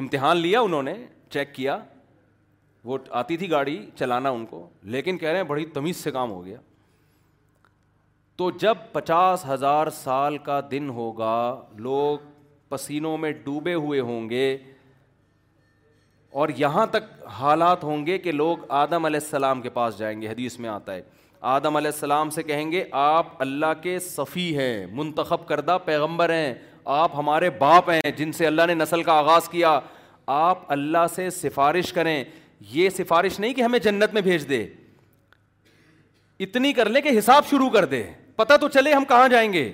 امتحان 0.00 0.36
لیا 0.46 0.60
انہوں 0.70 0.82
نے 0.92 0.96
چیک 1.32 1.54
کیا 1.54 1.78
وہ 2.84 2.98
آتی 3.20 3.36
تھی 3.36 3.50
گاڑی 3.50 3.78
چلانا 3.98 4.30
ان 4.30 4.44
کو 4.46 4.66
لیکن 4.94 5.18
کہہ 5.18 5.28
رہے 5.28 5.36
ہیں 5.36 5.44
بڑی 5.44 5.64
تمیز 5.74 5.96
سے 5.96 6.10
کام 6.10 6.30
ہو 6.30 6.44
گیا 6.44 6.58
تو 8.36 8.50
جب 8.60 8.74
پچاس 8.92 9.44
ہزار 9.46 9.86
سال 9.92 10.36
کا 10.44 10.60
دن 10.70 10.88
ہوگا 10.94 11.36
لوگ 11.76 12.18
پسینوں 12.68 13.16
میں 13.18 13.32
ڈوبے 13.44 13.74
ہوئے 13.74 14.00
ہوں 14.00 14.28
گے 14.30 14.56
اور 16.40 16.48
یہاں 16.56 16.86
تک 16.90 17.04
حالات 17.40 17.84
ہوں 17.84 18.06
گے 18.06 18.18
کہ 18.18 18.32
لوگ 18.32 18.58
آدم 18.78 19.04
علیہ 19.04 19.20
السلام 19.22 19.62
کے 19.62 19.68
پاس 19.78 19.98
جائیں 19.98 20.20
گے 20.22 20.28
حدیث 20.28 20.58
میں 20.58 20.68
آتا 20.70 20.94
ہے 20.94 21.02
آدم 21.52 21.76
علیہ 21.76 21.90
السلام 21.92 22.30
سے 22.30 22.42
کہیں 22.42 22.70
گے 22.72 22.84
آپ 23.00 23.40
اللہ 23.42 23.72
کے 23.82 23.98
صفی 24.06 24.56
ہیں 24.58 24.86
منتخب 24.92 25.46
کردہ 25.48 25.76
پیغمبر 25.84 26.30
ہیں 26.32 26.54
آپ 26.94 27.16
ہمارے 27.18 27.50
باپ 27.58 27.90
ہیں 27.90 28.10
جن 28.16 28.32
سے 28.32 28.46
اللہ 28.46 28.66
نے 28.68 28.74
نسل 28.74 29.02
کا 29.02 29.12
آغاز 29.18 29.48
کیا 29.48 29.78
آپ 30.36 30.70
اللہ 30.72 31.06
سے 31.14 31.28
سفارش 31.30 31.92
کریں 31.92 32.22
یہ 32.70 32.90
سفارش 32.90 33.38
نہیں 33.40 33.54
کہ 33.54 33.62
ہمیں 33.62 33.78
جنت 33.78 34.14
میں 34.14 34.22
بھیج 34.22 34.48
دے 34.48 34.66
اتنی 36.44 36.72
کر 36.72 36.88
لیں 36.88 37.00
کہ 37.02 37.18
حساب 37.18 37.46
شروع 37.50 37.68
کر 37.70 37.84
دے 37.92 38.02
پتا 38.36 38.56
تو 38.56 38.68
چلے 38.68 38.92
ہم 38.92 39.04
کہاں 39.08 39.28
جائیں 39.28 39.52
گے 39.52 39.70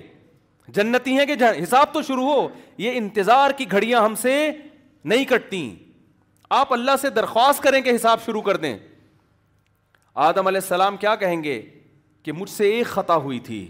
جنتی 0.75 1.17
ہیں 1.17 1.25
کہ 1.25 1.33
حساب 1.63 1.93
تو 1.93 2.01
شروع 2.03 2.25
ہو 2.25 2.47
یہ 2.77 2.97
انتظار 2.97 3.51
کی 3.57 3.71
گھڑیاں 3.71 4.01
ہم 4.03 4.15
سے 4.21 4.33
نہیں 5.03 5.25
کٹتی 5.29 5.69
آپ 6.59 6.73
اللہ 6.73 6.95
سے 7.01 7.09
درخواست 7.09 7.61
کریں 7.63 7.81
کہ 7.81 7.95
حساب 7.95 8.23
شروع 8.25 8.41
کر 8.41 8.57
دیں 8.57 8.77
آدم 10.27 10.47
علیہ 10.47 10.59
السلام 10.61 10.97
کیا 10.97 11.15
کہیں 11.23 11.41
گے 11.43 11.61
کہ 12.23 12.31
مجھ 12.31 12.49
سے 12.49 12.71
ایک 12.75 12.87
خطا 12.87 13.15
ہوئی 13.23 13.39
تھی 13.47 13.65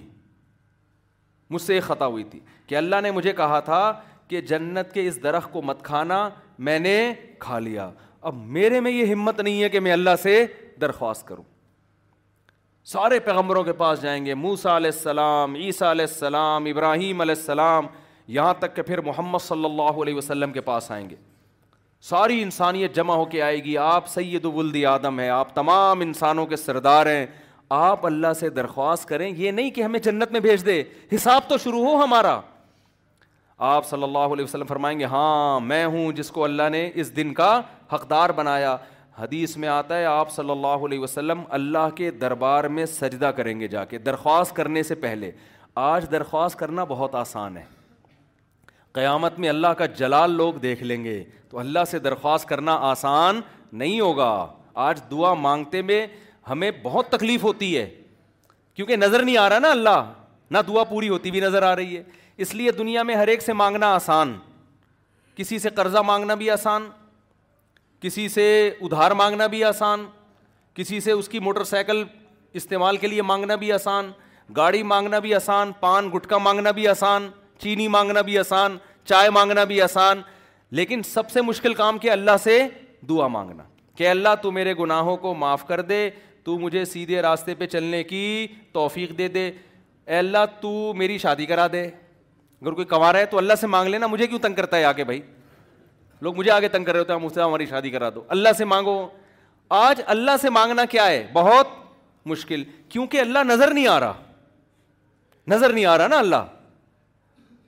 مجھ 1.49 1.61
سے 1.61 1.73
ایک 1.73 1.83
خطا 1.83 2.05
ہوئی 2.05 2.23
تھی 2.29 2.39
کہ 2.67 2.75
اللہ 2.75 3.01
نے 3.03 3.11
مجھے 3.11 3.31
کہا 3.37 3.59
تھا 3.69 3.91
کہ 4.27 4.41
جنت 4.41 4.93
کے 4.93 5.07
اس 5.07 5.21
درخت 5.23 5.51
کو 5.53 5.61
مت 5.61 5.83
کھانا 5.85 6.27
میں 6.67 6.77
نے 6.79 6.95
کھا 7.39 7.59
لیا 7.59 7.89
اب 8.27 8.35
میرے 8.55 8.79
میں 8.81 8.91
یہ 8.91 9.11
ہمت 9.13 9.39
نہیں 9.39 9.61
ہے 9.63 9.67
کہ 9.69 9.79
میں 9.87 9.91
اللہ 9.91 10.15
سے 10.21 10.45
درخواست 10.81 11.25
کروں 11.27 11.43
سارے 12.91 13.19
پیغمبروں 13.25 13.63
کے 13.63 13.73
پاس 13.81 14.01
جائیں 14.01 14.25
گے 14.25 14.33
موسا 14.45 14.75
علیہ 14.77 14.91
السلام 14.93 15.53
عیسیٰ 15.55 15.89
علیہ 15.89 16.05
السلام 16.09 16.65
ابراہیم 16.71 17.21
علیہ 17.21 17.35
السلام 17.37 17.87
یہاں 18.37 18.53
تک 18.59 18.75
کہ 18.75 18.81
پھر 18.87 19.01
محمد 19.09 19.43
صلی 19.47 19.65
اللہ 19.65 20.01
علیہ 20.03 20.15
وسلم 20.15 20.51
کے 20.53 20.61
پاس 20.71 20.89
آئیں 20.91 21.09
گے 21.09 21.15
ساری 22.09 22.41
انسانیت 22.43 22.95
جمع 22.95 23.13
ہو 23.15 23.25
کے 23.35 23.41
آئے 23.41 23.63
گی 23.63 23.77
آپ 23.91 24.07
سید 24.13 24.45
ولدی 24.55 24.85
آدم 24.93 25.19
ہیں 25.19 25.29
آپ 25.35 25.53
تمام 25.55 26.01
انسانوں 26.07 26.45
کے 26.47 26.55
سردار 26.63 27.05
ہیں 27.11 27.25
آپ 27.83 28.05
اللہ 28.05 28.33
سے 28.39 28.49
درخواست 28.57 29.07
کریں 29.09 29.29
یہ 29.37 29.51
نہیں 29.51 29.69
کہ 29.75 29.83
ہمیں 29.83 29.99
جنت 29.99 30.31
میں 30.31 30.39
بھیج 30.49 30.65
دے 30.65 30.83
حساب 31.15 31.49
تو 31.49 31.57
شروع 31.63 31.85
ہو 31.85 31.95
ہمارا 32.03 32.39
آپ 33.71 33.87
صلی 33.89 34.03
اللہ 34.03 34.33
علیہ 34.33 34.43
وسلم 34.43 34.65
فرمائیں 34.67 34.97
گے 34.99 35.05
ہاں 35.11 35.59
میں 35.67 35.85
ہوں 35.85 36.11
جس 36.13 36.29
کو 36.31 36.43
اللہ 36.43 36.69
نے 36.71 36.89
اس 37.03 37.15
دن 37.15 37.33
کا 37.33 37.59
حقدار 37.93 38.29
بنایا 38.37 38.75
حدیث 39.21 39.55
میں 39.57 39.67
آتا 39.69 39.97
ہے 39.97 40.05
آپ 40.05 40.31
صلی 40.31 40.49
اللہ 40.51 40.85
علیہ 40.87 40.99
وسلم 40.99 41.41
اللہ 41.57 41.87
کے 41.95 42.09
دربار 42.21 42.63
میں 42.77 42.85
سجدہ 42.85 43.31
کریں 43.35 43.59
گے 43.59 43.67
جا 43.75 43.83
کے 43.91 43.97
درخواست 44.07 44.55
کرنے 44.55 44.83
سے 44.83 44.95
پہلے 45.05 45.31
آج 45.83 46.05
درخواست 46.11 46.59
کرنا 46.59 46.83
بہت 46.89 47.15
آسان 47.15 47.57
ہے 47.57 47.63
قیامت 48.93 49.39
میں 49.39 49.49
اللہ 49.49 49.67
کا 49.77 49.85
جلال 49.99 50.31
لوگ 50.37 50.53
دیکھ 50.63 50.83
لیں 50.83 51.03
گے 51.03 51.23
تو 51.49 51.59
اللہ 51.59 51.85
سے 51.91 51.99
درخواست 51.99 52.47
کرنا 52.49 52.75
آسان 52.91 53.39
نہیں 53.71 53.99
ہوگا 53.99 54.31
آج 54.87 55.01
دعا 55.11 55.33
مانگتے 55.47 55.81
میں 55.89 56.05
ہمیں 56.49 56.69
بہت 56.83 57.09
تکلیف 57.09 57.43
ہوتی 57.43 57.77
ہے 57.77 57.89
کیونکہ 58.75 58.95
نظر 58.95 59.23
نہیں 59.23 59.37
آ 59.37 59.47
رہا 59.49 59.59
نا 59.59 59.71
اللہ 59.71 60.03
نہ 60.51 60.57
دعا 60.67 60.83
پوری 60.89 61.09
ہوتی 61.09 61.31
بھی 61.31 61.39
نظر 61.41 61.63
آ 61.63 61.75
رہی 61.75 61.97
ہے 61.97 62.03
اس 62.45 62.53
لیے 62.55 62.71
دنیا 62.77 63.03
میں 63.09 63.15
ہر 63.15 63.27
ایک 63.33 63.41
سے 63.41 63.53
مانگنا 63.61 63.93
آسان 63.95 64.37
کسی 65.35 65.59
سے 65.59 65.69
قرضہ 65.75 65.97
مانگنا 66.05 66.35
بھی 66.41 66.49
آسان 66.49 66.87
کسی 68.05 68.27
سے 68.29 68.41
ادھار 68.85 69.11
مانگنا 69.17 69.45
بھی 69.51 69.63
آسان 69.63 70.03
کسی 70.75 70.99
سے 71.01 71.11
اس 71.11 71.27
کی 71.29 71.39
موٹر 71.39 71.63
سائیکل 71.63 72.03
استعمال 72.59 72.97
کے 72.97 73.07
لیے 73.07 73.21
مانگنا 73.29 73.55
بھی 73.61 73.71
آسان 73.73 74.11
گاڑی 74.55 74.81
مانگنا 74.91 75.19
بھی 75.19 75.33
آسان 75.35 75.71
پان 75.79 76.09
گٹکا 76.15 76.37
مانگنا 76.47 76.71
بھی 76.79 76.87
آسان 76.87 77.27
چینی 77.61 77.87
مانگنا 77.95 78.21
بھی 78.27 78.37
آسان 78.37 78.77
چائے 79.09 79.29
مانگنا 79.37 79.63
بھی 79.71 79.81
آسان 79.81 80.21
لیکن 80.81 81.01
سب 81.13 81.29
سے 81.31 81.41
مشکل 81.41 81.73
کام 81.81 81.97
کہ 82.03 82.11
اللہ 82.11 82.37
سے 82.43 82.61
دعا 83.09 83.27
مانگنا 83.37 83.63
کہ 83.97 84.07
اللہ 84.09 84.35
تو 84.41 84.51
میرے 84.57 84.73
گناہوں 84.79 85.15
کو 85.25 85.33
معاف 85.45 85.67
کر 85.67 85.81
دے 85.93 86.09
تو 86.43 86.57
مجھے 86.59 86.85
سیدھے 86.93 87.21
راستے 87.27 87.55
پہ 87.59 87.65
چلنے 87.75 88.03
کی 88.11 88.25
توفیق 88.73 89.17
دے 89.17 89.27
دے 89.39 89.47
اے 90.05 90.17
اللہ 90.17 90.45
تو 90.61 90.91
میری 90.97 91.17
شادی 91.25 91.45
کرا 91.53 91.67
دے 91.73 91.83
اگر 91.83 92.71
کوئی 92.71 92.87
کما 92.93 93.11
رہا 93.13 93.19
ہے 93.19 93.25
تو 93.31 93.37
اللہ 93.37 93.55
سے 93.61 93.67
مانگ 93.77 93.87
لینا 93.89 94.07
مجھے 94.13 94.27
کیوں 94.27 94.39
تنگ 94.45 94.53
کرتا 94.55 94.77
ہے 94.77 94.83
آگے 94.91 95.03
بھائی 95.03 95.21
لوگ 96.21 96.35
مجھے 96.37 96.51
آگے 96.51 96.67
تنگ 96.67 96.83
کر 96.85 96.91
رہے 96.93 96.99
ہوتے 96.99 97.13
ہیں 97.13 97.19
مجھ 97.19 97.33
سے 97.33 97.41
ہماری 97.41 97.65
شادی 97.69 97.89
کرا 97.89 98.09
دو 98.15 98.23
اللہ 98.35 98.53
سے 98.57 98.65
مانگو 98.65 99.07
آج 99.79 100.01
اللہ 100.13 100.37
سے 100.41 100.49
مانگنا 100.49 100.85
کیا 100.89 101.07
ہے 101.07 101.25
بہت 101.33 101.67
مشکل 102.29 102.63
کیونکہ 102.89 103.19
اللہ 103.21 103.43
نظر 103.47 103.73
نہیں 103.73 103.87
آ 103.87 103.99
رہا 103.99 104.13
نظر 105.47 105.73
نہیں 105.73 105.85
آ 105.85 105.97
رہا 105.97 106.07
نا 106.07 106.17
اللہ 106.19 106.45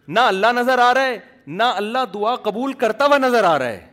نہ 0.07 0.19
اللہ 0.25 0.51
نظر 0.55 0.79
آ 0.79 0.93
رہا 0.93 1.05
ہے 1.05 1.17
نہ 1.47 1.63
اللہ 1.77 2.05
دعا 2.13 2.35
قبول 2.43 2.73
کرتا 2.83 3.05
ہوا 3.05 3.17
نظر 3.17 3.43
آ 3.43 3.57
رہا 3.59 3.67
ہے 3.69 3.85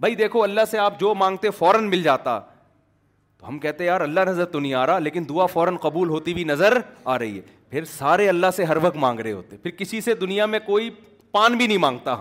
بھائی 0.00 0.14
دیکھو 0.14 0.42
اللہ 0.42 0.64
سے 0.70 0.78
آپ 0.78 0.98
جو 1.00 1.14
مانگتے 1.14 1.50
فوراً 1.58 1.88
مل 1.90 2.02
جاتا 2.02 2.38
تو 2.48 3.48
ہم 3.48 3.58
کہتے 3.58 3.84
یار 3.84 4.00
اللہ 4.00 4.20
نظر 4.26 4.44
تو 4.52 4.60
نہیں 4.60 4.74
آ 4.74 4.86
رہا 4.86 4.98
لیکن 4.98 5.24
دعا 5.28 5.46
فوراً 5.52 5.76
قبول 5.82 6.08
ہوتی 6.10 6.32
ہوئی 6.32 6.44
نظر 6.44 6.78
آ 7.14 7.18
رہی 7.18 7.36
ہے 7.36 7.42
پھر 7.70 7.84
سارے 7.98 8.28
اللہ 8.28 8.50
سے 8.56 8.64
ہر 8.64 8.76
وقت 8.82 8.96
مانگ 9.06 9.20
رہے 9.20 9.32
ہوتے 9.32 9.56
پھر 9.56 9.70
کسی 9.78 10.00
سے 10.00 10.14
دنیا 10.14 10.46
میں 10.46 10.58
کوئی 10.66 10.90
پان 11.32 11.56
بھی 11.56 11.66
نہیں 11.66 11.78
مانگتا 11.78 12.14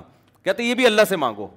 کہتے 0.45 0.63
یہ 0.63 0.73
بھی 0.75 0.85
اللہ 0.85 1.01
سے 1.09 1.15
مانگو 1.17 1.47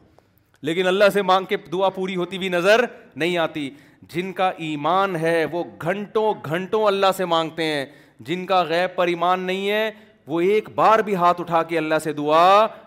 لیکن 0.66 0.86
اللہ 0.86 1.08
سے 1.12 1.22
مانگ 1.22 1.44
کے 1.48 1.56
دعا 1.72 1.88
پوری 1.96 2.14
ہوتی 2.16 2.36
ہوئی 2.36 2.48
نظر 2.48 2.84
نہیں 3.22 3.36
آتی 3.38 3.68
جن 4.12 4.32
کا 4.32 4.48
ایمان 4.66 5.16
ہے 5.24 5.44
وہ 5.52 5.62
گھنٹوں 5.82 6.32
گھنٹوں 6.46 6.84
اللہ 6.86 7.10
سے 7.16 7.24
مانگتے 7.32 7.64
ہیں 7.64 7.84
جن 8.28 8.46
کا 8.46 8.62
غیب 8.68 8.94
پر 8.96 9.06
ایمان 9.08 9.40
نہیں 9.46 9.68
ہے 9.70 9.90
وہ 10.26 10.40
ایک 10.40 10.68
بار 10.74 10.98
بھی 11.06 11.14
ہاتھ 11.16 11.40
اٹھا 11.40 11.62
کے 11.72 11.78
اللہ 11.78 11.98
سے 12.04 12.12
دعا 12.12 12.44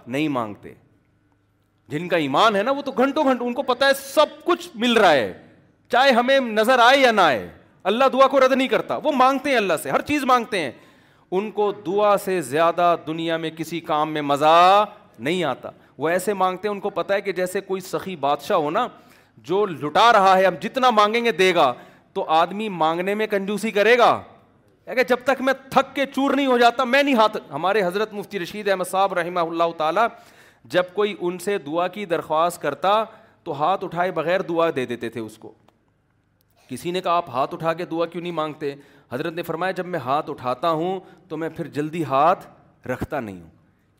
نہیں 0.07 0.27
مانگتے 0.39 0.73
جن 1.91 2.07
کا 2.07 2.17
ایمان 2.25 2.55
ہے 2.55 2.63
نا 2.63 2.71
وہ 2.71 2.81
تو 2.81 2.91
گھنٹوں 2.91 3.23
گھنٹوں 3.23 3.47
ان 3.47 3.53
کو 3.53 3.61
پتا 3.73 3.87
ہے 3.87 3.93
سب 4.01 4.43
کچھ 4.45 4.67
مل 4.83 4.93
رہا 4.97 5.11
ہے 5.11 5.31
چاہے 5.91 6.11
ہمیں 6.15 6.39
نظر 6.39 6.79
آئے 6.83 6.97
یا 6.99 7.11
نہ 7.11 7.21
آئے 7.21 7.47
اللہ 7.91 8.09
دعا 8.13 8.27
کو 8.31 8.39
رد 8.45 8.51
نہیں 8.53 8.67
کرتا 8.67 8.97
وہ 9.03 9.11
مانگتے 9.17 9.49
ہیں 9.49 9.57
اللہ 9.57 9.73
سے 9.83 9.89
ہر 9.91 10.01
چیز 10.11 10.23
مانگتے 10.33 10.59
ہیں 10.61 10.71
ان 11.39 11.49
کو 11.59 11.71
دعا 11.85 12.15
سے 12.25 12.39
زیادہ 12.49 12.95
دنیا 13.07 13.37
میں 13.45 13.49
کسی 13.57 13.79
کام 13.93 14.13
میں 14.13 14.21
مزہ 14.31 14.85
نہیں 15.19 15.43
آتا 15.43 15.69
وہ 16.01 16.09
ایسے 16.09 16.33
مانگتے 16.33 16.67
ہیں 16.67 16.73
ان 16.73 16.79
کو 16.81 16.89
پتا 16.89 17.13
ہے 17.13 17.21
کہ 17.21 17.31
جیسے 17.39 17.59
کوئی 17.61 17.81
سخی 17.87 18.15
بادشاہ 18.19 18.57
ہونا 18.57 18.87
جو 19.49 19.65
لٹا 19.65 20.11
رہا 20.13 20.37
ہے 20.37 20.45
ہم 20.45 20.55
جتنا 20.61 20.89
مانگیں 20.99 21.23
گے 21.25 21.31
دے 21.41 21.53
گا 21.55 21.71
تو 22.13 22.23
آدمی 22.37 22.69
مانگنے 22.77 23.13
میں 23.15 23.27
کنجوسی 23.33 23.71
کرے 23.71 23.97
گا 23.97 24.09
کہ 24.95 25.03
جب 25.09 25.17
تک 25.25 25.41
میں 25.47 25.53
تھک 25.71 25.93
کے 25.95 26.05
چور 26.15 26.33
نہیں 26.35 26.47
ہو 26.47 26.57
جاتا 26.57 26.83
میں 26.83 27.01
نہیں 27.03 27.13
ہاتھ 27.15 27.35
ہمارے 27.51 27.83
حضرت 27.85 28.13
مفتی 28.13 28.39
رشید 28.39 28.69
احمد 28.69 28.89
صاحب 28.91 29.13
رحمہ 29.19 29.39
اللہ 29.39 29.71
تعالیٰ 29.77 30.07
جب 30.75 30.85
کوئی 30.93 31.15
ان 31.19 31.37
سے 31.45 31.57
دعا 31.67 31.87
کی 31.97 32.05
درخواست 32.15 32.61
کرتا 32.61 32.95
تو 33.43 33.59
ہاتھ 33.61 33.83
اٹھائے 33.85 34.11
بغیر 34.17 34.41
دعا 34.49 34.69
دے 34.75 34.85
دیتے 34.85 35.09
تھے 35.09 35.21
اس 35.21 35.37
کو 35.43 35.53
کسی 36.69 36.91
نے 36.91 37.01
کہا 37.01 37.15
آپ 37.17 37.29
ہاتھ 37.35 37.53
اٹھا 37.53 37.73
کے 37.81 37.85
دعا 37.91 38.05
کیوں 38.05 38.21
نہیں 38.23 38.37
مانگتے 38.41 38.73
حضرت 39.11 39.33
نے 39.35 39.43
فرمایا 39.51 39.71
جب 39.81 39.85
میں 39.93 39.99
ہاتھ 40.09 40.29
اٹھاتا 40.29 40.69
ہوں 40.81 40.99
تو 41.29 41.37
میں 41.37 41.49
پھر 41.57 41.67
جلدی 41.79 42.03
ہاتھ 42.13 42.47
رکھتا 42.87 43.19
نہیں 43.19 43.41
ہوں 43.41 43.49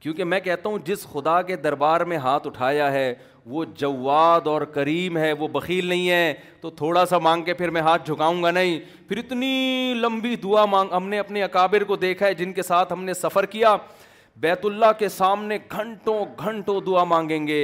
کیونکہ 0.02 0.24
میں 0.24 0.39
کہتا 0.39 0.70
ہوں 0.70 0.78
جس 0.86 1.04
خدا 1.12 1.41
کے 1.47 1.56
دربار 1.64 2.02
میں 2.12 2.18
ہاتھ 2.18 2.45
اٹھایا 2.47 2.91
ہے 2.91 3.14
وہ 3.54 3.64
جواد 3.78 4.47
اور 4.47 4.62
کریم 4.76 5.18
ہے 5.18 5.32
وہ 5.39 5.47
بخیل 5.52 5.86
نہیں 5.89 6.10
ہے 6.10 6.34
تو 6.62 6.70
تھوڑا 6.80 7.06
سا 7.10 7.18
مانگ 7.28 7.43
کے 7.43 7.54
پھر 7.60 7.70
میں 7.76 7.82
ہاتھ 7.82 8.08
جھکاؤں 8.12 8.41
گا 8.43 8.52
نہیں 8.52 8.80
پھر 9.08 9.18
اتنی 9.18 9.93
لمبی 9.97 10.36
دعا 10.43 10.64
مانگ 10.74 10.93
ہم 10.93 11.10
نے 11.10 11.20
اپنے 11.20 11.43
اکابر 11.43 11.84
کو 11.91 11.95
دیکھا 12.06 12.26
ہے 12.26 12.34
جن 12.41 12.54
کے 12.54 12.62
ساتھ 12.64 12.93
ہم 12.93 13.04
نے 13.04 13.14
سفر 13.22 13.45
کیا 13.56 13.76
بیت 14.43 14.66
اللہ 14.66 14.91
کے 14.99 15.10
سامنے 15.10 15.58
گھنٹوں 15.72 16.18
گھنٹوں 16.41 16.80
دعا 16.82 17.04
مانگیں 17.14 17.45
گے 17.47 17.60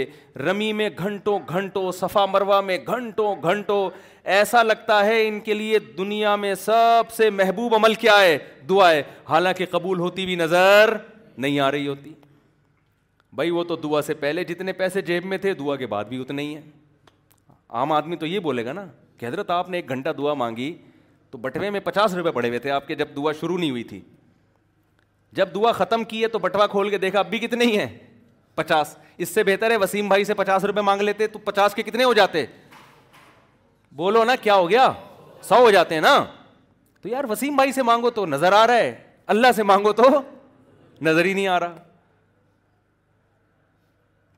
رمی 0.49 0.71
میں 0.79 0.89
گھنٹوں 0.97 1.37
گھنٹوں 1.49 1.91
صفا 1.99 2.25
مروا 2.33 2.59
میں 2.69 2.77
گھنٹوں 2.87 3.35
گھنٹوں 3.43 3.89
ایسا 4.39 4.63
لگتا 4.63 5.03
ہے 5.05 5.27
ان 5.27 5.39
کے 5.49 5.53
لیے 5.53 5.79
دنیا 5.97 6.35
میں 6.43 6.53
سب 6.65 7.11
سے 7.17 7.29
محبوب 7.41 7.75
عمل 7.75 7.93
کیا 8.05 8.19
ہے 8.21 8.37
دعا 8.69 8.91
ہے 8.91 9.01
حالانکہ 9.29 9.65
قبول 9.71 9.99
ہوتی 9.99 10.25
بھی 10.25 10.35
نظر 10.45 10.93
نہیں 11.37 11.59
آ 11.59 11.71
رہی 11.71 11.87
ہوتی 11.87 12.13
بھائی 13.35 13.49
وہ 13.51 13.63
تو 13.67 13.75
دعا 13.75 14.01
سے 14.01 14.13
پہلے 14.13 14.43
جتنے 14.43 14.73
پیسے 14.73 15.01
جیب 15.01 15.25
میں 15.25 15.37
تھے 15.37 15.53
دعا 15.53 15.75
کے 15.75 15.87
بعد 15.87 16.05
بھی 16.09 16.21
اتنے 16.21 16.41
ہی 16.41 16.53
ہیں 16.55 16.61
عام 17.75 17.91
آدمی 17.91 18.15
تو 18.15 18.25
یہ 18.25 18.39
بولے 18.39 18.65
گا 18.65 18.73
نا 18.73 18.85
کہ 19.17 19.25
حضرت 19.25 19.49
آپ 19.51 19.69
نے 19.69 19.77
ایک 19.77 19.89
گھنٹہ 19.89 20.09
دعا 20.17 20.33
مانگی 20.33 20.75
تو 21.31 21.37
بٹوے 21.37 21.69
میں 21.69 21.79
پچاس 21.83 22.13
روپے 22.15 22.31
پڑے 22.31 22.47
ہوئے 22.47 22.59
تھے 22.59 22.69
آپ 22.71 22.87
کے 22.87 22.95
جب 22.95 23.07
دعا 23.15 23.31
شروع 23.39 23.57
نہیں 23.57 23.69
ہوئی 23.71 23.83
تھی 23.83 23.99
جب 25.37 25.53
دعا 25.55 25.71
ختم 25.77 26.03
کی 26.13 26.21
ہے 26.21 26.27
تو 26.27 26.39
بٹوا 26.39 26.67
کھول 26.67 26.89
کے 26.89 26.97
دیکھا 26.97 27.19
اب 27.19 27.29
بھی 27.29 27.37
کتنے 27.39 27.65
ہی 27.65 27.77
ہیں 27.77 27.87
پچاس 28.55 28.95
اس 29.17 29.29
سے 29.29 29.43
بہتر 29.43 29.71
ہے 29.71 29.77
وسیم 29.77 30.07
بھائی 30.07 30.23
سے 30.25 30.33
پچاس 30.33 30.63
روپے 30.65 30.81
مانگ 30.81 31.01
لیتے 31.01 31.27
تو 31.27 31.39
پچاس 31.39 31.73
کے 31.75 31.83
کتنے 31.83 32.03
ہو 32.03 32.13
جاتے 32.13 32.45
بولو 33.95 34.23
نا 34.25 34.35
کیا 34.41 34.55
ہو 34.55 34.69
گیا 34.69 34.89
سو 35.49 35.55
ہو 35.59 35.71
جاتے 35.71 35.95
ہیں 35.95 36.01
نا 36.01 36.15
تو 37.01 37.09
یار 37.09 37.23
وسیم 37.29 37.55
بھائی 37.55 37.71
سے 37.71 37.83
مانگو 37.83 38.09
تو 38.09 38.25
نظر 38.25 38.53
آ 38.53 38.65
رہا 38.67 38.77
ہے 38.77 38.93
اللہ 39.35 39.51
سے 39.55 39.63
مانگو 39.73 39.91
تو 39.93 40.03
نظر 41.07 41.25
ہی 41.25 41.33
نہیں 41.33 41.47
آ 41.47 41.59
رہا 41.59 41.77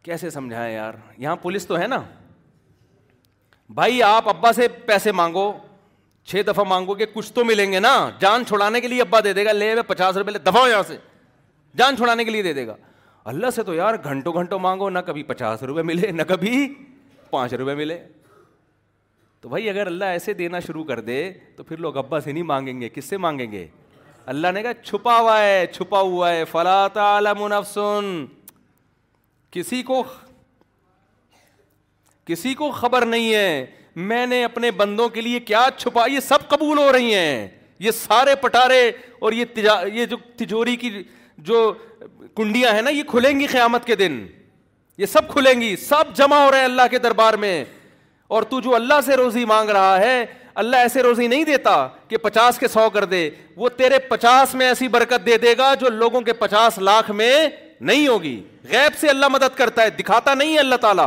کیسے 0.03 0.29
سمجھائیں 0.29 0.73
یار 0.73 0.93
یہاں 1.17 1.35
پولیس 1.41 1.67
تو 1.67 1.77
ہے 1.79 1.87
نا 1.87 2.01
بھائی 3.75 4.01
آپ 4.03 4.27
ابا 4.29 4.51
سے 4.53 4.67
پیسے 4.85 5.11
مانگو 5.11 5.51
چھ 6.27 6.41
دفعہ 6.47 6.63
مانگو 6.67 6.93
کہ 6.95 7.05
کچھ 7.13 7.31
تو 7.33 7.43
ملیں 7.45 7.71
گے 7.71 7.79
نا 7.79 7.93
جان 8.19 8.45
چھوڑانے 8.47 8.81
کے 8.81 8.87
لیے 8.87 9.01
ابا 9.01 9.19
دے 9.23 9.33
دے 9.33 9.45
گا 9.45 9.51
لے 9.51 9.71
ہوئے 9.71 9.83
پچاس 9.87 10.17
روپئے 10.17 10.33
لے 10.33 10.39
دفاع 10.51 10.67
یہاں 10.69 10.83
سے 10.87 10.97
جان 11.77 11.95
چھوڑانے 11.97 12.25
کے 12.25 12.31
لیے 12.31 12.43
دے 12.43 12.53
دے 12.53 12.65
گا 12.67 12.75
اللہ 13.31 13.49
سے 13.55 13.63
تو 13.63 13.73
یار 13.73 13.93
گھنٹوں 14.03 14.33
گھنٹوں 14.33 14.59
مانگو 14.59 14.89
نہ 14.89 14.99
کبھی 15.05 15.23
پچاس 15.23 15.63
روپئے 15.63 15.83
ملے 15.83 16.11
نہ 16.11 16.23
کبھی 16.27 16.67
پانچ 17.29 17.53
روپے 17.53 17.75
ملے 17.75 17.99
تو 19.41 19.49
بھائی 19.49 19.69
اگر 19.69 19.87
اللہ 19.87 20.05
ایسے 20.15 20.33
دینا 20.33 20.59
شروع 20.59 20.83
کر 20.83 20.99
دے 21.09 21.17
تو 21.55 21.63
پھر 21.63 21.77
لوگ 21.77 21.97
ابا 21.97 22.19
سے 22.21 22.31
نہیں 22.31 22.43
مانگیں 22.43 22.79
گے 22.81 22.89
کس 22.93 23.05
سے 23.09 23.17
مانگیں 23.25 23.51
گے 23.51 23.65
اللہ 24.33 24.47
نے 24.53 24.61
کہا 24.63 24.73
چھپا 24.83 25.17
ہوا 25.19 25.39
ہے 25.41 25.65
چھپا 25.73 25.99
ہوا 26.01 26.31
ہے 26.31 26.43
فلا 26.51 26.87
تعالیٰ 26.93 27.33
منفسن 27.39 28.15
کسی 29.51 29.81
کو 29.83 30.03
کسی 32.25 32.53
کو 32.53 32.69
خبر 32.71 33.05
نہیں 33.05 33.33
ہے 33.33 33.65
میں 34.09 34.25
نے 34.25 34.43
اپنے 34.43 34.71
بندوں 34.71 35.07
کے 35.09 35.21
لیے 35.21 35.39
کیا 35.39 35.65
چھپا 35.77 36.05
یہ 36.11 36.19
سب 36.27 36.47
قبول 36.49 36.77
ہو 36.77 36.91
رہی 36.93 37.13
ہیں 37.15 37.47
یہ 37.79 37.91
سارے 37.91 38.35
پٹارے 38.41 38.81
اور 39.19 39.31
یہ 39.33 39.45
تجا... 39.55 39.73
یہ 39.93 40.05
جو 40.05 40.17
تجوری 40.37 40.75
کی 40.75 40.89
جو 41.47 41.71
کنڈیاں 42.35 42.73
ہیں 42.73 42.81
نا 42.81 42.89
یہ 42.89 43.03
کھلیں 43.07 43.39
گی 43.39 43.45
قیامت 43.51 43.85
کے 43.85 43.95
دن 43.95 44.25
یہ 44.97 45.05
سب 45.05 45.27
کھلیں 45.33 45.59
گی 45.61 45.75
سب 45.85 46.15
جمع 46.15 46.43
ہو 46.43 46.51
رہے 46.51 46.57
ہیں 46.57 46.65
اللہ 46.65 46.87
کے 46.91 46.99
دربار 46.99 47.33
میں 47.45 47.63
اور 48.37 48.43
تو 48.49 48.59
جو 48.61 48.75
اللہ 48.75 49.01
سے 49.05 49.15
روزی 49.17 49.45
مانگ 49.45 49.69
رہا 49.69 49.99
ہے 49.99 50.25
اللہ 50.63 50.75
ایسے 50.85 51.01
روزی 51.03 51.27
نہیں 51.27 51.43
دیتا 51.45 51.87
کہ 52.07 52.17
پچاس 52.17 52.57
کے 52.59 52.67
سو 52.67 52.89
کر 52.93 53.05
دے 53.13 53.29
وہ 53.57 53.69
تیرے 53.77 53.99
پچاس 54.09 54.53
میں 54.61 54.67
ایسی 54.67 54.87
برکت 54.97 55.25
دے 55.25 55.37
دے 55.41 55.55
گا 55.57 55.73
جو 55.81 55.89
لوگوں 55.89 56.21
کے 56.21 56.33
پچاس 56.39 56.77
لاکھ 56.77 57.11
میں 57.21 57.31
نہیں 57.87 58.07
ہوگی 58.07 58.41
غیب 58.69 58.97
سے 58.99 59.09
اللہ 59.09 59.27
مدد 59.33 59.57
کرتا 59.57 59.81
ہے 59.83 59.89
دکھاتا 59.99 60.33
نہیں 60.33 60.53
ہے 60.53 60.59
اللہ 60.59 60.75
تعالیٰ 60.81 61.05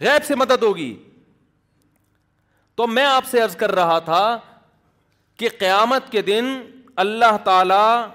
غیب 0.00 0.24
سے 0.24 0.34
مدد 0.34 0.62
ہوگی 0.62 0.94
تو 2.76 2.86
میں 2.86 3.04
آپ 3.04 3.24
سے 3.30 3.40
عرض 3.40 3.56
کر 3.56 3.74
رہا 3.74 3.98
تھا 4.04 4.20
کہ 5.38 5.48
قیامت 5.58 6.10
کے 6.12 6.22
دن 6.22 6.44
اللہ 7.04 7.36
تعالیٰ 7.44 8.06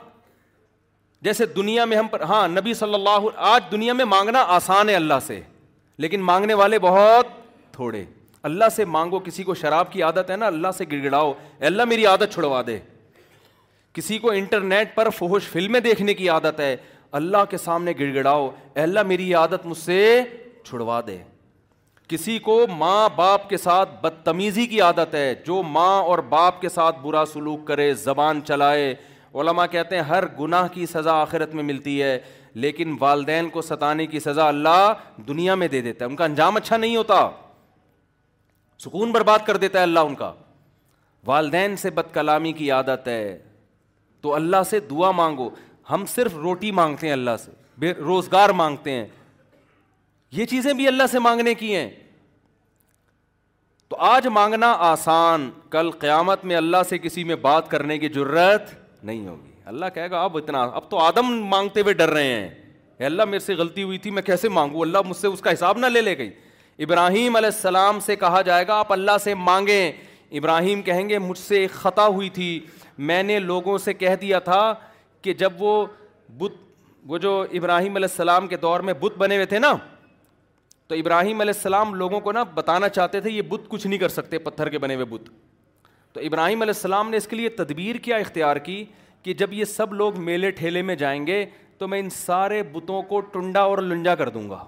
جیسے 1.24 1.46
دنیا 1.56 1.86
میں 1.86 1.98
ہم 1.98 2.08
پر 2.08 2.22
ہاں 2.30 2.48
نبی 2.48 2.74
صلی 2.74 2.94
اللہ 2.94 3.28
آج 3.52 3.64
دنیا 3.72 3.94
میں 3.94 4.06
مانگنا 4.06 4.44
آسان 4.56 4.90
ہے 4.90 4.96
اللہ 4.96 5.20
سے 5.28 5.40
لیکن 6.04 6.22
مانگنے 6.22 6.54
والے 6.54 6.80
بہت 6.80 7.28
تھوڑے 7.74 8.04
اللہ 8.50 8.70
سے 8.76 8.86
مانگو 8.86 9.20
کسی 9.26 9.44
کو 9.44 9.54
شراب 9.56 9.92
کی 9.92 10.02
عادت 10.04 10.30
ہے 10.32 10.36
نا 10.36 10.48
اللہ 10.48 10.72
سے 10.78 10.86
گڑ 10.92 11.04
گڑاؤ 11.04 11.34
اللہ 11.70 11.86
میری 11.90 12.06
عادت 12.06 12.34
چھڑوا 12.34 12.62
دے 12.68 12.80
کسی 13.96 14.18
کو 14.20 14.32
انٹرنیٹ 14.32 14.94
پر 14.96 15.10
فحش 15.18 15.48
فلمیں 15.50 15.80
دیکھنے 15.80 16.14
کی 16.14 16.28
عادت 16.30 16.60
ہے 16.60 16.76
اللہ 17.20 17.44
کے 17.50 17.58
سامنے 17.58 17.92
گڑ 18.00 18.14
گڑاؤ 18.16 18.50
اللہ 18.84 19.04
میری 19.08 19.34
عادت 19.42 19.66
مجھ 19.66 19.78
سے 19.78 20.00
چھڑوا 20.70 21.00
دے 21.08 21.18
کسی 22.08 22.38
کو 22.48 22.60
ماں 22.78 23.08
باپ 23.16 23.48
کے 23.50 23.58
ساتھ 23.58 23.90
بدتمیزی 24.02 24.66
کی 24.74 24.82
عادت 24.88 25.16
ہے 25.16 25.34
جو 25.46 25.62
ماں 25.70 25.98
اور 26.04 26.20
باپ 26.36 26.60
کے 26.62 26.70
ساتھ 26.70 27.00
برا 27.04 27.24
سلوک 27.34 27.66
کرے 27.68 27.94
زبان 28.04 28.42
چلائے 28.48 28.94
علماء 29.42 29.66
کہتے 29.72 29.96
ہیں 29.96 30.04
ہر 30.12 30.24
گناہ 30.40 30.68
کی 30.74 30.86
سزا 30.94 31.14
آخرت 31.22 31.56
میں 31.56 31.64
ملتی 31.64 32.02
ہے 32.02 32.18
لیکن 32.66 32.96
والدین 33.00 33.50
کو 33.54 33.62
ستانے 33.62 34.06
کی 34.08 34.20
سزا 34.20 34.48
اللہ 34.48 34.92
دنیا 35.28 35.56
میں 35.64 35.68
دے 35.68 35.82
دیتا 35.82 36.06
ہے 36.06 36.10
ان 36.10 36.16
کا 36.16 36.26
انجام 36.26 36.58
اچھا 36.58 36.78
نہیں 36.78 36.96
ہوتا 36.96 37.28
سکون 38.84 39.12
برباد 39.12 39.48
کر 39.48 39.58
دیتا 39.66 39.78
ہے 39.80 39.84
اللہ 39.84 40.00
ان 40.10 40.16
کا 40.16 40.32
والدین 41.28 41.76
سے 41.86 41.90
بد 42.00 42.14
کلامی 42.14 42.52
کی 42.54 42.72
عادت 42.72 43.08
ہے 43.08 43.38
تو 44.26 44.34
اللہ 44.34 44.64
سے 44.70 44.80
دعا 44.90 45.10
مانگو 45.16 45.50
ہم 45.90 46.06
صرف 46.14 46.36
روٹی 46.44 46.70
مانگتے 46.78 47.06
ہیں 47.08 47.14
اللہ 47.14 47.36
سے 47.40 47.52
بے 47.80 47.92
روزگار 47.94 48.50
مانگتے 48.62 48.92
ہیں 48.92 49.04
یہ 50.38 50.46
چیزیں 50.54 50.72
بھی 50.80 50.88
اللہ 50.88 51.08
سے 51.12 51.20
مانگنے 51.26 51.54
کی 51.56 51.76
ہیں 51.76 51.90
تو 53.90 53.96
آج 54.06 54.28
مانگنا 54.38 54.72
آسان 54.88 55.50
کل 55.70 55.92
قیامت 56.00 56.46
میں 56.52 56.56
اللہ 56.56 56.84
سے 56.90 56.98
کسی 56.98 57.24
میں 57.32 57.36
بات 57.42 57.70
کرنے 57.72 57.98
کی 57.98 58.08
ضرورت 58.16 58.74
نہیں 59.04 59.28
ہوگی 59.28 59.52
اللہ 59.74 59.94
کہے 59.94 60.10
گا 60.12 60.22
اب 60.24 60.38
اتنا 60.38 60.64
اب 60.80 60.90
تو 60.92 61.00
آدم 61.00 61.32
مانگتے 61.50 61.82
ہوئے 61.82 61.94
ڈر 62.02 62.10
رہے 62.14 62.34
ہیں 62.34 62.50
اے 62.98 63.06
اللہ 63.06 63.26
میرے 63.34 63.44
سے 63.52 63.56
غلطی 63.62 63.84
ہوئی 63.84 63.98
تھی 64.08 64.12
میں 64.18 64.22
کیسے 64.32 64.50
مانگوں 64.58 64.82
اللہ 64.82 65.02
مجھ 65.08 65.18
سے 65.18 65.28
اس 65.28 65.42
کا 65.48 65.54
حساب 65.54 65.78
نہ 65.78 65.92
لے 65.92 66.02
لے 66.02 66.18
گئی 66.18 66.30
ابراہیم 66.84 67.36
علیہ 67.36 67.54
السلام 67.56 68.00
سے 68.06 68.16
کہا 68.26 68.42
جائے 68.52 68.68
گا 68.68 68.80
آپ 68.80 68.92
اللہ 68.94 69.18
سے 69.24 69.34
مانگیں 69.52 69.92
ابراہیم 70.40 70.82
کہیں 70.90 71.08
گے 71.10 71.20
مجھ 71.30 71.38
سے 71.38 71.66
خطا 71.74 72.08
ہوئی 72.18 72.30
تھی 72.40 72.60
میں 72.98 73.22
نے 73.24 73.40
لوگوں 73.40 73.78
سے 73.78 73.94
کہہ 73.94 74.16
دیا 74.22 74.40
تھا 74.40 74.74
کہ 75.22 75.34
جب 75.34 75.62
وہ 75.62 75.86
بت 76.38 76.64
وہ 77.08 77.18
جو 77.18 77.42
ابراہیم 77.54 77.96
علیہ 77.96 78.08
السلام 78.12 78.48
کے 78.48 78.58
دور 78.58 78.80
میں 78.90 78.94
بت 79.00 79.18
بنے 79.18 79.36
ہوئے 79.36 79.46
تھے 79.46 79.58
نا 79.60 79.72
تو 80.88 80.96
ابراہیم 80.96 81.42
علیہ 81.42 81.54
السلام 81.56 81.94
لوگوں 81.96 82.20
کو 82.20 82.32
نا 82.32 82.44
بتانا 82.54 82.90
چاہتے 82.90 83.20
تھے 83.22 83.32
یہ 83.32 83.42
بت 83.50 83.68
کچھ 83.70 83.86
نہیں 83.88 84.00
کر 84.00 84.10
سکتے 84.10 84.38
پتھر 84.40 84.70
کے 84.70 84.78
بنے 84.80 84.96
ہوئے 84.96 85.06
بت 85.10 85.30
تو 86.14 86.22
ابراہیم 86.28 86.62
علیہ 86.62 86.74
السلام 86.76 87.10
نے 87.10 87.18
اس 87.18 87.28
کے 87.28 87.36
لیے 87.36 87.50
تدبیر 87.50 87.96
کیا 88.04 88.18
اختیار 88.18 88.56
کی 88.66 88.84
کہ 89.24 89.34
جب 89.34 89.54
یہ 89.54 89.66
سب 89.66 89.94
لوگ 89.94 90.20
میلے 90.24 90.52
ٹھیلے 90.60 90.82
میں 90.82 90.96
جائیں 90.96 91.26
گے 91.28 91.46
تو 91.78 91.88
میں 91.88 92.00
ان 92.00 92.10
سارے 92.18 92.62
بتوں 92.74 93.02
کو 93.08 93.20
ٹنڈا 93.32 93.62
اور 93.72 93.78
لنجا 93.78 94.16
کر 94.16 94.30
دوں 94.38 94.50
گا 94.50 94.64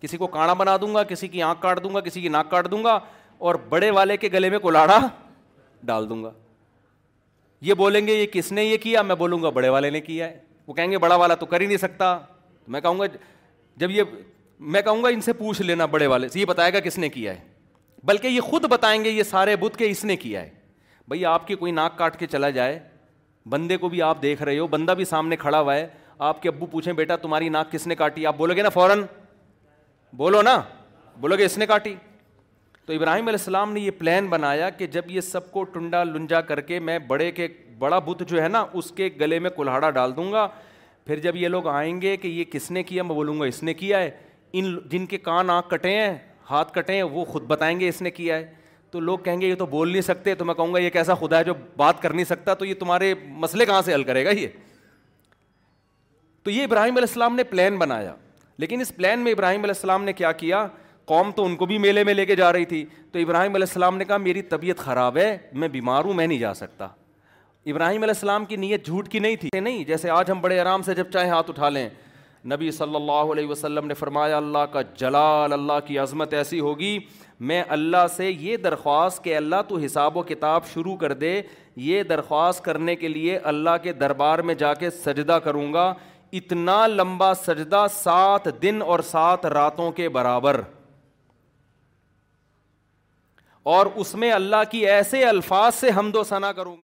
کسی 0.00 0.16
کو 0.16 0.26
کاڑا 0.36 0.52
بنا 0.52 0.76
دوں 0.80 0.94
گا 0.94 1.02
کسی 1.02 1.28
کی 1.28 1.42
آنکھ 1.42 1.60
کاٹ 1.62 1.82
دوں 1.84 1.94
گا 1.94 2.00
کسی 2.00 2.20
کی 2.20 2.28
ناک 2.28 2.50
کاٹ 2.50 2.70
دوں 2.70 2.82
گا 2.84 2.98
اور 3.46 3.54
بڑے 3.68 3.90
والے 3.90 4.16
کے 4.16 4.28
گلے 4.32 4.50
میں 4.50 4.58
کولاڑا 4.58 4.98
ڈال 5.84 6.08
دوں 6.08 6.22
گا 6.24 6.30
یہ 7.64 7.74
بولیں 7.74 8.06
گے 8.06 8.14
یہ 8.14 8.26
کس 8.32 8.50
نے 8.52 8.62
یہ 8.64 8.76
کیا 8.78 9.02
میں 9.02 9.14
بولوں 9.16 9.42
گا 9.42 9.48
بڑے 9.58 9.68
والے 9.74 9.90
نے 9.90 10.00
کیا 10.08 10.26
ہے 10.28 10.38
وہ 10.66 10.74
کہیں 10.74 10.90
گے 10.90 10.98
بڑا 11.04 11.14
والا 11.22 11.34
تو 11.42 11.46
کر 11.52 11.60
ہی 11.60 11.66
نہیں 11.66 11.76
سکتا 11.78 12.18
میں 12.74 12.80
کہوں 12.86 12.98
گا 12.98 13.04
جب 13.82 13.90
یہ 13.90 14.02
میں 14.74 14.82
کہوں 14.82 15.02
گا 15.04 15.08
ان 15.14 15.20
سے 15.26 15.32
پوچھ 15.38 15.60
لینا 15.62 15.86
بڑے 15.94 16.06
والے 16.12 16.28
سے 16.28 16.40
یہ 16.40 16.44
بتائے 16.50 16.72
گا 16.72 16.80
کس 16.86 16.98
نے 16.98 17.08
کیا 17.14 17.32
ہے 17.34 17.40
بلکہ 18.10 18.26
یہ 18.28 18.40
خود 18.50 18.64
بتائیں 18.70 19.02
گے 19.04 19.10
یہ 19.10 19.22
سارے 19.30 19.56
بدھ 19.62 19.76
کے 19.78 19.88
اس 19.90 20.04
نے 20.04 20.16
کیا 20.24 20.40
ہے 20.42 20.50
بھائی 21.08 21.24
آپ 21.26 21.46
کی 21.46 21.54
کوئی 21.62 21.72
ناک 21.80 21.96
کاٹ 21.98 22.18
کے 22.18 22.26
چلا 22.34 22.50
جائے 22.58 22.78
بندے 23.50 23.76
کو 23.76 23.88
بھی 23.94 24.02
آپ 24.02 24.22
دیکھ 24.22 24.42
رہے 24.42 24.58
ہو 24.58 24.66
بندہ 24.76 24.92
بھی 24.96 25.04
سامنے 25.14 25.36
کھڑا 25.46 25.60
ہوا 25.60 25.74
ہے 25.76 25.86
آپ 26.30 26.42
کے 26.42 26.48
ابو 26.48 26.66
پوچھیں 26.74 26.92
بیٹا 27.00 27.16
تمہاری 27.24 27.48
ناک 27.56 27.72
کس 27.72 27.86
نے 27.86 27.94
کاٹی 28.02 28.26
آپ 28.26 28.36
بولو 28.38 28.54
گے 28.56 28.62
نا 28.62 28.68
فوراً 28.78 29.02
بولو 30.22 30.42
نا 30.50 30.60
بولو 31.20 31.36
گے 31.38 31.44
اس 31.44 31.58
نے 31.58 31.66
کاٹی 31.66 31.94
تو 32.86 32.92
ابراہیم 32.92 33.28
علیہ 33.28 33.38
السلام 33.38 33.72
نے 33.72 33.80
یہ 33.80 33.90
پلان 33.98 34.26
بنایا 34.28 34.68
کہ 34.70 34.86
جب 34.94 35.02
یہ 35.10 35.20
سب 35.20 35.50
کو 35.52 35.62
ٹنڈا 35.72 36.02
لنجا 36.04 36.40
کر 36.48 36.60
کے 36.60 36.78
میں 36.88 36.98
بڑے 37.08 37.30
کے 37.38 37.46
بڑا 37.78 37.98
بت 38.06 38.22
جو 38.28 38.42
ہے 38.42 38.48
نا 38.48 38.64
اس 38.80 38.90
کے 38.96 39.08
گلے 39.20 39.38
میں 39.38 39.50
کلہاڑا 39.56 39.90
ڈال 39.90 40.16
دوں 40.16 40.30
گا 40.32 40.46
پھر 41.06 41.18
جب 41.20 41.36
یہ 41.36 41.48
لوگ 41.48 41.66
آئیں 41.68 42.00
گے 42.02 42.16
کہ 42.16 42.28
یہ 42.28 42.44
کس 42.50 42.70
نے 42.70 42.82
کیا 42.82 43.02
میں 43.02 43.14
بولوں 43.14 43.38
گا 43.40 43.46
اس 43.46 43.62
نے 43.62 43.74
کیا 43.74 43.98
ہے 44.00 44.10
ان 44.58 44.74
جن 44.90 45.06
کے 45.06 45.18
کان 45.18 45.50
آنکھ 45.50 45.68
کٹے 45.70 45.94
ہیں 46.00 46.16
ہاتھ 46.50 46.72
کٹے 46.72 46.94
ہیں 46.94 47.02
وہ 47.02 47.24
خود 47.24 47.42
بتائیں 47.46 47.78
گے 47.80 47.88
اس 47.88 48.02
نے 48.02 48.10
کیا 48.10 48.36
ہے 48.36 48.52
تو 48.90 49.00
لوگ 49.00 49.18
کہیں 49.24 49.40
گے 49.40 49.46
یہ 49.48 49.54
تو 49.58 49.66
بول 49.66 49.90
نہیں 49.92 50.02
سکتے 50.02 50.34
تو 50.40 50.44
میں 50.44 50.54
کہوں 50.54 50.74
گا 50.74 50.78
یہ 50.78 50.90
کیسا 50.90 51.14
خدا 51.20 51.38
ہے 51.38 51.44
جو 51.44 51.54
بات 51.76 52.02
کر 52.02 52.12
نہیں 52.12 52.24
سکتا 52.24 52.54
تو 52.54 52.64
یہ 52.64 52.74
تمہارے 52.80 53.12
مسئلے 53.44 53.64
کہاں 53.66 53.80
سے 53.84 53.94
حل 53.94 54.02
کرے 54.10 54.24
گا 54.24 54.30
یہ 54.38 54.48
تو 56.42 56.50
یہ 56.50 56.64
ابراہیم 56.64 56.96
علیہ 56.96 57.06
السلام 57.08 57.36
نے 57.36 57.44
پلان 57.50 57.76
بنایا 57.78 58.14
لیکن 58.64 58.80
اس 58.80 58.92
پلان 58.96 59.20
میں 59.20 59.32
ابراہیم 59.32 59.60
علیہ 59.60 59.74
السلام 59.76 60.04
نے 60.04 60.12
کیا 60.12 60.32
کیا 60.42 60.66
قوم 61.06 61.30
تو 61.36 61.44
ان 61.44 61.56
کو 61.56 61.66
بھی 61.66 61.78
میلے 61.78 62.04
میں 62.04 62.14
لے 62.14 62.24
کے 62.26 62.36
جا 62.36 62.52
رہی 62.52 62.64
تھی 62.64 62.84
تو 63.12 63.18
ابراہیم 63.18 63.54
علیہ 63.54 63.66
السلام 63.68 63.96
نے 63.96 64.04
کہا 64.04 64.16
میری 64.16 64.42
طبیعت 64.52 64.78
خراب 64.84 65.16
ہے 65.16 65.36
میں 65.62 65.68
بیمار 65.68 66.04
ہوں 66.04 66.12
میں 66.20 66.26
نہیں 66.26 66.38
جا 66.38 66.52
سکتا 66.54 66.84
ابراہیم 67.72 68.02
علیہ 68.02 68.12
السلام 68.16 68.44
کی 68.44 68.56
نیت 68.56 68.86
جھوٹ 68.86 69.08
کی 69.08 69.18
نہیں 69.18 69.36
تھی 69.40 69.58
نہیں 69.60 69.84
جیسے 69.84 70.10
آج 70.10 70.30
ہم 70.30 70.40
بڑے 70.40 70.58
آرام 70.60 70.82
سے 70.82 70.94
جب 70.94 71.10
چاہے 71.12 71.28
ہاتھ 71.30 71.50
اٹھا 71.50 71.68
لیں 71.68 71.88
نبی 72.52 72.70
صلی 72.76 72.94
اللہ 72.96 73.32
علیہ 73.32 73.46
وسلم 73.48 73.86
نے 73.86 73.94
فرمایا 73.94 74.36
اللہ 74.36 74.64
کا 74.72 74.82
جلال 74.98 75.52
اللہ 75.52 75.78
کی 75.86 75.98
عظمت 75.98 76.34
ایسی 76.34 76.60
ہوگی 76.60 76.98
میں 77.50 77.62
اللہ 77.76 78.06
سے 78.16 78.30
یہ 78.30 78.56
درخواست 78.64 79.22
کہ 79.24 79.36
اللہ 79.36 79.62
تو 79.68 79.78
حساب 79.84 80.16
و 80.16 80.22
کتاب 80.28 80.66
شروع 80.72 80.96
کر 80.96 81.12
دے 81.22 81.40
یہ 81.86 82.02
درخواست 82.08 82.64
کرنے 82.64 82.96
کے 82.96 83.08
لیے 83.08 83.38
اللہ 83.54 83.76
کے 83.82 83.92
دربار 84.02 84.38
میں 84.50 84.54
جا 84.58 84.74
کے 84.84 84.90
سجدہ 85.04 85.38
کروں 85.44 85.72
گا 85.74 85.92
اتنا 86.40 86.86
لمبا 86.86 87.32
سجدہ 87.46 87.84
سات 87.94 88.48
دن 88.62 88.82
اور 88.86 89.00
سات 89.12 89.46
راتوں 89.56 89.90
کے 90.00 90.08
برابر 90.18 90.60
اور 93.72 93.86
اس 94.00 94.14
میں 94.20 94.30
اللہ 94.32 94.64
کی 94.70 94.86
ایسے 94.90 95.24
الفاظ 95.24 95.74
سے 95.74 95.90
ہم 95.98 96.10
دو 96.14 96.22
سنا 96.24 96.52
کروں 96.52 96.74
گا 96.76 96.82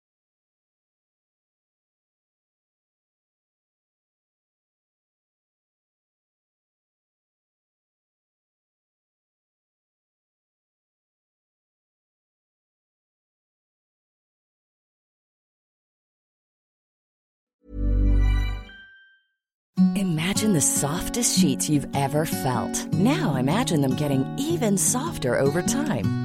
imagine 20.01 20.53
the 20.55 20.59
softest 20.59 21.33
sheet 21.39 21.69
you 21.69 21.81
ever 21.95 22.25
felt 22.31 22.85
now 23.07 23.33
imagine 23.39 23.83
them 23.83 23.95
carry 23.97 24.17
even 24.49 24.77
softer 24.91 25.39
over 25.45 25.61
time 25.71 26.24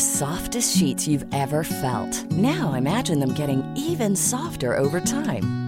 Softest 0.00 0.72
چیز 1.04 1.22
felt 1.32 2.32
now 2.42 2.68
imagining 2.76 3.40
even 3.40 4.14
soft 4.24 4.64